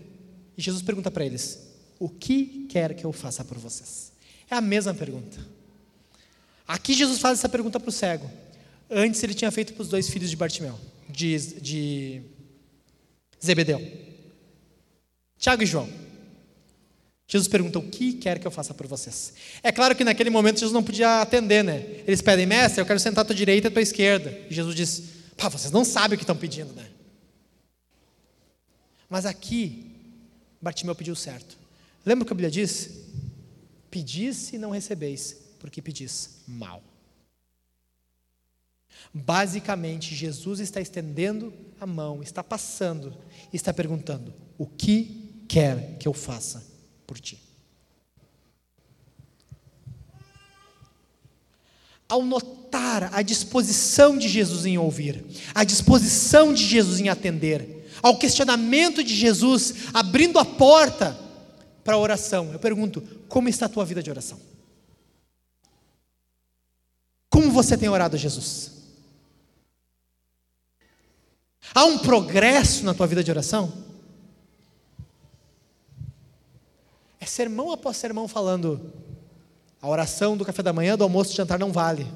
E 0.57 0.61
Jesus 0.61 0.83
pergunta 0.83 1.09
para 1.09 1.25
eles: 1.25 1.59
O 1.97 2.09
que 2.09 2.67
quer 2.67 2.93
que 2.93 3.05
eu 3.05 3.13
faça 3.13 3.43
por 3.45 3.57
vocês? 3.57 4.10
É 4.51 4.55
a 4.55 4.61
mesma 4.61 4.93
pergunta. 4.93 5.39
Aqui 6.67 6.93
Jesus 6.93 7.19
faz 7.19 7.39
essa 7.39 7.47
pergunta 7.47 7.79
para 7.79 7.87
o 7.87 7.91
cego. 7.91 8.29
Antes 8.89 9.23
ele 9.23 9.33
tinha 9.33 9.49
feito 9.49 9.73
para 9.73 9.81
os 9.81 9.87
dois 9.87 10.09
filhos 10.09 10.29
de 10.29 10.35
Bartimeu, 10.35 10.77
de, 11.07 11.37
de 11.61 12.21
Zebedeu, 13.43 13.81
Tiago 15.39 15.63
e 15.63 15.65
João. 15.65 15.89
Jesus 17.25 17.47
pergunta: 17.47 17.79
O 17.79 17.89
que 17.89 18.11
quer 18.11 18.39
que 18.39 18.45
eu 18.45 18.51
faça 18.51 18.73
por 18.73 18.85
vocês? 18.87 19.33
É 19.63 19.71
claro 19.71 19.95
que 19.95 20.03
naquele 20.03 20.29
momento 20.29 20.59
Jesus 20.59 20.73
não 20.73 20.83
podia 20.83 21.21
atender, 21.21 21.63
né? 21.63 22.03
Eles 22.05 22.21
pedem, 22.21 22.45
mestre, 22.45 22.81
eu 22.81 22.85
quero 22.85 22.99
sentar 22.99 23.21
à 23.21 23.25
tua 23.25 23.35
direita 23.35 23.67
e 23.67 23.69
à 23.69 23.71
tua 23.71 23.81
esquerda. 23.81 24.37
E 24.49 24.53
Jesus 24.53 24.75
diz: 24.75 25.03
Pá, 25.37 25.47
vocês 25.47 25.71
não 25.71 25.85
sabem 25.85 26.15
o 26.15 26.17
que 26.17 26.23
estão 26.23 26.35
pedindo, 26.35 26.73
né? 26.73 26.89
Mas 29.09 29.25
aqui, 29.25 29.95
Bartimeu 30.61 30.93
pediu 30.93 31.15
certo. 31.15 31.57
Lembra 32.05 32.23
o 32.23 32.25
que 32.25 32.33
a 32.33 32.35
Bíblia 32.35 32.51
diz? 32.51 33.00
Pedis 33.91 34.53
e 34.53 34.57
não 34.57 34.71
recebeis, 34.71 35.35
porque 35.59 35.81
pedis 35.81 36.41
mal. 36.47 36.81
Basicamente, 39.13 40.15
Jesus 40.15 40.61
está 40.61 40.79
estendendo 40.79 41.53
a 41.79 41.85
mão, 41.85 42.23
está 42.23 42.41
passando, 42.41 43.15
está 43.51 43.73
perguntando: 43.73 44.33
O 44.57 44.65
que 44.65 45.43
quer 45.47 45.97
que 45.97 46.07
eu 46.07 46.13
faça 46.13 46.65
por 47.05 47.19
ti. 47.19 47.37
Ao 52.07 52.23
notar 52.23 53.13
a 53.13 53.21
disposição 53.21 54.17
de 54.17 54.29
Jesus 54.29 54.65
em 54.65 54.77
ouvir, 54.77 55.25
a 55.53 55.65
disposição 55.65 56.53
de 56.53 56.65
Jesus 56.65 57.01
em 57.01 57.09
atender, 57.09 57.89
ao 58.01 58.17
questionamento 58.17 59.03
de 59.03 59.13
Jesus 59.13 59.87
abrindo 59.93 60.39
a 60.39 60.45
porta 60.45 61.17
para 61.83 61.95
a 61.95 61.99
oração, 61.99 62.51
eu 62.53 62.59
pergunto: 62.59 63.01
como 63.27 63.49
está 63.49 63.65
a 63.65 63.69
tua 63.69 63.85
vida 63.85 64.01
de 64.01 64.09
oração? 64.09 64.39
Como 67.29 67.51
você 67.51 67.77
tem 67.77 67.89
orado 67.89 68.15
a 68.15 68.19
Jesus? 68.19 68.71
Há 71.73 71.85
um 71.85 71.97
progresso 71.99 72.83
na 72.83 72.93
tua 72.93 73.07
vida 73.07 73.23
de 73.23 73.31
oração? 73.31 73.71
É 77.19 77.25
sermão 77.25 77.71
após 77.71 77.97
sermão 77.97 78.27
falando: 78.27 78.91
a 79.81 79.87
oração 79.87 80.35
do 80.35 80.45
café 80.45 80.61
da 80.61 80.73
manhã, 80.73 80.97
do 80.97 81.03
almoço, 81.03 81.31
do 81.31 81.35
jantar 81.37 81.57
não 81.57 81.71
vale. 81.71 82.07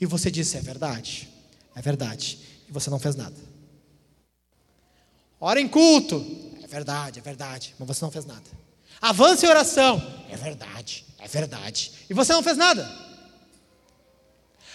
E 0.00 0.06
você 0.06 0.30
disse: 0.30 0.56
é 0.56 0.60
verdade, 0.60 1.28
é 1.74 1.82
verdade. 1.82 2.38
E 2.68 2.72
você 2.72 2.88
não 2.88 2.98
fez 2.98 3.16
nada. 3.16 3.36
Ora 5.40 5.60
em 5.60 5.68
culto, 5.68 6.24
é 6.62 6.66
verdade, 6.66 7.18
é 7.18 7.22
verdade. 7.22 7.74
Mas 7.78 7.88
você 7.88 8.04
não 8.04 8.10
fez 8.10 8.24
nada. 8.24 8.65
Avance 9.00 9.44
em 9.44 9.48
oração, 9.48 10.02
é 10.30 10.36
verdade, 10.36 11.04
é 11.18 11.28
verdade. 11.28 11.92
E 12.08 12.14
você 12.14 12.32
não 12.32 12.42
fez 12.42 12.56
nada. 12.56 12.90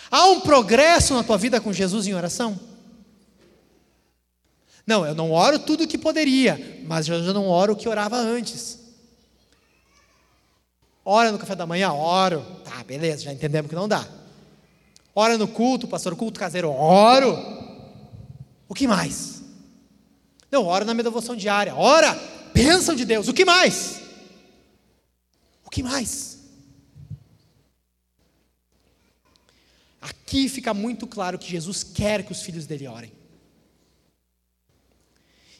Há 0.10 0.26
um 0.26 0.42
progresso 0.42 1.14
na 1.14 1.24
tua 1.24 1.38
vida 1.38 1.62
com 1.62 1.72
Jesus 1.72 2.06
em 2.08 2.14
oração? 2.14 2.60
Não, 4.86 5.06
eu 5.06 5.16
não 5.16 5.32
oro 5.32 5.60
tudo 5.60 5.84
o 5.84 5.88
que 5.88 5.98
poderia, 5.98 6.84
mas 6.86 7.08
eu 7.08 7.24
já 7.24 7.32
não 7.32 7.48
oro 7.48 7.74
o 7.74 7.76
que 7.76 7.88
orava 7.88 8.18
antes. 8.18 8.80
Ora 11.04 11.32
no 11.32 11.40
café 11.40 11.56
da 11.56 11.66
manhã? 11.66 11.92
Oro. 11.94 12.46
Tá, 12.64 12.84
beleza, 12.84 13.24
já 13.24 13.34
entendemos 13.34 13.70
que 13.70 13.76
não 13.76 13.88
dá. 13.88 14.06
Ora 15.16 15.38
no 15.38 15.48
culto, 15.48 15.88
pastor, 15.88 16.16
culto 16.16 16.40
caseiro? 16.40 16.70
Oro. 16.70 17.38
O 18.68 18.74
que 18.74 18.88
mais? 18.88 19.42
Não, 20.52 20.66
ora 20.66 20.86
na 20.86 20.94
minha 20.94 21.04
devoção 21.04 21.36
diária. 21.36 21.76
Ora, 21.76 22.18
bênção 22.54 22.96
de 22.96 23.06
Deus. 23.06 23.28
O 23.28 23.34
que 23.34 23.46
mais? 23.46 24.02
Que 25.72 25.82
mais? 25.82 26.38
Aqui 30.02 30.50
fica 30.50 30.74
muito 30.74 31.08
claro 31.08 31.40
que 31.40 31.50
Jesus 31.50 31.82
quer 31.84 32.26
que 32.26 32.32
os 32.32 32.42
filhos 32.42 32.66
dele 32.66 32.88
orem. 32.88 33.12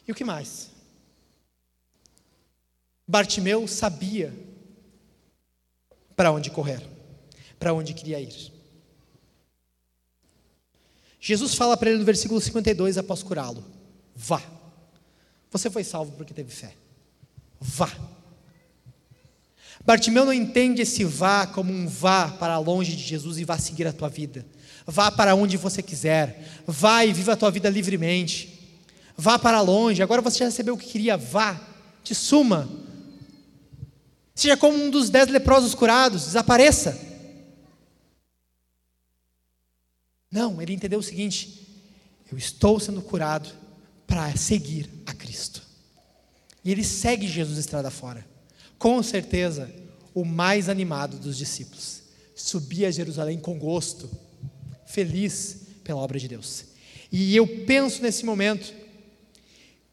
E 0.06 0.12
o 0.12 0.14
que 0.14 0.24
mais? 0.24 0.70
Bartimeu 3.08 3.66
sabia 3.66 4.34
para 6.14 6.30
onde 6.30 6.50
correr, 6.50 6.86
para 7.58 7.72
onde 7.72 7.94
queria 7.94 8.20
ir. 8.20 8.52
Jesus 11.18 11.54
fala 11.54 11.76
para 11.76 11.88
ele 11.88 12.00
no 12.00 12.04
versículo 12.04 12.40
52 12.40 12.98
após 12.98 13.22
curá-lo: 13.22 13.64
Vá. 14.14 14.42
Você 15.50 15.70
foi 15.70 15.84
salvo 15.84 16.12
porque 16.16 16.34
teve 16.34 16.50
fé. 16.50 16.74
Vá. 17.60 17.90
Bartimeu 19.84 20.24
não 20.24 20.32
entende 20.32 20.82
esse 20.82 21.04
vá 21.04 21.46
como 21.46 21.72
um 21.72 21.88
vá 21.88 22.28
para 22.28 22.58
longe 22.58 22.94
de 22.94 23.02
Jesus 23.02 23.38
e 23.38 23.44
vá 23.44 23.58
seguir 23.58 23.86
a 23.86 23.92
tua 23.92 24.08
vida. 24.08 24.46
Vá 24.86 25.10
para 25.10 25.34
onde 25.34 25.56
você 25.56 25.82
quiser. 25.82 26.62
Vá 26.66 27.04
e 27.04 27.12
viva 27.12 27.32
a 27.32 27.36
tua 27.36 27.50
vida 27.50 27.68
livremente. 27.68 28.76
Vá 29.16 29.38
para 29.38 29.60
longe. 29.60 30.02
Agora 30.02 30.22
você 30.22 30.38
já 30.38 30.44
recebeu 30.44 30.74
o 30.74 30.78
que 30.78 30.86
queria. 30.86 31.16
Vá. 31.16 31.60
Te 32.04 32.14
suma. 32.14 32.68
Seja 34.34 34.56
como 34.56 34.76
um 34.76 34.90
dos 34.90 35.10
dez 35.10 35.28
leprosos 35.28 35.74
curados, 35.74 36.24
desapareça. 36.24 36.98
Não, 40.30 40.60
ele 40.62 40.72
entendeu 40.72 40.98
o 40.98 41.02
seguinte: 41.02 41.68
eu 42.30 42.38
estou 42.38 42.80
sendo 42.80 43.02
curado 43.02 43.50
para 44.06 44.34
seguir 44.36 44.88
a 45.06 45.12
Cristo. 45.12 45.62
E 46.64 46.70
ele 46.70 46.82
segue 46.82 47.28
Jesus 47.28 47.58
estrada 47.58 47.90
fora. 47.90 48.31
Com 48.82 49.00
certeza, 49.00 49.72
o 50.12 50.24
mais 50.24 50.68
animado 50.68 51.16
dos 51.16 51.38
discípulos. 51.38 52.02
Subia 52.34 52.88
a 52.88 52.90
Jerusalém 52.90 53.38
com 53.38 53.56
gosto, 53.56 54.10
feliz 54.84 55.58
pela 55.84 56.00
obra 56.00 56.18
de 56.18 56.26
Deus. 56.26 56.64
E 57.12 57.36
eu 57.36 57.46
penso 57.64 58.02
nesse 58.02 58.24
momento 58.24 58.74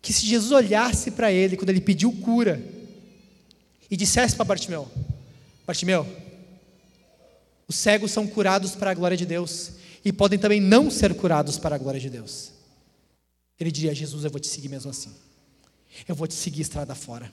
que 0.01 0.11
se 0.11 0.25
Jesus 0.25 0.51
olhasse 0.51 1.11
para 1.11 1.31
ele 1.31 1.55
quando 1.55 1.69
ele 1.69 1.81
pediu 1.81 2.11
cura, 2.11 2.59
e 3.91 3.95
dissesse 3.95 4.35
para 4.35 4.45
Bartimeu: 4.45 4.89
Bartimeu, 5.67 6.07
os 7.67 7.75
cegos 7.75 8.09
são 8.09 8.25
curados 8.25 8.75
para 8.75 8.89
a 8.89 8.95
glória 8.95 9.15
de 9.15 9.27
Deus 9.27 9.73
e 10.03 10.11
podem 10.11 10.39
também 10.39 10.59
não 10.59 10.89
ser 10.89 11.13
curados 11.13 11.59
para 11.59 11.75
a 11.75 11.77
glória 11.77 11.99
de 11.99 12.09
Deus. 12.09 12.53
Ele 13.59 13.71
diria: 13.71 13.93
Jesus, 13.93 14.23
eu 14.23 14.31
vou 14.31 14.39
te 14.39 14.47
seguir 14.47 14.67
mesmo 14.67 14.89
assim. 14.89 15.13
Eu 16.07 16.15
vou 16.15 16.25
te 16.25 16.33
seguir 16.33 16.63
estrada 16.63 16.95
fora. 16.95 17.31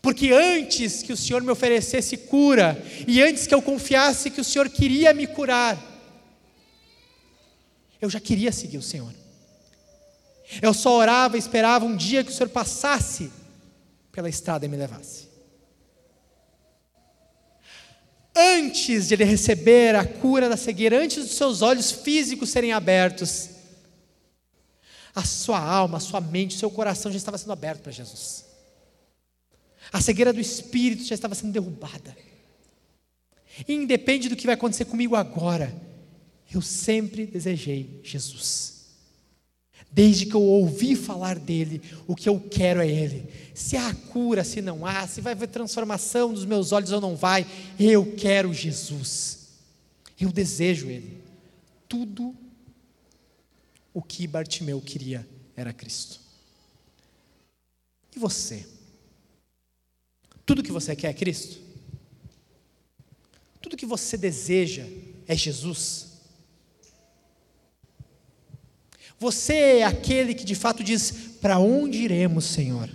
Porque 0.00 0.32
antes 0.32 1.02
que 1.02 1.12
o 1.12 1.16
Senhor 1.16 1.42
me 1.42 1.50
oferecesse 1.50 2.16
cura, 2.16 2.82
e 3.06 3.22
antes 3.22 3.46
que 3.46 3.54
eu 3.54 3.62
confiasse 3.62 4.30
que 4.30 4.40
o 4.40 4.44
Senhor 4.44 4.68
queria 4.68 5.14
me 5.14 5.26
curar, 5.26 5.78
eu 8.00 8.10
já 8.10 8.20
queria 8.20 8.52
seguir 8.52 8.78
o 8.78 8.82
Senhor. 8.82 9.12
Eu 10.60 10.74
só 10.74 10.96
orava 10.96 11.36
e 11.36 11.38
esperava 11.38 11.84
um 11.84 11.96
dia 11.96 12.22
que 12.22 12.30
o 12.30 12.34
Senhor 12.34 12.48
passasse 12.48 13.30
pela 14.12 14.28
estrada 14.28 14.66
e 14.66 14.68
me 14.68 14.76
levasse. 14.76 15.28
Antes 18.36 19.08
de 19.08 19.14
ele 19.14 19.24
receber 19.24 19.94
a 19.94 20.04
cura 20.04 20.48
da 20.48 20.56
cegueira, 20.56 21.00
antes 21.00 21.24
dos 21.24 21.36
seus 21.36 21.62
olhos 21.62 21.92
físicos 21.92 22.50
serem 22.50 22.72
abertos, 22.72 23.50
a 25.14 25.24
sua 25.24 25.60
alma, 25.60 25.98
a 25.98 26.00
sua 26.00 26.20
mente, 26.20 26.56
o 26.56 26.58
seu 26.58 26.70
coração 26.70 27.12
já 27.12 27.16
estava 27.16 27.38
sendo 27.38 27.52
aberto 27.52 27.82
para 27.82 27.92
Jesus. 27.92 28.44
A 29.94 30.00
cegueira 30.00 30.32
do 30.32 30.40
espírito 30.40 31.04
já 31.04 31.14
estava 31.14 31.36
sendo 31.36 31.52
derrubada. 31.52 32.16
Independe 33.68 34.28
do 34.28 34.34
que 34.34 34.44
vai 34.44 34.56
acontecer 34.56 34.86
comigo 34.86 35.14
agora, 35.14 35.72
eu 36.52 36.60
sempre 36.60 37.24
desejei 37.24 38.00
Jesus. 38.02 38.86
Desde 39.92 40.26
que 40.26 40.34
eu 40.34 40.42
ouvi 40.42 40.96
falar 40.96 41.38
dele, 41.38 41.80
o 42.08 42.16
que 42.16 42.28
eu 42.28 42.40
quero 42.40 42.80
é 42.80 42.88
ele. 42.88 43.28
Se 43.54 43.76
há 43.76 43.94
cura, 43.94 44.42
se 44.42 44.60
não 44.60 44.84
há, 44.84 45.06
se 45.06 45.20
vai 45.20 45.32
haver 45.32 45.46
transformação 45.46 46.32
dos 46.32 46.44
meus 46.44 46.72
olhos 46.72 46.90
ou 46.90 47.00
não 47.00 47.14
vai, 47.14 47.46
eu 47.78 48.16
quero 48.16 48.52
Jesus. 48.52 49.50
Eu 50.20 50.32
desejo 50.32 50.90
ele. 50.90 51.22
Tudo 51.88 52.34
o 53.92 54.02
que 54.02 54.26
Bartimeu 54.26 54.80
queria 54.80 55.24
era 55.56 55.72
Cristo. 55.72 56.18
E 58.16 58.18
você? 58.18 58.73
Tudo 60.46 60.62
que 60.62 60.72
você 60.72 60.94
quer 60.94 61.08
é 61.08 61.14
Cristo? 61.14 61.58
Tudo 63.60 63.76
que 63.76 63.86
você 63.86 64.16
deseja 64.16 64.84
é 65.26 65.34
Jesus? 65.34 66.08
Você 69.18 69.54
é 69.54 69.84
aquele 69.84 70.34
que 70.34 70.44
de 70.44 70.54
fato 70.54 70.84
diz: 70.84 71.12
Para 71.40 71.58
onde 71.58 71.98
iremos, 71.98 72.44
Senhor? 72.44 72.90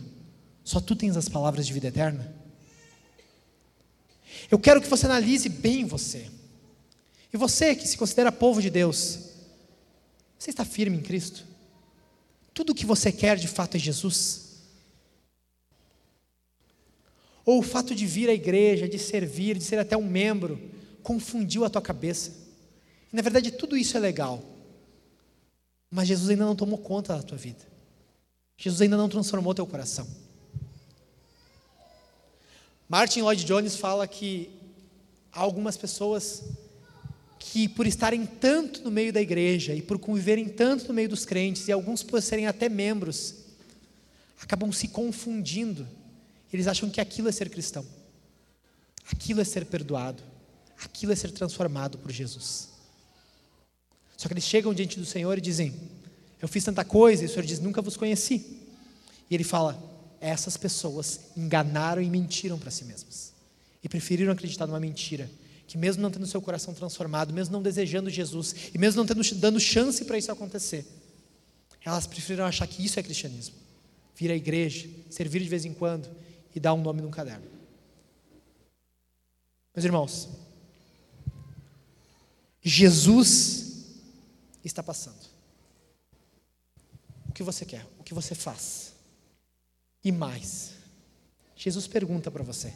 Só 0.64 0.80
tu 0.80 0.96
tens 0.96 1.18
as 1.18 1.28
palavras 1.28 1.66
de 1.66 1.74
vida 1.74 1.88
eterna? 1.88 2.36
Eu 4.52 4.60
quero 4.60 4.82
que 4.82 4.88
você 4.88 5.06
analise 5.06 5.50
bem 5.50 5.86
você. 5.86 6.30
E 7.34 7.38
você 7.38 7.76
que 7.76 7.88
se 7.88 7.98
considera 7.98 8.32
povo 8.32 8.62
de 8.62 8.70
Deus, 8.70 9.20
Você 10.38 10.52
está 10.52 10.64
firme 10.64 10.98
em 10.98 11.02
Cristo? 11.02 11.46
Tudo 12.54 12.72
o 12.72 12.76
que 12.76 12.86
você 12.86 13.12
quer 13.12 13.38
de 13.38 13.48
fato 13.48 13.76
é 13.76 13.80
Jesus? 13.80 14.49
Ou 17.50 17.62
o 17.62 17.64
fato 17.64 17.96
de 17.96 18.06
vir 18.06 18.30
à 18.30 18.34
igreja, 18.36 18.88
de 18.88 19.00
servir, 19.00 19.58
de 19.58 19.64
ser 19.64 19.80
até 19.80 19.98
um 19.98 20.08
membro, 20.08 20.62
confundiu 21.02 21.66
a 21.66 21.70
tua 21.70 21.82
cabeça? 21.82 22.32
Na 23.12 23.24
verdade, 23.24 23.50
tudo 23.50 23.76
isso 23.76 23.98
é 23.98 24.00
legal. 24.00 24.44
Mas 25.90 26.08
Jesus 26.08 26.30
ainda 26.30 26.46
não 26.46 26.56
tomou 26.56 26.78
conta 26.78 27.18
da 27.18 27.24
tua 27.24 27.40
vida. 27.40 27.66
Jesus 28.56 28.84
ainda 28.84 28.96
não 28.96 29.10
transformou 29.10 29.56
teu 29.56 29.66
coração. 29.66 30.08
Martin 32.88 33.22
Lloyd 33.22 33.44
Jones 33.44 33.76
fala 33.78 34.08
que 34.08 34.52
há 35.32 35.40
algumas 35.40 35.76
pessoas 35.76 36.44
que, 37.40 37.68
por 37.68 37.88
estarem 37.88 38.28
tanto 38.28 38.84
no 38.84 38.92
meio 38.92 39.12
da 39.12 39.22
igreja 39.22 39.74
e 39.74 39.82
por 39.82 39.98
conviverem 39.98 40.48
tanto 40.48 40.88
no 40.90 40.94
meio 40.94 41.10
dos 41.10 41.26
crentes, 41.26 41.68
e 41.68 41.72
alguns 41.72 42.04
por 42.04 42.22
serem 42.22 42.46
até 42.46 42.70
membros, 42.70 43.34
acabam 44.40 44.72
se 44.72 44.88
confundindo. 44.88 45.88
Eles 46.52 46.68
acham 46.68 46.90
que 46.90 47.00
aquilo 47.00 47.30
é 47.30 47.32
ser 47.32 47.50
cristão, 47.50 47.86
aquilo 49.12 49.40
é 49.40 49.44
ser 49.44 49.66
perdoado, 49.66 50.24
aquilo 50.84 51.12
é 51.12 51.16
ser 51.16 51.32
transformado 51.32 51.98
por 51.98 52.12
Jesus. 52.12 52.70
Só 54.18 54.28
que 54.28 54.34
eles 54.34 54.44
chegam 54.44 54.74
diante 54.74 55.00
do 55.00 55.06
Senhor 55.06 55.38
e 55.38 55.42
dizem: 55.42 55.74
Eu 56.42 56.48
fiz 56.48 56.64
tanta 56.64 56.84
coisa, 56.84 57.24
e 57.24 57.26
o 57.26 57.30
Senhor 57.30 57.46
diz: 57.46 57.60
Nunca 57.60 57.82
vos 57.82 57.96
conheci. 57.96 58.60
E 59.30 59.36
ele 59.36 59.44
fala: 59.44 59.82
Essas 60.20 60.58
pessoas 60.58 61.22
enganaram 61.38 62.02
e 62.02 62.10
mentiram 62.10 62.58
para 62.58 62.72
si 62.72 62.84
mesmas, 62.84 63.32
e 63.84 63.88
preferiram 63.88 64.34
acreditar 64.34 64.66
numa 64.66 64.80
mentira, 64.80 65.30
que 65.68 65.78
mesmo 65.78 66.02
não 66.02 66.10
tendo 66.10 66.26
seu 66.26 66.42
coração 66.42 66.74
transformado, 66.74 67.32
mesmo 67.32 67.54
não 67.54 67.62
desejando 67.62 68.10
Jesus, 68.10 68.56
e 68.74 68.78
mesmo 68.78 68.98
não 68.98 69.06
tendo, 69.06 69.24
dando 69.36 69.60
chance 69.60 70.04
para 70.04 70.18
isso 70.18 70.32
acontecer, 70.32 70.86
elas 71.86 72.08
preferiram 72.08 72.46
achar 72.46 72.66
que 72.68 72.84
isso 72.84 73.00
é 73.00 73.04
cristianismo. 73.04 73.56
Vir 74.16 74.32
à 74.32 74.36
igreja, 74.36 74.90
servir 75.10 75.42
de 75.42 75.48
vez 75.48 75.64
em 75.64 75.74
quando 75.74 76.10
e 76.56 76.60
dar 76.60 76.74
um 76.74 76.82
nome 76.82 77.02
num 77.02 77.12
caderno. 77.12 77.46
Meus 79.76 79.86
irmãos, 79.86 80.30
Jesus 82.62 83.86
está 84.64 84.84
passando. 84.84 85.26
O 87.28 87.32
que 87.34 87.44
você 87.44 87.66
quer? 87.66 87.86
O 88.00 88.04
que 88.04 88.14
você 88.14 88.36
faz? 88.36 88.94
E 90.04 90.12
mais, 90.12 90.74
Jesus 91.56 91.88
pergunta 91.88 92.32
para 92.32 92.44
você: 92.44 92.74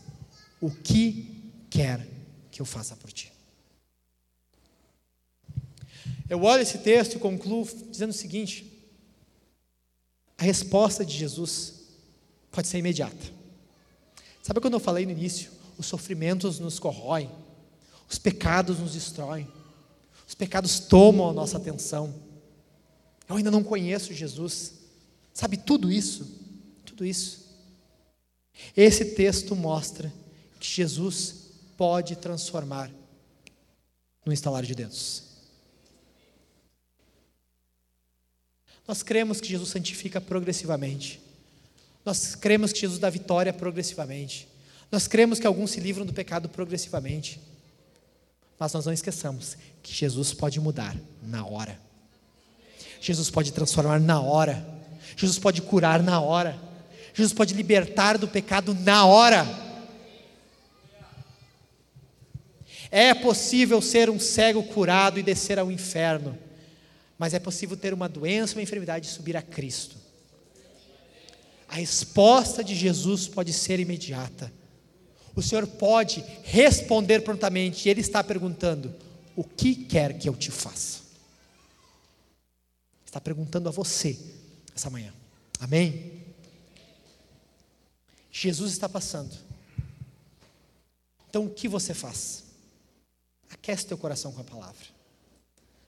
o 0.62 0.70
que 0.70 1.52
quer 1.70 2.08
que 2.52 2.62
eu 2.62 2.66
faça 2.66 2.96
por 2.96 3.12
ti? 3.12 3.34
Eu 6.30 6.42
olho 6.44 6.62
esse 6.62 6.78
texto 6.80 7.16
e 7.16 7.20
concluo 7.20 7.68
dizendo 7.90 8.12
o 8.12 8.14
seguinte: 8.14 8.88
a 10.38 10.44
resposta 10.44 11.06
de 11.06 11.18
Jesus 11.18 11.82
pode 12.52 12.68
ser 12.68 12.78
imediata. 12.78 13.43
Sabe 14.44 14.60
quando 14.60 14.74
eu 14.74 14.80
falei 14.80 15.06
no 15.06 15.12
início? 15.14 15.50
Os 15.78 15.86
sofrimentos 15.86 16.60
nos 16.60 16.78
corroem, 16.78 17.32
os 18.10 18.20
pecados 18.20 18.78
nos 18.78 18.92
destroem. 18.92 19.48
Os 20.28 20.36
pecados 20.36 20.80
tomam 20.80 21.30
a 21.30 21.34
nossa 21.34 21.58
atenção. 21.58 22.14
Eu 23.30 23.38
ainda 23.38 23.50
não 23.50 23.64
conheço 23.64 24.14
Jesus. 24.14 24.74
Sabe 25.34 25.56
tudo 25.58 25.90
isso? 25.90 26.30
Tudo 26.86 27.06
isso. 27.06 27.48
Esse 28.76 29.16
texto 29.16 29.56
mostra 29.56 30.14
que 30.60 30.68
Jesus 30.68 31.52
pode 31.78 32.16
transformar 32.18 32.92
no 34.26 34.34
instalar 34.34 34.64
de 34.64 34.76
dedos. 34.76 35.24
Nós 38.86 39.02
cremos 39.02 39.40
que 39.40 39.48
Jesus 39.48 39.70
santifica 39.70 40.20
progressivamente. 40.20 41.23
Nós 42.06 42.36
cremos 42.36 42.74
que 42.74 42.80
Jesus 42.80 43.00
dá 43.00 43.10
vitória 43.10 43.54
progressivamente. 43.54 44.48
Nós 44.92 45.08
cremos 45.08 45.40
que 45.40 45.48
alguns 45.48 45.72
se 45.72 45.80
livram 45.80 46.06
do 46.06 46.14
pecado 46.14 46.50
progressivamente. 46.50 47.40
Mas 48.60 48.74
nós 48.74 48.86
não 48.86 48.94
esqueçamos 48.94 49.58
que 49.82 49.94
Jesus 49.94 50.34
pode 50.34 50.60
mudar 50.60 50.96
na 51.22 51.46
hora. 51.46 51.80
Jesus 53.02 53.30
pode 53.30 53.52
transformar 53.52 54.00
na 54.00 54.22
hora. 54.22 54.66
Jesus 55.18 55.40
pode 55.40 55.62
curar 55.62 56.02
na 56.02 56.20
hora. 56.20 56.58
Jesus 57.14 57.34
pode 57.34 57.54
libertar 57.54 58.18
do 58.18 58.28
pecado 58.28 58.74
na 58.74 59.06
hora. 59.06 59.46
É 62.90 63.14
possível 63.14 63.82
ser 63.82 64.10
um 64.10 64.20
cego 64.20 64.64
curado 64.64 65.20
e 65.20 65.24
descer 65.24 65.58
ao 65.58 65.72
inferno, 65.72 66.38
mas 67.18 67.34
é 67.34 67.40
possível 67.40 67.76
ter 67.76 67.92
uma 67.92 68.08
doença, 68.08 68.56
uma 68.56 68.62
enfermidade 68.62 69.08
e 69.08 69.10
subir 69.10 69.36
a 69.36 69.42
Cristo. 69.42 70.03
A 71.74 71.78
resposta 71.78 72.64
de 72.64 72.76
Jesus 72.76 73.28
pode 73.28 73.52
ser 73.52 73.80
imediata. 73.80 74.54
O 75.36 75.42
Senhor 75.42 75.66
pode 75.66 76.24
responder 76.44 77.22
prontamente, 77.22 77.90
Ele 77.90 78.00
está 78.00 78.24
perguntando: 78.24 78.94
O 79.36 79.44
que 79.44 79.74
quer 79.74 80.16
que 80.20 80.30
eu 80.30 80.36
te 80.36 80.52
faça? 80.52 81.00
Está 83.04 83.20
perguntando 83.20 83.68
a 83.68 83.72
você 83.72 84.20
essa 84.76 84.88
manhã. 84.88 85.12
Amém? 85.60 86.22
Jesus 88.32 88.72
está 88.72 88.88
passando. 88.88 89.36
Então 91.28 91.48
o 91.48 91.50
que 91.50 91.68
você 91.68 91.96
faz? 91.96 92.44
Aquece 93.50 93.88
teu 93.88 93.98
coração 93.98 94.32
com 94.32 94.42
a 94.42 94.44
palavra. 94.44 94.86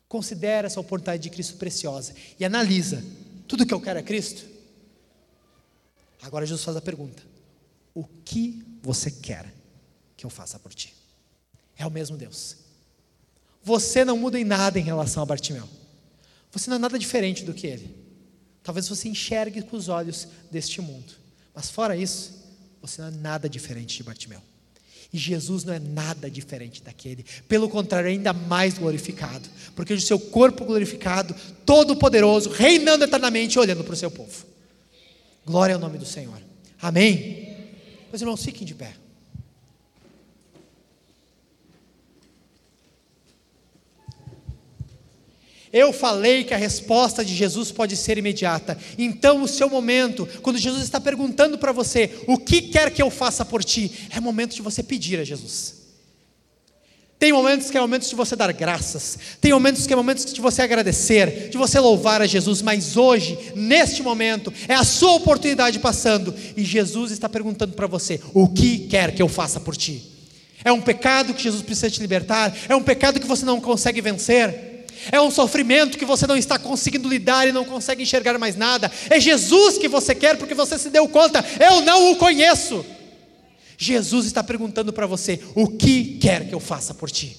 Considera 0.09 0.65
essa 0.65 0.79
oportunidade 0.79 1.21
de 1.21 1.29
Cristo 1.29 1.57
preciosa 1.57 2.15
e 2.39 2.43
analisa. 2.43 3.05
Tudo 3.47 3.67
que 3.67 3.73
eu 3.73 3.79
quero 3.79 3.99
é 3.99 4.03
Cristo? 4.03 4.55
Agora 6.26 6.45
Jesus 6.45 6.63
faz 6.63 6.76
a 6.76 6.82
pergunta: 6.82 7.21
O 7.93 8.03
que 8.03 8.65
você 8.82 9.11
quer 9.11 9.53
que 10.17 10.26
eu 10.26 10.30
faça 10.30 10.57
por 10.57 10.73
ti? 10.73 10.93
É 11.78 11.86
o 11.86 11.91
mesmo 11.91 12.17
Deus. 12.17 12.57
Você 13.63 14.03
não 14.03 14.17
muda 14.17 14.39
em 14.39 14.43
nada 14.43 14.80
em 14.80 14.84
relação 14.84 15.21
a 15.21 15.26
Bartimeu. 15.26 15.69
Você 16.51 16.69
não 16.69 16.78
é 16.78 16.80
nada 16.80 16.97
diferente 16.97 17.43
do 17.43 17.53
que 17.53 17.67
ele. 17.67 17.95
Talvez 18.63 18.88
você 18.88 19.07
enxergue 19.07 19.61
com 19.61 19.78
os 19.78 19.88
olhos 19.88 20.28
deste 20.49 20.82
mundo. 20.82 21.13
Mas 21.53 21.69
fora 21.69 21.95
isso, 21.95 22.34
você 22.82 23.01
não 23.01 23.09
é 23.09 23.11
nada 23.11 23.47
diferente 23.47 23.97
de 23.97 24.03
Bartimeu. 24.03 24.41
E 25.13 25.17
Jesus 25.17 25.63
não 25.63 25.73
é 25.73 25.80
nada 25.80 26.30
diferente 26.30 26.82
daquele. 26.82 27.23
Pelo 27.47 27.69
contrário, 27.69 28.07
é 28.07 28.11
ainda 28.11 28.34
mais 28.34 28.78
glorificado. 28.78 29.47
Porque 29.76 29.93
o 29.93 30.01
seu 30.01 30.19
corpo 30.19 30.65
glorificado, 30.65 31.36
todo-poderoso, 31.65 32.49
reinando 32.49 33.03
eternamente, 33.03 33.59
olhando 33.59 33.84
para 33.84 33.93
o 33.93 33.97
seu 33.97 34.09
povo. 34.09 34.55
Glória 35.45 35.75
ao 35.75 35.81
nome 35.81 35.97
do 35.97 36.05
Senhor. 36.05 36.41
Amém. 36.81 37.55
Meus 38.09 38.21
irmãos, 38.21 38.43
fiquem 38.43 38.65
de 38.65 38.73
pé. 38.73 38.95
Eu 45.71 45.91
falei 45.91 46.45
que 46.45 46.53
a 46.53 46.57
resposta 46.57 47.23
de 47.23 47.35
Jesus 47.35 47.69
pode 47.69 47.97
ser 47.97 48.17
imediata. 48.17 48.77
Então, 48.97 49.43
o 49.43 49.47
seu 49.47 49.69
momento, 49.69 50.25
quando 50.41 50.57
Jesus 50.57 50.81
está 50.81 51.01
perguntando 51.01 51.57
para 51.57 51.73
você, 51.73 52.23
o 52.27 52.37
que 52.37 52.61
quer 52.61 52.91
que 52.91 53.01
eu 53.01 53.11
faça 53.11 53.43
por 53.43 53.61
ti, 53.61 54.07
é 54.09 54.19
momento 54.21 54.55
de 54.55 54.61
você 54.61 54.81
pedir 54.81 55.19
a 55.19 55.23
Jesus. 55.25 55.84
Tem 57.18 57.32
momentos 57.32 57.70
que 57.70 57.78
é 57.78 57.82
momentos 57.82 58.09
de 58.09 58.16
você 58.16 58.36
dar 58.36 58.51
graças, 58.51 59.18
tem 59.39 59.53
momentos 59.53 59.88
que 59.88 59.93
é 59.93 59.95
momentos 59.95 60.26
de 60.26 60.41
você 60.41 60.61
agradecer, 60.61 61.49
de 61.49 61.57
você 61.57 61.80
louvar 61.80 62.22
a 62.22 62.28
Jesus, 62.28 62.61
mas 62.61 62.97
hoje, 62.97 63.38
neste 63.55 64.03
momento, 64.03 64.53
é 64.68 64.76
a 64.76 64.84
sua 64.84 65.13
oportunidade 65.13 65.80
passando 65.80 66.36
e 66.57 66.63
Jesus 66.63 67.11
está 67.11 67.30
perguntando 67.30 67.74
para 67.74 67.88
você: 67.88 68.20
o 68.34 68.49
que 68.49 68.80
quer 68.80 69.16
que 69.16 69.22
eu 69.22 69.30
faça 69.30 69.61
por 69.61 69.78
ti? 69.78 70.03
É 70.63 70.72
um 70.74 70.82
pecado 70.82 71.34
que 71.34 71.43
Jesus 71.43 71.61
precisa 71.61 71.89
te 71.89 72.01
libertar? 72.01 72.53
É 72.68 72.76
um 72.76 72.84
pecado 72.84 73.20
que 73.20 73.28
você 73.28 73.45
não 73.45 73.61
consegue 73.61 74.01
vencer? 74.01 74.76
É 75.11 75.22
um 75.22 75.32
sofrimento 75.32 75.97
que 75.97 76.05
você 76.05 76.26
não 76.28 76.36
está 76.36 76.57
conseguindo 76.57 77.07
lidar 77.07 77.47
e 77.47 77.51
não 77.51 77.63
consegue 77.63 78.03
enxergar 78.03 78.38
mais 78.38 78.55
nada. 78.55 78.91
É 79.09 79.20
Jesus 79.20 79.78
que 79.78 79.88
você 79.88 80.16
quer 80.16 80.38
porque 80.38 80.53
você 80.53 80.78
se 80.78 80.89
deu 80.89 81.07
conta, 81.07 81.45
eu 81.59 81.82
não 81.82 82.11
o 82.11 82.16
conheço. 82.16 82.86
Jesus 83.78 84.26
está 84.26 84.43
perguntando 84.43 84.93
para 84.93 85.07
você: 85.07 85.39
o 85.55 85.67
que 85.67 86.17
quer 86.17 86.47
que 86.47 86.55
eu 86.55 86.59
faça 86.59 86.93
por 86.93 87.09
ti? 87.09 87.38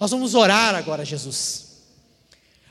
Nós 0.00 0.10
vamos 0.10 0.34
orar 0.34 0.74
agora, 0.74 1.04
Jesus. 1.04 1.64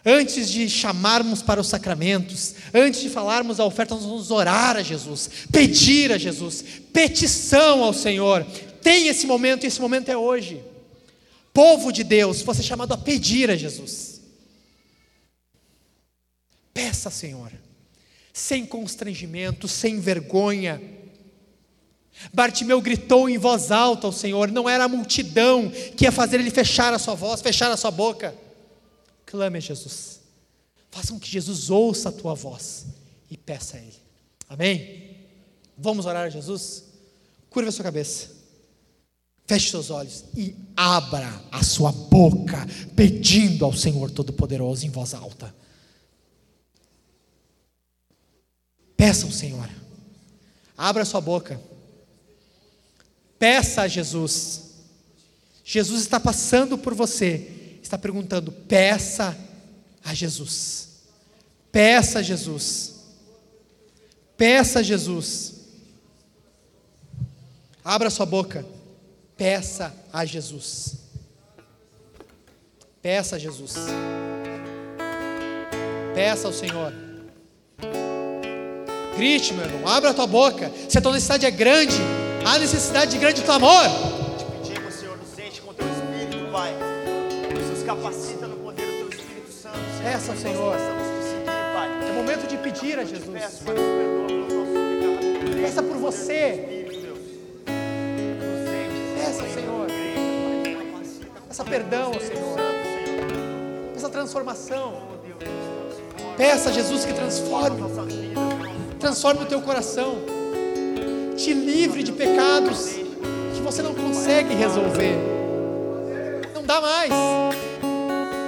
Antes 0.05 0.49
de 0.49 0.69
chamarmos 0.69 1.41
para 1.41 1.61
os 1.61 1.67
sacramentos, 1.67 2.55
antes 2.73 3.01
de 3.01 3.09
falarmos 3.09 3.59
a 3.59 3.65
oferta, 3.65 3.95
nós 3.95 4.03
vamos 4.03 4.31
orar 4.31 4.75
a 4.75 4.83
Jesus, 4.83 5.29
pedir 5.49 6.11
a 6.11 6.17
Jesus, 6.17 6.63
petição 6.91 7.83
ao 7.83 7.93
Senhor. 7.93 8.45
Tem 8.81 9.07
esse 9.07 9.25
momento 9.25 9.63
e 9.63 9.67
esse 9.67 9.79
momento 9.79 10.09
é 10.09 10.17
hoje 10.17 10.61
povo 11.53 11.91
de 11.91 12.03
Deus, 12.03 12.41
você 12.41 12.61
é 12.61 12.63
chamado 12.63 12.93
a 12.93 12.97
pedir 12.97 13.51
a 13.51 13.55
Jesus. 13.55 14.21
Peça, 16.73 17.11
Senhor, 17.11 17.51
sem 18.33 18.65
constrangimento, 18.65 19.67
sem 19.67 19.99
vergonha. 19.99 20.81
Bartimeu 22.33 22.81
gritou 22.81 23.27
em 23.27 23.37
voz 23.37 23.71
alta 23.71 24.07
ao 24.07 24.13
Senhor, 24.13 24.51
não 24.51 24.69
era 24.69 24.85
a 24.85 24.87
multidão 24.87 25.69
que 25.97 26.05
ia 26.05 26.11
fazer 26.11 26.39
ele 26.39 26.51
fechar 26.51 26.93
a 26.93 26.99
sua 26.99 27.15
voz, 27.15 27.41
fechar 27.41 27.71
a 27.71 27.77
sua 27.77 27.91
boca. 27.91 28.35
Clame 29.25 29.57
a 29.57 29.61
Jesus. 29.61 30.21
Faça 30.91 31.11
com 31.11 31.19
que 31.19 31.27
Jesus 31.27 31.71
ouça 31.71 32.09
a 32.09 32.11
tua 32.11 32.35
voz 32.35 32.85
e 33.29 33.35
peça 33.35 33.77
a 33.77 33.79
Ele. 33.79 33.95
Amém? 34.47 35.17
Vamos 35.75 36.05
orar 36.05 36.27
a 36.27 36.29
Jesus? 36.29 36.83
Curva 37.49 37.69
a 37.69 37.71
sua 37.71 37.83
cabeça. 37.83 38.29
Feche 39.47 39.71
seus 39.71 39.89
olhos 39.89 40.23
e 40.37 40.55
abra 40.77 41.41
a 41.51 41.63
sua 41.63 41.91
boca, 41.91 42.65
pedindo 42.95 43.65
ao 43.65 43.73
Senhor 43.73 44.11
Todo-Poderoso 44.11 44.85
em 44.85 44.89
voz 44.91 45.15
alta. 45.15 45.53
Peça 48.95 49.25
ao 49.25 49.31
Senhor. 49.31 49.67
Abra 50.77 51.01
a 51.01 51.05
sua 51.05 51.19
boca. 51.19 51.59
Peça 53.43 53.81
a 53.81 53.87
Jesus. 53.89 54.61
Jesus 55.65 55.99
está 55.99 56.17
passando 56.17 56.77
por 56.77 56.93
você, 56.93 57.75
está 57.83 57.97
perguntando: 57.97 58.53
peça 58.53 59.37
a 60.01 60.13
Jesus. 60.13 61.01
Peça 61.69 62.19
a 62.19 62.21
Jesus. 62.21 62.93
Peça 64.37 64.79
a 64.79 64.81
Jesus. 64.81 65.55
Abra 67.83 68.09
sua 68.09 68.25
boca. 68.25 68.65
Peça 69.35 69.93
a 70.13 70.23
Jesus. 70.23 70.95
Peça 73.01 73.35
a 73.35 73.39
Jesus. 73.39 73.75
Peça 76.15 76.47
ao 76.47 76.53
Senhor. 76.53 76.93
Grite, 79.17 79.53
meu 79.53 79.65
irmão. 79.65 79.85
Abra 79.89 80.11
a 80.11 80.13
tua 80.13 80.27
boca. 80.27 80.71
Se 80.87 80.97
a 80.97 81.01
tua 81.01 81.11
necessidade 81.11 81.45
é 81.45 81.51
grande, 81.51 81.97
há 82.45 82.59
necessidade 82.59 83.11
de 83.11 83.17
grande 83.17 83.41
clamor. 83.41 83.83
Te 84.37 84.45
pedimos, 84.45 84.93
Senhor, 84.95 85.17
nos 85.17 85.39
enche 85.39 85.61
com 85.61 85.73
teu 85.73 85.87
Espírito, 85.87 86.51
Pai. 86.51 86.73
Nos 87.53 87.83
capacita 87.83 88.47
no 88.47 88.55
poder 88.57 88.85
do 88.85 89.09
teu 89.09 89.19
Espírito 89.19 89.51
Santo, 89.51 89.77
Senhor. 89.97 90.11
Nós 90.13 90.39
Senhor. 90.41 90.75
seguir, 90.77 91.45
Pai. 91.45 92.09
É 92.09 92.11
momento 92.11 92.47
de 92.47 92.57
pedir 92.57 92.99
a 92.99 93.03
Peço, 93.03 93.15
Jesus. 93.15 93.29
Pai, 93.31 93.39
nossos 93.39 93.59
pecados. 93.59 93.91
Peça 95.61 95.83
por 95.83 95.97
você. 95.97 96.85
Peça 99.17 99.43
Senhor. 99.53 99.87
Pai, 99.87 101.47
Peça 101.47 101.63
perdão 101.63 102.11
Senhor. 102.13 102.57
Peça 103.93 104.09
transformação. 104.09 105.01
Oh. 105.09 105.13
Peça 106.35 106.69
a 106.69 106.73
Jesus 106.73 107.05
que 107.05 107.13
transforme. 107.13 107.81
Transforme 108.99 109.43
o 109.43 109.45
teu 109.45 109.61
coração. 109.61 110.32
Te 111.37 111.53
livre 111.53 112.03
de 112.03 112.11
pecados 112.11 112.89
que 113.55 113.61
você 113.61 113.81
não 113.81 113.93
consegue 113.93 114.53
resolver. 114.53 115.15
Não 116.53 116.63
dá 116.63 116.79
mais. 116.79 117.11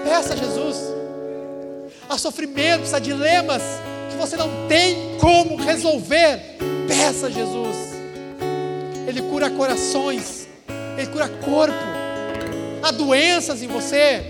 Peça 0.04 0.34
a 0.34 0.38
Jesus. 0.38 0.78
Há 2.08 2.18
sofrimentos, 2.18 2.94
há 2.94 3.00
dilemas 3.00 3.62
que 4.12 4.18
você 4.18 4.38
não 4.38 4.50
tem 4.68 5.18
como 5.20 5.56
resolver. 5.56 6.58
Peça 6.88 7.28
a 7.28 7.30
Jesus. 7.30 7.76
Ele 9.08 9.22
cura 9.24 9.50
corações. 9.50 10.48
Ele 10.98 11.08
cura 11.08 11.28
corpo. 11.28 11.74
Há 12.82 12.92
doenças 12.92 13.64
em 13.64 13.68
você. 13.68 14.24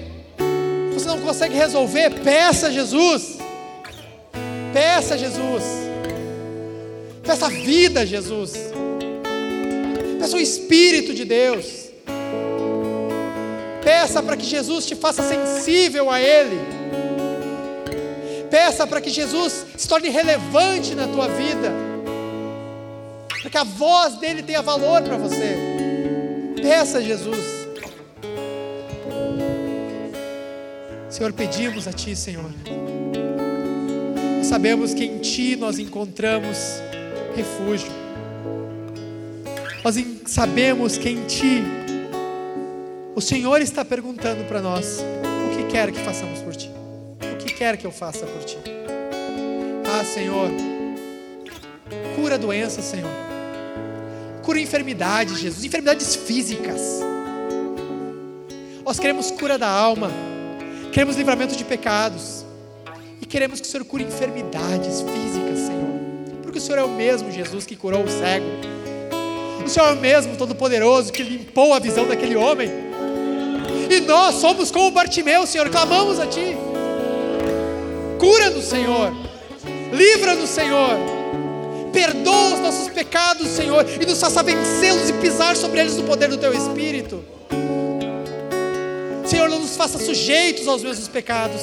Você 0.94 1.08
não 1.08 1.20
consegue 1.20 1.56
resolver. 1.56 2.10
Peça 2.24 2.68
a 2.68 2.72
Jesus. 2.72 3.38
Peça 4.74 5.16
a 5.16 5.18
Jesus. 5.18 5.85
Peça 7.26 7.50
vida 7.50 8.06
Jesus. 8.06 8.54
Peça 10.20 10.38
o 10.38 10.40
Espírito 10.40 11.14
de 11.14 11.26
Deus. 11.26 11.86
Peça 13.84 14.22
para 14.22 14.38
que 14.38 14.46
Jesus 14.46 14.86
te 14.86 14.96
faça 14.96 15.24
sensível 15.24 16.10
a 16.10 16.22
Ele. 16.22 16.60
Peça 18.50 18.86
para 18.88 19.02
que 19.02 19.10
Jesus 19.10 19.66
se 19.76 19.88
torne 19.88 20.10
relevante 20.10 20.96
na 20.96 21.08
tua 21.08 21.28
vida. 21.28 21.72
Para 23.42 23.50
que 23.50 23.58
a 23.58 23.64
voz 23.64 24.16
dele 24.16 24.42
tenha 24.42 24.62
valor 24.62 25.02
para 25.02 25.18
você. 25.18 25.56
Peça 26.62 27.02
Jesus. 27.02 27.66
Senhor, 31.10 31.32
pedimos 31.34 31.88
a 31.88 31.94
Ti, 31.94 32.16
Senhor. 32.16 32.52
Sabemos 34.44 34.94
que 34.94 35.06
em 35.06 35.20
Ti 35.20 35.56
nós 35.56 35.80
encontramos 35.80 36.58
refúgio. 37.36 37.92
Nós 39.84 39.98
em- 39.98 40.22
sabemos 40.26 40.98
que 40.98 41.10
em 41.10 41.24
Ti 41.26 41.64
o 43.16 43.22
Senhor 43.22 43.62
está 43.62 43.86
perguntando 43.86 44.44
para 44.46 44.62
nós: 44.62 45.00
o 45.52 45.56
que 45.58 45.64
quer 45.72 45.92
que 45.92 46.00
façamos 46.00 46.40
por 46.40 46.56
Ti? 46.56 46.70
O 47.34 47.38
que 47.38 47.54
quer 47.54 47.78
que 47.78 47.86
eu 47.86 47.92
faça 47.92 48.26
por 48.26 48.44
Ti? 48.44 48.58
Ah, 50.00 50.04
Senhor, 50.04 50.50
cura 52.16 52.38
doenças, 52.38 52.84
Senhor. 52.86 53.10
Cura 54.42 54.60
enfermidades, 54.60 55.40
Jesus, 55.40 55.64
enfermidades 55.64 56.16
físicas. 56.16 56.82
Nós 58.86 59.00
queremos 59.00 59.32
cura 59.32 59.58
da 59.58 59.68
alma, 59.68 60.12
queremos 60.92 61.16
livramento 61.16 61.56
de 61.56 61.64
pecados 61.64 62.46
e 63.22 63.26
queremos 63.26 63.60
que 63.60 63.68
o 63.68 63.70
Senhor 63.70 63.84
cure 63.86 64.04
enfermidades 64.04 65.02
físicas. 65.02 65.45
Porque 66.56 66.64
o 66.64 66.68
Senhor 66.68 66.80
é 66.80 66.84
o 66.86 66.90
mesmo 66.90 67.30
Jesus 67.30 67.66
que 67.66 67.76
curou 67.76 68.06
o 68.06 68.08
cego. 68.08 68.46
O 69.66 69.68
Senhor 69.68 69.90
é 69.90 69.92
o 69.92 69.98
mesmo 69.98 70.38
Todo-Poderoso 70.38 71.12
que 71.12 71.22
limpou 71.22 71.74
a 71.74 71.80
visão 71.80 72.08
daquele 72.08 72.38
homem. 72.38 72.70
E 73.90 74.00
nós 74.00 74.36
somos 74.36 74.72
como 74.72 74.90
Bartimeu, 74.90 75.46
Senhor, 75.46 75.70
clamamos 75.70 76.18
a 76.18 76.26
Ti. 76.26 76.56
Cura-nos, 78.18 78.64
Senhor. 78.64 79.12
Livra-nos, 79.92 80.50
Senhor. 80.50 80.98
Perdoa 81.92 82.54
os 82.54 82.60
nossos 82.62 82.88
pecados, 82.88 83.50
Senhor, 83.50 83.86
e 84.02 84.06
nos 84.06 84.22
faça 84.22 84.42
vencê-los 84.42 85.10
e 85.10 85.14
pisar 85.14 85.58
sobre 85.58 85.82
eles 85.82 85.98
no 85.98 86.04
poder 86.04 86.30
do 86.30 86.38
Teu 86.38 86.54
Espírito. 86.54 87.22
Senhor, 89.26 89.50
não 89.50 89.60
nos 89.60 89.76
faça 89.76 90.00
sujeitos 90.00 90.70
aos 90.70 90.82
mesmos 90.82 91.10
pecados. 91.10 91.62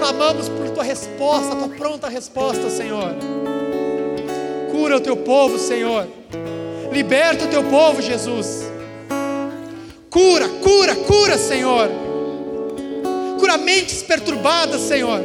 Clamamos 0.00 0.48
por 0.48 0.70
Tua 0.70 0.82
resposta, 0.82 1.54
Tua 1.54 1.68
pronta 1.68 2.08
resposta, 2.08 2.68
Senhor. 2.68 3.39
Cura 4.80 4.96
o 4.96 5.00
Teu 5.00 5.14
povo, 5.14 5.58
Senhor. 5.58 6.08
Liberta 6.90 7.44
o 7.44 7.48
Teu 7.48 7.62
povo, 7.64 8.00
Jesus. 8.00 8.64
Cura, 10.08 10.48
cura, 10.48 10.96
cura, 10.96 11.36
Senhor. 11.36 11.90
Cura 13.38 13.58
mentes 13.58 14.02
perturbadas, 14.02 14.80
Senhor. 14.80 15.20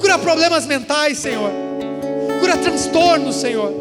Cura 0.00 0.16
problemas 0.20 0.66
mentais, 0.66 1.18
Senhor. 1.18 1.50
Cura 2.38 2.56
transtornos, 2.58 3.34
Senhor. 3.34 3.74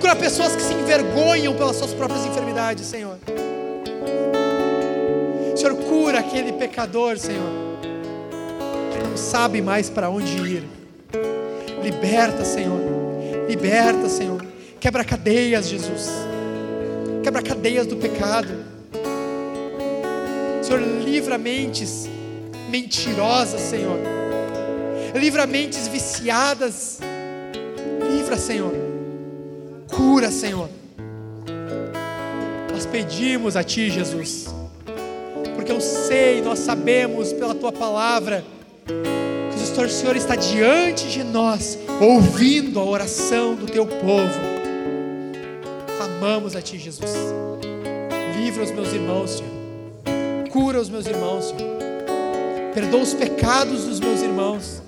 Cura 0.00 0.16
pessoas 0.16 0.56
que 0.56 0.62
se 0.62 0.72
envergonham 0.72 1.54
pelas 1.54 1.76
suas 1.76 1.92
próprias 1.92 2.24
enfermidades, 2.24 2.86
Senhor. 2.86 3.18
Senhor, 5.54 5.74
cura 5.76 6.20
aquele 6.20 6.54
pecador, 6.54 7.18
Senhor, 7.18 7.52
que 8.90 9.06
não 9.06 9.14
sabe 9.14 9.60
mais 9.60 9.90
para 9.90 10.08
onde 10.08 10.38
ir. 10.38 10.81
Liberta, 11.82 12.44
Senhor. 12.44 12.80
Liberta, 13.48 14.08
Senhor. 14.08 14.44
Quebra 14.78 15.04
cadeias, 15.04 15.68
Jesus. 15.68 16.10
Quebra 17.22 17.42
cadeias 17.42 17.86
do 17.86 17.96
pecado. 17.96 18.48
Senhor, 20.62 20.80
livra 21.04 21.38
mentes 21.38 22.08
mentirosas, 22.70 23.60
Senhor. 23.60 23.98
Livra 25.14 25.46
mentes 25.46 25.88
viciadas. 25.88 27.00
Livra, 28.10 28.36
Senhor. 28.36 28.72
Cura, 29.94 30.30
Senhor. 30.30 30.68
Nós 32.72 32.86
pedimos 32.86 33.56
a 33.56 33.62
Ti, 33.62 33.90
Jesus. 33.90 34.46
Porque 35.54 35.70
eu 35.70 35.80
sei, 35.80 36.40
nós 36.40 36.60
sabemos 36.60 37.32
pela 37.32 37.54
Tua 37.54 37.70
palavra 37.70 38.42
que 39.72 39.86
o 39.86 39.90
Senhor 39.90 40.16
está 40.16 40.36
diante 40.36 41.08
de 41.08 41.24
nós, 41.24 41.78
ouvindo 42.00 42.78
a 42.78 42.84
oração 42.84 43.54
do 43.54 43.66
Teu 43.66 43.86
povo. 43.86 44.40
Clamamos 45.96 46.54
a 46.54 46.60
Ti, 46.60 46.78
Jesus. 46.78 47.10
Livra 48.36 48.64
os 48.64 48.70
meus 48.70 48.92
irmãos, 48.92 49.30
Senhor. 49.30 50.48
Cura 50.50 50.80
os 50.80 50.90
meus 50.90 51.06
irmãos, 51.06 51.46
Senhor. 51.46 51.78
Perdoa 52.74 53.00
os 53.00 53.14
pecados 53.14 53.84
dos 53.84 53.98
meus 53.98 54.20
irmãos. 54.20 54.82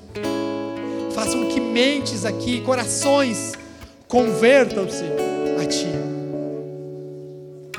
Façam 1.15 1.49
que 1.49 1.61
mentes 1.61 2.25
aqui, 2.25 2.61
corações, 2.61 3.53
convertam-se 4.07 5.05
a 5.61 5.67
Ti. 5.67 5.89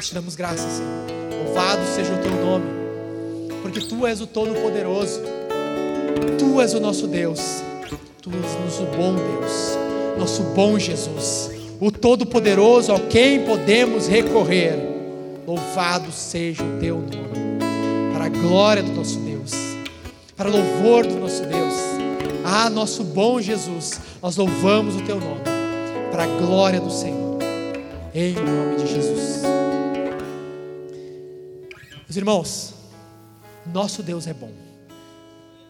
Te 0.02 0.14
damos 0.14 0.36
graças, 0.36 0.72
Senhor. 0.72 1.46
Louvado 1.46 1.82
seja 1.96 2.14
o 2.14 2.18
Teu 2.18 2.32
nome, 2.32 2.66
porque 3.62 3.80
Tu 3.80 4.06
és 4.06 4.22
o 4.22 4.28
Todo-Poderoso. 4.28 5.45
Tu 6.38 6.62
és 6.62 6.74
o 6.74 6.80
nosso 6.80 7.08
Deus. 7.08 7.40
Tu 8.22 8.30
és 8.32 8.60
nosso 8.64 8.84
bom 8.98 9.14
Deus, 9.14 9.78
nosso 10.18 10.42
bom 10.56 10.80
Jesus, 10.80 11.52
o 11.80 11.92
Todo-Poderoso 11.92 12.92
ao 12.92 13.00
quem 13.02 13.46
podemos 13.46 14.08
recorrer. 14.08 14.74
Louvado 15.46 16.12
seja 16.12 16.64
o 16.64 16.80
Teu 16.80 16.96
nome. 16.96 17.36
para 18.12 18.26
a 18.26 18.30
glória 18.30 18.82
do 18.82 18.92
nosso 18.94 19.20
Deus, 19.20 19.52
para 20.36 20.50
louvor 20.50 21.06
do 21.06 21.16
nosso 21.20 21.46
Deus. 21.46 21.74
Ah, 22.44 22.70
nosso 22.70 23.04
bom 23.04 23.40
Jesus, 23.42 24.00
nós 24.22 24.36
louvamos 24.38 24.96
o 24.96 25.02
teu 25.02 25.20
nome, 25.20 25.42
para 26.12 26.24
a 26.24 26.28
glória 26.28 26.80
do 26.80 26.92
Senhor, 26.92 27.40
em 28.14 28.34
nome 28.34 28.78
de 28.78 28.88
Jesus. 28.88 29.42
Meus 32.08 32.18
irmãos, 32.18 32.74
nosso 33.72 34.02
Deus 34.02 34.26
é 34.28 34.34
bom, 34.34 34.52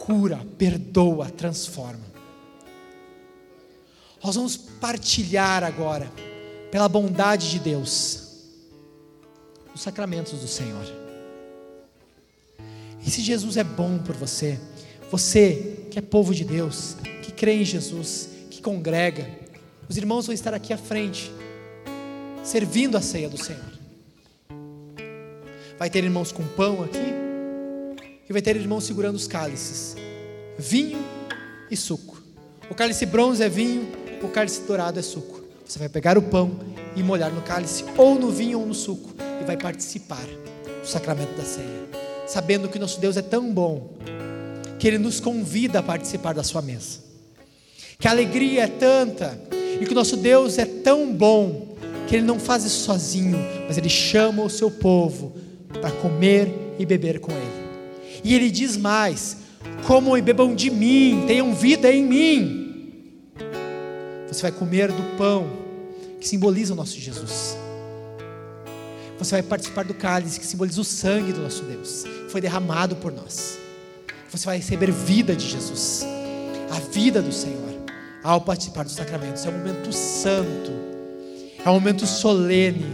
cura, 0.06 0.40
perdoa, 0.56 1.32
transforma. 1.32 2.06
Nós 4.24 4.36
vamos 4.36 4.56
partilhar 4.56 5.64
agora, 5.64 6.12
pela 6.70 6.88
bondade 6.88 7.50
de 7.50 7.60
Deus, 7.60 8.44
os 9.74 9.82
sacramentos 9.82 10.40
do 10.40 10.48
Senhor. 10.48 10.86
E 13.04 13.10
se 13.10 13.22
Jesus 13.22 13.58
é 13.58 13.64
bom 13.64 13.98
por 13.98 14.16
você, 14.16 14.60
você 15.10 15.88
que 15.90 15.98
é 15.98 16.02
povo 16.04 16.36
de 16.36 16.46
Deus, 16.46 16.96
que 17.24 17.32
crê 17.32 17.62
em 17.62 17.66
Jesus, 17.66 18.30
que 18.52 18.62
congrega, 18.62 19.28
os 19.90 19.98
irmãos 19.98 20.28
vão 20.28 20.36
estar 20.36 20.54
aqui 20.54 20.72
à 20.72 20.78
frente, 20.78 21.32
servindo 22.44 22.96
a 22.96 23.02
ceia 23.02 23.28
do 23.28 23.44
Senhor. 23.44 23.74
Vai 25.80 25.90
ter 25.90 26.04
irmãos 26.04 26.32
com 26.32 26.46
pão 26.50 26.84
aqui, 26.84 27.25
e 28.28 28.34
vai 28.34 28.42
ter 28.42 28.56
irmãos 28.56 28.84
segurando 28.84 29.16
os 29.16 29.28
cálices, 29.28 29.96
vinho 30.58 31.00
e 31.70 31.78
suco. 31.78 32.22
O 32.70 32.74
cálice 32.74 33.06
bronze 33.06 33.44
é 33.44 33.50
vinho, 33.50 33.88
o 34.24 34.28
cálice 34.28 34.62
dourado 34.62 35.00
é 35.00 35.04
suco. 35.04 35.44
Você 35.66 35.80
vai 35.80 35.90
pegar 35.90 36.18
o 36.18 36.22
pão 36.22 36.60
e 36.96 37.04
molhar 37.04 37.32
no 37.32 37.42
cálice, 37.42 37.84
ou 37.98 38.20
no 38.20 38.32
vinho 38.32 38.60
ou 38.60 38.66
no 38.66 38.74
suco, 38.74 39.14
e 39.42 39.46
vai 39.46 39.58
participar 39.58 40.26
do 40.82 40.88
sacramento 40.88 41.36
da 41.36 41.44
ceia, 41.44 41.90
sabendo 42.28 42.70
que 42.70 42.80
nosso 42.80 43.00
Deus 43.00 43.18
é 43.18 43.22
tão 43.22 43.52
bom, 43.52 43.96
que 44.80 44.88
Ele 44.88 44.98
nos 44.98 45.20
convida 45.20 45.80
a 45.80 45.84
participar 45.84 46.34
da 46.34 46.44
Sua 46.44 46.62
mesa, 46.62 47.00
que 48.00 48.08
a 48.08 48.12
alegria 48.12 48.64
é 48.64 48.68
tanta, 48.68 49.40
e 49.52 49.86
que 49.86 49.92
o 49.92 49.96
nosso 49.96 50.18
Deus 50.18 50.58
é 50.58 50.66
tão 50.66 51.12
bom, 51.12 51.76
que 52.08 52.16
Ele 52.16 52.26
não 52.26 52.40
faz 52.40 52.64
isso 52.64 52.86
sozinho, 52.86 53.38
mas 53.68 53.78
Ele 53.78 53.90
chama 53.90 54.44
o 54.44 54.50
seu 54.50 54.70
povo 54.70 55.34
para 55.82 55.92
comer 55.92 56.76
e 56.78 56.86
beber 56.86 57.20
com 57.20 57.32
Ele. 57.32 57.65
E 58.26 58.34
Ele 58.34 58.50
diz 58.50 58.76
mais: 58.76 59.38
comam 59.86 60.18
e 60.18 60.22
bebam 60.22 60.56
de 60.56 60.72
mim, 60.72 61.26
tenham 61.28 61.54
vida 61.54 61.92
em 61.92 62.04
mim. 62.04 63.22
Você 64.28 64.42
vai 64.42 64.52
comer 64.52 64.92
do 64.92 65.16
pão 65.16 65.48
que 66.20 66.28
simboliza 66.28 66.74
o 66.74 66.76
nosso 66.76 67.00
Jesus. 67.00 67.56
Você 69.20 69.36
vai 69.36 69.44
participar 69.44 69.86
do 69.86 69.94
cálice 69.94 70.40
que 70.40 70.46
simboliza 70.46 70.82
o 70.82 70.84
sangue 70.84 71.32
do 71.32 71.42
nosso 71.42 71.64
Deus, 71.64 72.04
que 72.04 72.32
foi 72.32 72.42
derramado 72.42 72.96
por 72.96 73.12
nós. 73.12 73.60
Você 74.32 74.46
vai 74.48 74.58
receber 74.58 74.92
vida 74.92 75.36
de 75.36 75.48
Jesus, 75.48 76.04
a 76.72 76.80
vida 76.80 77.22
do 77.22 77.32
Senhor, 77.32 77.80
ao 78.24 78.42
participar 78.42 78.84
dos 78.84 78.94
sacramentos. 78.94 79.46
É 79.46 79.50
um 79.50 79.58
momento 79.60 79.94
santo, 79.94 80.72
é 81.64 81.70
um 81.70 81.76
momento 81.76 82.08
solene, 82.08 82.88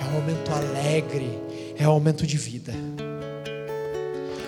é 0.00 0.04
um 0.06 0.12
momento 0.12 0.50
alegre, 0.50 1.38
é 1.78 1.86
um 1.86 1.92
momento 1.92 2.26
de 2.26 2.38
vida. 2.38 2.72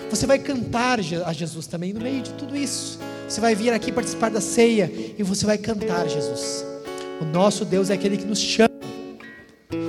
Você 0.09 0.25
vai 0.25 0.39
cantar 0.39 0.99
a 0.99 1.33
Jesus 1.33 1.67
também 1.67 1.93
no 1.93 1.99
meio 1.99 2.21
de 2.21 2.31
tudo 2.33 2.55
isso. 2.55 2.99
Você 3.27 3.41
vai 3.41 3.53
vir 3.53 3.73
aqui 3.73 3.91
participar 3.91 4.29
da 4.29 4.39
ceia 4.39 4.91
e 5.17 5.21
você 5.23 5.45
vai 5.45 5.57
cantar 5.57 6.07
Jesus. 6.07 6.65
O 7.19 7.25
nosso 7.25 7.65
Deus 7.65 7.89
é 7.89 7.93
aquele 7.93 8.15
que 8.15 8.25
nos 8.25 8.39
chama 8.39 8.77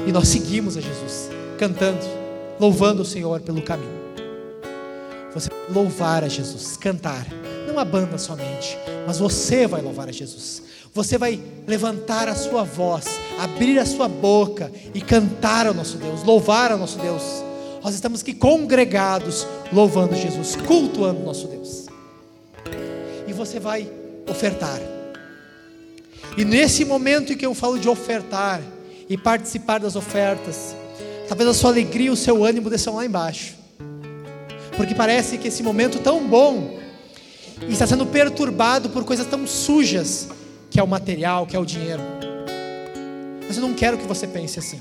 e 0.07 0.13
nós 0.13 0.29
seguimos 0.29 0.77
a 0.77 0.81
Jesus, 0.81 1.31
cantando, 1.59 2.01
louvando 2.59 3.03
o 3.03 3.05
Senhor 3.05 3.41
pelo 3.41 3.63
caminho. 3.63 3.99
Você 5.33 5.51
vai 5.51 5.75
louvar 5.75 6.25
a 6.25 6.29
Jesus, 6.29 6.77
cantar, 6.77 7.27
não 7.67 7.79
a 7.79 7.85
banda 7.85 8.19
somente, 8.19 8.77
mas 9.07 9.19
você 9.19 9.67
vai 9.67 9.81
louvar 9.83 10.09
a 10.09 10.13
Jesus. 10.13 10.63
Você 10.95 11.19
vai 11.19 11.41
levantar 11.67 12.29
a 12.29 12.35
sua 12.35 12.65
voz, 12.65 13.07
abrir 13.39 13.79
a 13.79 13.87
sua 13.87 14.09
boca 14.09 14.73
e 14.95 15.01
cantar 15.01 15.67
ao 15.67 15.75
nosso 15.75 15.97
Deus, 15.99 16.25
louvar 16.25 16.73
ao 16.73 16.79
nosso 16.79 16.99
Deus. 16.99 17.23
Nós 17.85 17.95
estamos 17.95 18.23
aqui 18.23 18.33
congregados, 18.33 19.47
louvando 19.73 20.15
Jesus, 20.15 20.57
cultuando 20.57 21.21
nosso 21.21 21.47
Deus 21.47 21.89
você 23.39 23.61
vai 23.61 23.89
ofertar. 24.29 24.81
E 26.37 26.45
nesse 26.45 26.85
momento 26.85 27.33
em 27.33 27.37
que 27.37 27.47
eu 27.47 27.55
falo 27.55 27.79
de 27.79 27.89
ofertar 27.89 28.61
e 29.09 29.17
participar 29.17 29.79
das 29.79 29.97
ofertas, 29.97 30.77
talvez 31.29 31.49
a 31.49 31.55
sua 31.55 31.71
alegria, 31.71 32.13
o 32.13 32.17
seu 32.17 32.45
ânimo 32.45 32.69
desçam 32.69 32.97
lá 32.97 33.07
embaixo. 33.07 33.55
Porque 34.77 34.95
parece 34.95 35.39
que 35.39 35.49
esse 35.49 35.63
momento 35.63 36.01
tão 36.01 36.27
bom 36.27 36.79
está 37.69 37.87
sendo 37.87 38.05
perturbado 38.07 38.91
por 38.91 39.05
coisas 39.05 39.27
tão 39.27 39.47
sujas, 39.47 40.29
que 40.71 40.79
é 40.79 40.83
o 40.83 40.87
material, 40.87 41.47
que 41.47 41.57
é 41.57 41.59
o 41.59 41.65
dinheiro. 41.65 42.03
Mas 43.47 43.57
eu 43.57 43.63
não 43.63 43.73
quero 43.73 43.97
que 43.97 44.07
você 44.07 44.27
pense 44.27 44.59
assim. 44.59 44.81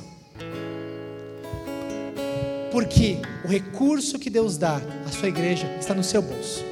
Porque 2.78 3.18
o 3.44 3.48
recurso 3.48 4.20
que 4.20 4.30
Deus 4.30 4.56
dá 4.56 4.80
à 5.06 5.12
sua 5.12 5.30
igreja 5.30 5.68
está 5.80 5.96
no 5.96 6.04
seu 6.04 6.22
bolso 6.22 6.64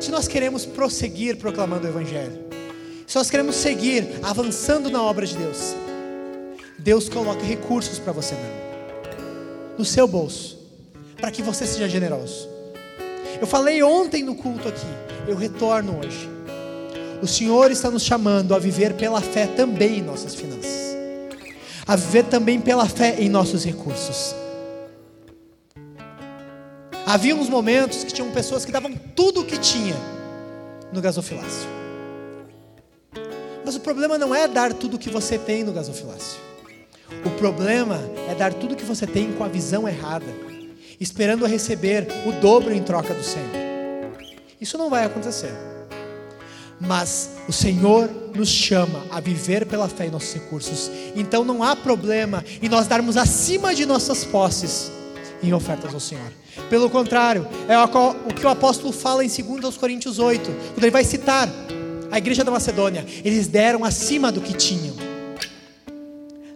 se 0.00 0.10
nós 0.10 0.26
queremos 0.26 0.64
prosseguir 0.64 1.36
proclamando 1.36 1.86
o 1.86 1.90
Evangelho, 1.90 2.38
se 3.06 3.14
nós 3.14 3.28
queremos 3.28 3.56
seguir 3.56 4.08
avançando 4.22 4.88
na 4.90 5.02
obra 5.02 5.26
de 5.26 5.36
Deus, 5.36 5.76
Deus 6.78 7.10
coloca 7.10 7.42
recursos 7.42 7.98
para 7.98 8.12
você, 8.12 8.34
meu 8.34 9.76
no 9.76 9.84
seu 9.84 10.08
bolso, 10.08 10.58
para 11.20 11.30
que 11.30 11.42
você 11.42 11.66
seja 11.66 11.86
generoso. 11.86 12.48
Eu 13.38 13.46
falei 13.46 13.82
ontem 13.82 14.22
no 14.22 14.34
culto 14.34 14.66
aqui, 14.66 14.86
eu 15.28 15.36
retorno 15.36 15.98
hoje. 15.98 16.26
O 17.20 17.26
Senhor 17.26 17.70
está 17.70 17.90
nos 17.90 18.02
chamando 18.02 18.54
a 18.54 18.58
viver 18.58 18.94
pela 18.94 19.20
fé 19.20 19.46
também 19.46 19.98
em 19.98 20.02
nossas 20.02 20.34
finanças, 20.34 20.87
a 21.88 21.96
viver 21.96 22.24
também 22.24 22.60
pela 22.60 22.86
fé 22.86 23.16
em 23.18 23.30
nossos 23.30 23.64
recursos. 23.64 24.34
Havia 27.06 27.34
uns 27.34 27.48
momentos 27.48 28.04
que 28.04 28.12
tinham 28.12 28.30
pessoas 28.30 28.66
que 28.66 28.70
davam 28.70 28.92
tudo 29.16 29.40
o 29.40 29.44
que 29.46 29.56
tinha 29.56 29.96
no 30.92 31.00
gasofilácio. 31.00 31.66
Mas 33.64 33.74
o 33.74 33.80
problema 33.80 34.18
não 34.18 34.34
é 34.34 34.46
dar 34.46 34.74
tudo 34.74 34.96
o 34.96 34.98
que 34.98 35.08
você 35.08 35.38
tem 35.38 35.64
no 35.64 35.72
gasofilácio. 35.72 36.38
O 37.24 37.30
problema 37.38 37.98
é 38.28 38.34
dar 38.34 38.52
tudo 38.52 38.74
o 38.74 38.76
que 38.76 38.84
você 38.84 39.06
tem 39.06 39.32
com 39.32 39.42
a 39.42 39.48
visão 39.48 39.88
errada, 39.88 40.26
esperando 41.00 41.46
receber 41.46 42.06
o 42.26 42.32
dobro 42.32 42.74
em 42.74 42.82
troca 42.82 43.14
do 43.14 43.24
Senhor. 43.24 43.48
Isso 44.60 44.76
não 44.76 44.90
vai 44.90 45.06
acontecer. 45.06 45.67
Mas 46.80 47.30
o 47.48 47.52
Senhor 47.52 48.08
nos 48.34 48.48
chama 48.48 49.04
a 49.10 49.20
viver 49.20 49.66
pela 49.66 49.88
fé 49.88 50.06
em 50.06 50.10
nossos 50.10 50.32
recursos. 50.34 50.90
Então 51.16 51.44
não 51.44 51.62
há 51.62 51.74
problema 51.74 52.44
em 52.62 52.68
nós 52.68 52.86
darmos 52.86 53.16
acima 53.16 53.74
de 53.74 53.84
nossas 53.84 54.24
posses 54.24 54.92
em 55.42 55.52
ofertas 55.52 55.92
ao 55.92 56.00
Senhor. 56.00 56.32
Pelo 56.70 56.88
contrário, 56.88 57.46
é 57.68 57.78
o 57.78 58.34
que 58.34 58.46
o 58.46 58.48
apóstolo 58.48 58.92
fala 58.92 59.24
em 59.24 59.28
2 59.28 59.76
Coríntios 59.76 60.18
8, 60.18 60.50
quando 60.74 60.84
ele 60.84 60.90
vai 60.90 61.04
citar 61.04 61.48
a 62.10 62.18
igreja 62.18 62.44
da 62.44 62.50
Macedônia. 62.50 63.04
Eles 63.24 63.46
deram 63.48 63.84
acima 63.84 64.32
do 64.32 64.40
que 64.40 64.52
tinham. 64.54 64.94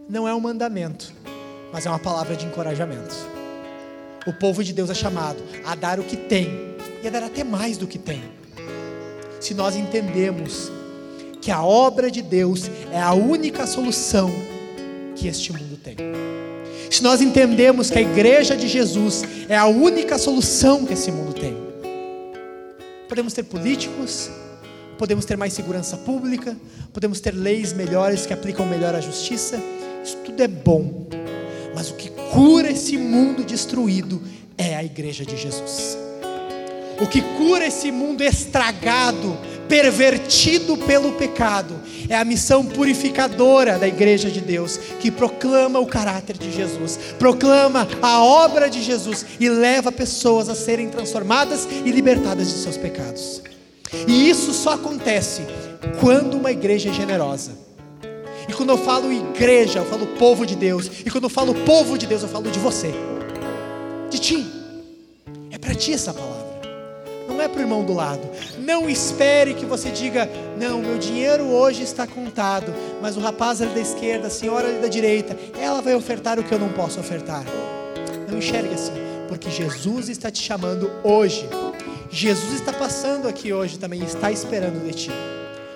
Não 0.08 0.26
é 0.26 0.34
um 0.34 0.40
mandamento, 0.40 1.12
mas 1.72 1.86
é 1.86 1.88
uma 1.88 1.98
palavra 1.98 2.36
de 2.36 2.46
encorajamento. 2.46 3.14
O 4.26 4.32
povo 4.32 4.62
de 4.62 4.72
Deus 4.72 4.90
é 4.90 4.94
chamado 4.94 5.42
a 5.64 5.74
dar 5.74 5.98
o 5.98 6.04
que 6.04 6.16
tem 6.16 6.76
e 7.02 7.08
a 7.08 7.10
dar 7.10 7.24
até 7.24 7.42
mais 7.42 7.76
do 7.76 7.86
que 7.86 7.98
tem. 7.98 8.22
Se 9.43 9.55
nós 9.55 9.74
entendemos 9.74 10.70
que 11.40 11.51
a 11.51 11.64
obra 11.64 12.09
de 12.09 12.22
Deus 12.22 12.70
é 12.93 13.01
a 13.01 13.12
única 13.12 13.66
solução 13.66 14.30
que 15.16 15.26
este 15.26 15.53
mundo 15.53 15.76
tem. 15.82 15.97
Se 16.88 17.03
nós 17.03 17.20
entendemos 17.20 17.90
que 17.90 17.99
a 17.99 18.01
igreja 18.01 18.57
de 18.57 18.68
Jesus 18.68 19.24
é 19.49 19.57
a 19.57 19.66
única 19.66 20.16
solução 20.16 20.86
que 20.86 20.93
esse 20.93 21.11
mundo 21.11 21.32
tem. 21.34 21.57
Podemos 23.09 23.32
ter 23.32 23.43
políticos, 23.43 24.30
podemos 24.97 25.24
ter 25.24 25.36
mais 25.36 25.53
segurança 25.55 25.97
pública, 25.97 26.57
podemos 26.93 27.18
ter 27.18 27.34
leis 27.34 27.72
melhores 27.72 28.24
que 28.24 28.32
aplicam 28.32 28.64
melhor 28.64 28.95
a 28.95 29.01
justiça, 29.01 29.61
isso 30.05 30.18
tudo 30.18 30.40
é 30.40 30.47
bom. 30.47 31.09
Mas 31.74 31.90
o 31.90 31.95
que 31.95 32.11
cura 32.30 32.70
esse 32.70 32.97
mundo 32.97 33.43
destruído 33.43 34.22
é 34.57 34.76
a 34.76 34.84
igreja 34.84 35.26
de 35.26 35.36
Jesus. 35.36 36.01
O 37.03 37.07
que 37.07 37.20
cura 37.20 37.66
esse 37.66 37.90
mundo 37.90 38.22
estragado 38.22 39.36
pervertido 39.72 40.76
pelo 40.76 41.12
pecado. 41.12 41.74
É 42.07 42.14
a 42.14 42.26
missão 42.26 42.62
purificadora 42.62 43.78
da 43.78 43.88
igreja 43.88 44.30
de 44.30 44.38
Deus, 44.38 44.76
que 45.00 45.11
proclama 45.11 45.78
o 45.78 45.86
caráter 45.86 46.36
de 46.36 46.53
Jesus, 46.53 46.98
proclama 47.18 47.88
a 48.03 48.22
obra 48.22 48.68
de 48.68 48.82
Jesus 48.82 49.24
e 49.40 49.48
leva 49.48 49.90
pessoas 49.90 50.50
a 50.50 50.55
serem 50.55 50.90
transformadas 50.90 51.66
e 51.86 51.90
libertadas 51.90 52.48
de 52.48 52.59
seus 52.59 52.76
pecados. 52.76 53.40
E 54.07 54.28
isso 54.28 54.53
só 54.53 54.74
acontece 54.74 55.40
quando 56.00 56.34
uma 56.34 56.50
igreja 56.50 56.90
é 56.90 56.92
generosa. 56.92 57.53
E 58.46 58.53
quando 58.53 58.70
eu 58.70 58.78
falo 58.78 59.11
igreja, 59.11 59.78
eu 59.78 59.86
falo 59.86 60.07
povo 60.18 60.44
de 60.44 60.55
Deus. 60.55 60.90
E 61.07 61.11
quando 61.11 61.24
eu 61.24 61.30
falo 61.30 61.55
povo 61.55 61.96
de 61.96 62.07
Deus, 62.07 62.22
eu 62.22 62.28
falo 62.28 62.50
de 62.50 62.59
você. 62.59 62.92
de 64.11 64.18
ti. 64.18 64.46
É 65.50 65.57
para 65.57 65.74
ti 65.74 65.94
essa 65.94 66.12
palavra. 66.12 66.41
Não 67.43 67.47
é 67.47 67.49
para 67.49 67.59
o 67.59 67.62
irmão 67.62 67.84
do 67.84 67.93
lado. 67.93 68.22
Não 68.57 68.88
espere 68.88 69.55
que 69.55 69.66
você 69.66 69.90
diga: 69.90 70.30
Não, 70.57 70.80
meu 70.80 70.97
dinheiro 70.97 71.43
hoje 71.43 71.82
está 71.82 72.07
contado. 72.07 72.72
Mas 73.01 73.16
o 73.16 73.20
rapaz 73.20 73.61
ali 73.61 73.74
da 73.74 73.80
esquerda, 73.80 74.28
a 74.28 74.30
senhora 74.30 74.68
ali 74.68 74.78
da 74.78 74.86
direita, 74.86 75.36
ela 75.59 75.82
vai 75.82 75.93
ofertar 75.93 76.38
o 76.38 76.45
que 76.45 76.55
eu 76.55 76.59
não 76.61 76.68
posso 76.68 77.01
ofertar. 77.01 77.43
Não 78.30 78.38
enxergue 78.38 78.72
assim, 78.72 78.93
porque 79.26 79.51
Jesus 79.51 80.09
está 80.09 80.30
te 80.30 80.40
chamando 80.40 80.88
hoje. 81.03 81.49
Jesus 82.12 82.61
está 82.61 82.72
passando 82.72 83.26
aqui 83.26 83.53
hoje 83.53 83.76
também, 83.76 84.05
está 84.05 84.30
esperando 84.30 84.80
de 84.86 84.93
ti. 84.93 85.11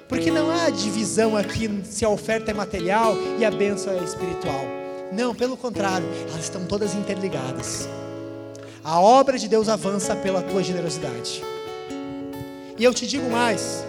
Porque 0.07 0.31
não 0.31 0.49
há 0.53 0.71
divisão 0.71 1.37
aqui 1.37 1.83
se 1.83 2.05
a 2.05 2.09
oferta 2.09 2.53
é 2.53 2.55
material 2.55 3.17
e 3.41 3.45
a 3.45 3.51
bênção 3.51 3.93
é 3.93 4.05
espiritual. 4.05 4.64
Não, 5.12 5.35
pelo 5.35 5.57
contrário, 5.57 6.07
elas 6.31 6.45
estão 6.45 6.64
todas 6.64 6.95
interligadas. 6.95 7.89
A 8.85 9.01
obra 9.01 9.37
de 9.37 9.49
Deus 9.49 9.69
avança 9.69 10.14
pela 10.14 10.41
tua 10.43 10.62
generosidade. 10.62 11.56
E 12.79 12.85
eu 12.85 12.93
te 12.93 13.07
digo 13.07 13.29
mais: 13.31 13.85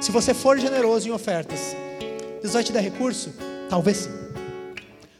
se 0.00 0.10
você 0.10 0.32
for 0.32 0.58
generoso 0.58 1.08
em 1.08 1.12
ofertas, 1.12 1.76
Deus 2.40 2.54
vai 2.54 2.64
te 2.64 2.72
dar 2.72 2.80
recurso? 2.80 3.32
Talvez 3.68 3.96
sim. 3.98 4.10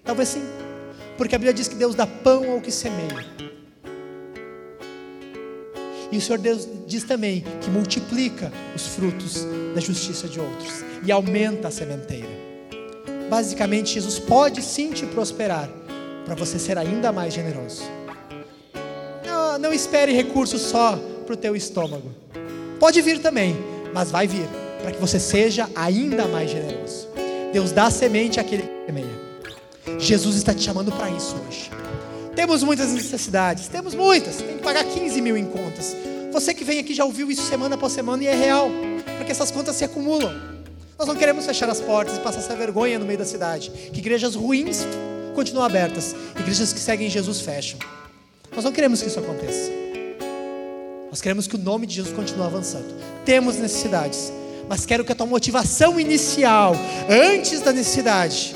Talvez 0.05 0.29
sim. 0.29 0.43
Porque 1.19 1.35
a 1.35 1.39
Bíblia 1.39 1.53
diz 1.53 1.69
que 1.69 1.75
Deus 1.75 1.95
dá 1.95 2.07
pão 2.07 2.51
ao 2.51 2.61
que 2.61 2.71
semeia. 2.71 3.27
E 6.11 6.17
o 6.17 6.21
Senhor 6.21 6.39
Deus 6.39 6.67
diz 6.87 7.05
também 7.05 7.45
que 7.61 7.71
multiplica 7.71 8.51
os 8.75 8.87
frutos 8.87 9.47
da 9.75 9.81
justiça 9.81 10.27
de 10.27 10.41
outros 10.41 10.83
e 11.05 11.13
aumenta 11.13 11.69
a 11.69 11.71
sementeira. 11.71 12.29
Basicamente, 13.29 13.95
Jesus 13.95 14.19
pode 14.19 14.61
sim 14.61 14.91
te 14.91 15.07
prosperar 15.07 15.69
para 16.25 16.35
você 16.35 16.59
ser 16.59 16.77
ainda 16.79 17.13
mais 17.13 17.33
generoso. 17.33 17.83
Não, 19.25 19.59
não 19.59 19.73
espere 19.73 20.13
recursos 20.13 20.63
só 20.63 20.99
para 21.31 21.35
o 21.35 21.37
teu 21.37 21.55
estômago. 21.55 22.11
Pode 22.81 23.01
vir 23.01 23.21
também, 23.21 23.57
mas 23.95 24.11
vai 24.11 24.27
vir 24.27 24.49
para 24.83 24.91
que 24.91 24.99
você 24.99 25.21
seja 25.21 25.69
ainda 25.77 26.27
mais 26.27 26.51
generoso. 26.51 27.07
Deus 27.53 27.71
dá 27.71 27.89
semente 27.89 28.41
àquele 28.41 28.63
que 28.63 28.87
semeia. 28.87 29.21
Jesus 29.99 30.37
está 30.37 30.53
te 30.53 30.63
chamando 30.63 30.91
para 30.91 31.09
isso 31.11 31.37
hoje. 31.47 31.71
Temos 32.35 32.65
muitas 32.65 32.91
necessidades, 32.91 33.69
temos 33.69 33.95
muitas, 33.95 34.37
tem 34.39 34.57
que 34.57 34.63
pagar 34.63 34.83
15 34.83 35.21
mil 35.21 35.37
em 35.37 35.45
contas. 35.45 35.97
Você 36.33 36.53
que 36.53 36.65
vem 36.65 36.81
aqui 36.81 36.95
já 36.95 37.05
ouviu 37.05 37.31
isso 37.31 37.43
semana 37.43 37.77
após 37.77 37.93
semana 37.93 38.25
e 38.25 38.27
é 38.27 38.35
real, 38.35 38.69
porque 39.17 39.31
essas 39.31 39.53
contas 39.53 39.77
se 39.77 39.85
acumulam. 39.85 40.35
Nós 40.99 41.07
não 41.07 41.15
queremos 41.15 41.47
fechar 41.47 41.71
as 41.71 41.81
portas 41.81 42.17
e 42.17 42.21
passar 42.21 42.41
essa 42.41 42.57
vergonha 42.57 42.99
no 42.99 43.07
meio 43.07 43.19
da 43.19 43.25
cidade. 43.25 43.71
Que 43.71 44.01
igrejas 44.01 44.35
ruins 44.35 44.85
continuam 45.35 45.65
abertas, 45.65 46.15
igrejas 46.41 46.73
que 46.73 46.81
seguem 46.81 47.09
Jesus 47.09 47.41
fecham. 47.41 47.79
Nós 48.53 48.65
não 48.65 48.73
queremos 48.73 49.01
que 49.01 49.09
isso 49.09 49.19
aconteça. 49.21 49.90
Nós 51.11 51.21
queremos 51.21 51.49
que 51.49 51.57
o 51.57 51.59
nome 51.59 51.87
de 51.87 51.97
Jesus 51.97 52.15
continue 52.15 52.47
avançando. 52.47 52.87
Temos 53.25 53.57
necessidades, 53.57 54.33
mas 54.69 54.87
quero 54.87 55.05
que 55.05 55.11
a 55.11 55.15
tua 55.15 55.27
motivação 55.27 55.99
inicial, 55.99 56.75
antes 57.09 57.61
da 57.61 57.73
necessidade, 57.73 58.55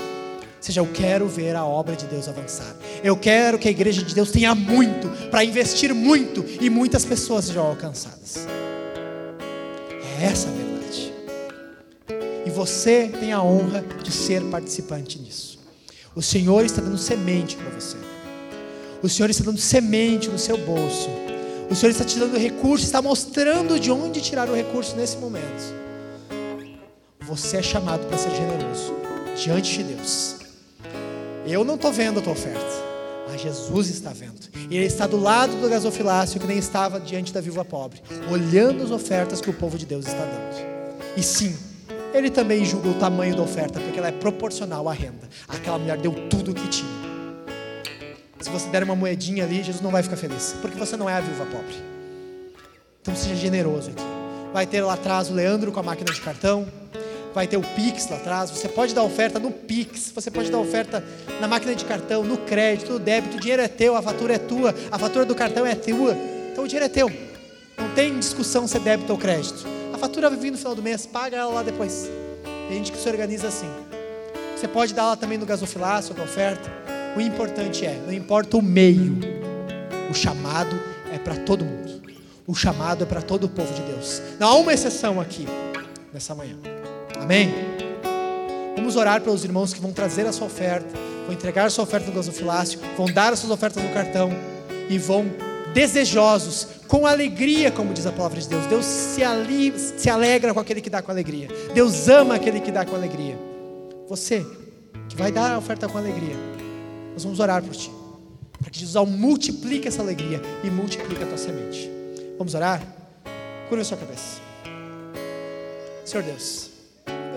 seja 0.61 0.81
eu 0.81 0.87
quero 0.87 1.27
ver 1.27 1.57
a 1.57 1.65
obra 1.65 1.97
de 1.97 2.07
Deus 2.07 2.29
avançar. 2.29 2.77
Eu 3.03 3.17
quero 3.17 3.59
que 3.59 3.67
a 3.67 3.71
igreja 3.73 4.03
de 4.03 4.15
Deus 4.15 4.31
tenha 4.31 4.55
muito 4.55 5.09
para 5.31 5.45
investir 5.45 5.93
muito 5.93 6.45
e 6.61 6.71
muitas 6.71 7.05
pessoas 7.05 7.47
sejam 7.47 7.67
alcançadas. 7.67 8.47
É 10.21 10.27
essa 10.27 10.49
a 10.49 10.53
verdade. 10.53 11.13
E 12.47 12.51
você 12.51 13.11
tem 13.19 13.33
a 13.33 13.43
honra 13.43 13.85
de 14.01 14.13
ser 14.13 14.43
participante 14.45 15.19
nisso. 15.19 15.59
O 16.15 16.23
Senhor 16.23 16.65
está 16.65 16.81
dando 16.81 16.99
semente 16.99 17.57
para 17.57 17.71
você. 17.71 17.97
O 19.03 19.09
Senhor 19.09 19.29
está 19.29 19.43
dando 19.43 19.59
semente 19.59 20.29
no 20.29 20.39
seu 20.39 20.57
bolso. 20.57 21.24
O 21.71 21.75
Senhor 21.75 21.91
está 21.91 22.05
te 22.05 22.19
dando 22.19 22.37
recurso, 22.37 22.85
está 22.85 23.01
mostrando 23.01 23.81
de 23.81 23.91
onde 23.91 24.21
tirar 24.21 24.49
o 24.49 24.55
recurso 24.55 24.95
nesse 24.97 25.17
momento. 25.17 25.75
Você 27.21 27.57
é 27.57 27.63
chamado 27.63 28.07
para 28.07 28.19
ser 28.19 28.31
generoso 28.31 28.95
diante 29.37 29.79
de 29.79 29.95
Deus. 29.95 30.37
Eu 31.47 31.65
não 31.65 31.75
estou 31.75 31.93
vendo 31.93 32.21
a 32.21 32.23
tua 32.23 32.33
oferta, 32.33 32.65
mas 33.29 33.41
Jesus 33.41 33.89
está 33.89 34.11
vendo. 34.11 34.35
Ele 34.71 34.85
está 34.85 35.07
do 35.07 35.19
lado 35.19 35.57
do 35.57 35.69
gasofilácio 35.69 36.41
que 36.41 36.47
nem 36.47 36.59
estava 36.59 37.01
diante 37.01 37.33
da 37.33 37.41
viúva 37.41 37.65
pobre, 37.65 38.03
olhando 38.31 38.83
as 38.83 38.91
ofertas 38.91 39.41
que 39.41 39.51
o 39.51 39.55
povo 39.55 39.79
de 39.79 39.87
Deus 39.87 40.07
está 40.07 40.25
dando. 40.25 40.75
E 41.17 41.23
sim, 41.23 41.57
Ele 42.13 42.31
também 42.31 42.65
julga 42.65 42.89
o 42.89 42.95
tamanho 42.95 43.37
da 43.37 43.43
oferta, 43.43 43.81
porque 43.81 43.99
ela 43.99 44.09
é 44.09 44.13
proporcional 44.13 44.89
à 44.89 44.93
renda. 44.93 45.29
Aquela 45.49 45.79
mulher 45.79 45.99
deu 45.99 46.13
tudo 46.29 46.53
o 46.53 46.55
que 46.55 46.69
tinha. 46.69 47.04
Se 48.45 48.51
você 48.51 48.69
der 48.69 48.83
uma 48.83 48.95
moedinha 48.95 49.45
ali, 49.45 49.63
Jesus 49.63 49.81
não 49.81 49.91
vai 49.91 50.03
ficar 50.03 50.17
feliz, 50.17 50.55
porque 50.61 50.79
você 50.79 50.97
não 50.97 51.09
é 51.09 51.15
a 51.15 51.21
viúva 51.21 51.47
pobre. 51.47 51.75
Então 53.01 53.17
seja 53.17 53.35
generoso 53.35 53.91
aqui. 53.91 54.03
Vai 54.53 54.67
ter 54.67 54.83
lá 54.83 54.93
atrás 54.93 55.31
o 55.31 55.35
Leandro 55.35 55.73
com 55.73 55.81
a 55.81 55.83
máquina 55.83 56.13
de 56.13 56.21
cartão 56.21 56.67
vai 57.35 57.49
ter 57.49 57.57
o 57.57 57.63
Pix 57.63 58.09
lá 58.09 58.17
atrás. 58.17 58.51
Você 58.51 58.69
pode 58.69 58.95
dar 58.95 59.03
oferta 59.03 59.41
no 59.41 59.51
Pix, 59.51 60.13
você 60.15 60.31
pode 60.31 60.51
dar 60.51 60.59
oferta 60.59 61.03
na 61.41 61.49
máquina 61.49 61.75
de 61.75 61.85
cartão, 61.85 62.23
no 62.23 62.39
crédito, 62.39 62.93
no 62.93 62.99
débito. 62.99 63.37
O 63.39 63.41
dinheiro 63.41 63.61
é 63.61 63.67
teu, 63.67 63.97
a 63.97 64.03
fatura 64.03 64.35
é 64.35 64.39
tua, 64.39 64.75
a 64.91 64.99
fatura 64.99 65.25
do 65.25 65.35
cartão 65.35 65.67
é 65.67 65.75
tua. 65.75 66.17
Então 66.53 66.65
o 66.65 66.69
dinheiro 66.69 66.87
é 66.87 66.89
teu. 66.89 67.11
Não 67.77 67.91
tem 67.95 68.17
discussão 68.19 68.69
se 68.69 68.77
é 68.77 68.81
débito 68.81 69.11
ou 69.11 69.19
crédito. 69.19 69.67
A 69.93 69.99
fatura 69.99 70.31
vai 70.31 70.39
vir 70.39 70.53
no 70.53 70.59
final 70.59 70.75
do 70.77 70.83
mês, 70.83 71.07
paga 71.07 71.39
ela 71.39 71.53
lá 71.53 71.63
depois. 71.63 72.09
Tem 72.69 72.77
gente 72.77 72.93
que 72.93 72.99
se 72.99 73.09
organiza 73.09 73.49
assim. 73.49 73.71
Você 74.57 74.69
pode 74.69 74.95
dar 74.95 75.07
lá 75.07 75.17
também 75.17 75.37
no 75.37 75.45
gasofilácio, 75.45 76.15
da 76.15 76.23
oferta. 76.23 76.84
O 77.17 77.21
importante 77.21 77.87
é, 77.87 78.01
não 78.05 78.13
importa 78.13 78.57
o 78.57 78.63
meio, 78.63 79.19
o 80.11 80.15
chamado 80.15 80.79
é 81.13 81.19
para 81.19 81.37
todo 81.37 81.65
mundo. 81.65 82.03
O 82.47 82.55
chamado 82.55 83.05
é 83.05 83.07
para 83.07 83.23
todo 83.23 83.45
o 83.45 83.49
povo 83.49 83.73
de 83.73 83.83
Deus. 83.83 84.21
Não 84.39 84.49
há 84.49 84.55
uma 84.57 84.73
exceção 84.75 85.21
aqui 85.21 85.47
nessa 86.13 86.35
manhã. 86.35 86.57
Amém? 87.19 87.55
Vamos 88.77 88.97
orar 88.97 89.21
pelos 89.21 89.45
irmãos 89.45 89.73
que 89.73 89.81
vão 89.81 89.93
trazer 89.93 90.27
a 90.27 90.33
sua 90.33 90.47
oferta, 90.47 90.89
vão 91.25 91.33
entregar 91.33 91.67
a 91.67 91.71
sua 91.71 91.85
oferta 91.85 92.09
no 92.09 92.17
gasofilácio, 92.17 92.81
vão 92.97 93.07
dar 93.07 93.33
as 93.33 93.39
suas 93.39 93.53
ofertas 93.53 93.83
no 93.83 93.91
cartão 93.91 94.31
e 94.91 94.99
vão 94.99 95.25
desejosos, 95.73 96.69
com 96.87 97.07
alegria, 97.07 97.71
como 97.71 97.93
diz 97.95 98.07
a 98.07 98.13
palavra 98.13 98.41
de 98.41 98.49
Deus. 98.49 98.67
Deus 98.67 98.85
se, 98.85 99.23
ali, 99.25 99.73
se 99.77 100.11
alegra 100.11 100.53
com 100.53 100.61
aquele 100.61 100.81
que 100.81 100.91
dá 100.91 101.01
com 101.01 101.11
alegria. 101.11 101.49
Deus 101.73 102.09
ama 102.09 102.35
aquele 102.35 102.61
que 102.61 102.71
dá 102.71 102.85
com 102.85 102.95
alegria. 102.95 103.39
Você 104.09 104.45
que 105.09 105.17
vai 105.17 105.33
dar 105.33 105.53
a 105.53 105.59
oferta 105.59 105.89
com 105.89 105.99
alegria, 105.99 106.37
nós 107.15 107.25
vamos 107.25 107.41
orar 107.41 107.63
por 107.63 107.75
ti, 107.75 107.91
para 108.61 108.71
que 108.71 108.79
Jesus 108.79 109.09
multiplique 109.09 109.89
essa 109.89 110.03
alegria 110.03 110.43
e 110.63 110.71
multiplique 110.71 111.23
a 111.23 111.27
tua 111.27 111.39
semente. 111.39 111.91
Vamos 112.37 112.55
orar? 112.55 112.83
Curva 113.69 113.81
a 113.81 113.85
sua 113.85 113.97
cabeça. 113.97 114.43
Senhor 116.05 116.23
Deus 116.23 116.75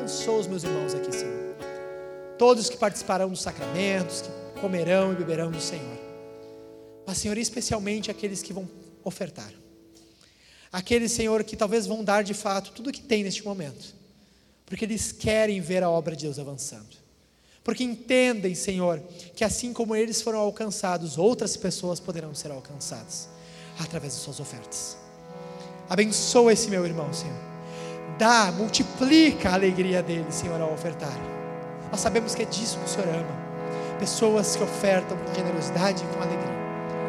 abençoa 0.07 0.39
os 0.39 0.47
meus 0.47 0.63
irmãos 0.63 0.95
aqui, 0.95 1.11
Senhor. 1.13 1.55
Todos 2.38 2.69
que 2.69 2.78
participarão 2.78 3.30
dos 3.30 3.41
sacramentos, 3.41 4.21
que 4.21 4.61
comerão 4.61 5.11
e 5.11 5.15
beberão 5.15 5.51
do 5.51 5.59
Senhor. 5.59 5.97
Mas, 7.05 7.17
Senhor, 7.17 7.38
especialmente 7.38 8.09
aqueles 8.09 8.41
que 8.41 8.53
vão 8.53 8.69
ofertar. 9.03 9.51
Aqueles, 10.71 11.11
Senhor, 11.11 11.43
que 11.43 11.57
talvez 11.57 11.86
vão 11.86 12.03
dar 12.03 12.23
de 12.23 12.34
fato 12.34 12.71
tudo 12.71 12.89
o 12.89 12.93
que 12.93 13.01
tem 13.01 13.23
neste 13.23 13.43
momento. 13.43 13.95
Porque 14.65 14.86
eles 14.86 15.11
querem 15.11 15.59
ver 15.59 15.84
a 15.84 15.89
obra 15.89 16.15
de 16.15 16.23
Deus 16.23 16.39
avançando. 16.39 17.07
Porque 17.68 17.84
entendem, 17.84 18.55
Senhor, 18.55 18.99
que 19.36 19.43
assim 19.43 19.72
como 19.72 19.95
eles 19.95 20.24
foram 20.24 20.39
alcançados, 20.39 21.20
outras 21.20 21.55
pessoas 21.55 21.99
poderão 21.99 22.34
ser 22.34 22.49
alcançadas 22.49 23.30
através 23.78 24.15
de 24.15 24.22
suas 24.22 24.39
ofertas. 24.39 24.97
Abençoa 25.88 26.51
esse 26.51 26.68
meu 26.70 26.84
irmão, 26.84 27.13
Senhor 27.13 27.47
dá, 28.18 28.51
multiplica 28.51 29.49
a 29.49 29.53
alegria 29.53 30.01
dele, 30.01 30.26
Senhor, 30.30 30.59
ao 30.59 30.74
ofertar. 30.74 31.15
Nós 31.91 32.01
sabemos 32.01 32.36
que 32.36 32.41
é 32.41 32.45
disso 32.45 32.78
que 32.80 32.86
o 32.86 32.88
Senhor 32.88 33.07
ama. 33.07 33.47
Pessoas 33.99 34.55
que 34.55 34.63
ofertam 34.63 35.18
com 35.18 35.34
generosidade 35.34 36.03
e 36.03 36.15
com 36.15 36.22
alegria. 36.22 36.57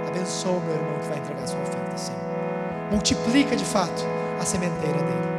Abençoa 0.06 0.52
o 0.52 0.60
meu 0.60 0.74
irmão 0.74 0.98
que 1.00 1.08
vai 1.08 1.18
entregar 1.18 1.46
sua 1.46 1.60
oferta, 1.60 1.98
Senhor. 1.98 2.20
Multiplica 2.90 3.56
de 3.56 3.64
fato 3.64 4.02
a 4.40 4.44
sementeira 4.44 4.98
dele. 4.98 5.37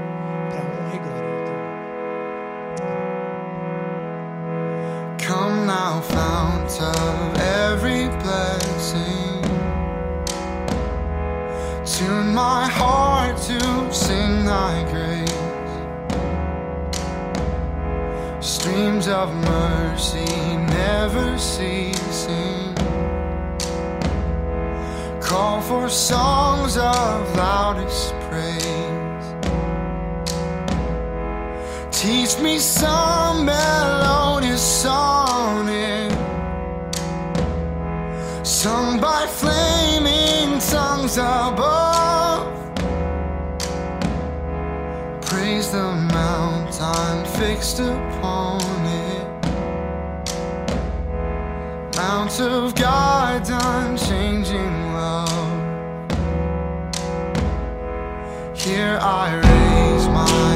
Now, 5.70 6.01
fount 6.01 6.82
of 6.82 7.38
every 7.38 8.07
blessing. 8.24 9.43
Tune 11.86 12.34
my 12.34 12.67
heart 12.67 13.38
to 13.49 13.59
sing 13.93 14.45
thy 14.45 14.74
grace. 14.91 15.30
streams 18.41 19.07
of 19.07 19.30
mercy 19.36 20.32
never 20.82 21.38
ceasing. 21.38 22.74
Call 25.22 25.61
for 25.61 25.88
songs 25.88 26.78
of 26.78 27.36
loudest 27.36 28.13
praise. 28.28 29.28
Teach 31.91 32.34
me 32.41 32.57
some 32.57 33.45
melodious 33.45 34.63
sonnet 34.82 35.18
sung 38.64 38.99
by 38.99 39.26
flaming 39.26 40.60
tongues 40.60 41.16
above. 41.16 42.45
Praise 45.22 45.72
the 45.72 45.93
mountain 46.12 47.24
fixed 47.39 47.80
upon 47.80 48.60
it, 48.86 49.28
Mount 51.95 52.38
of 52.41 52.76
God's 52.76 53.49
unchanging 53.49 54.93
love. 54.93 55.62
Here 58.57 58.99
I 59.01 59.36
raise 59.36 60.07
my 60.10 60.49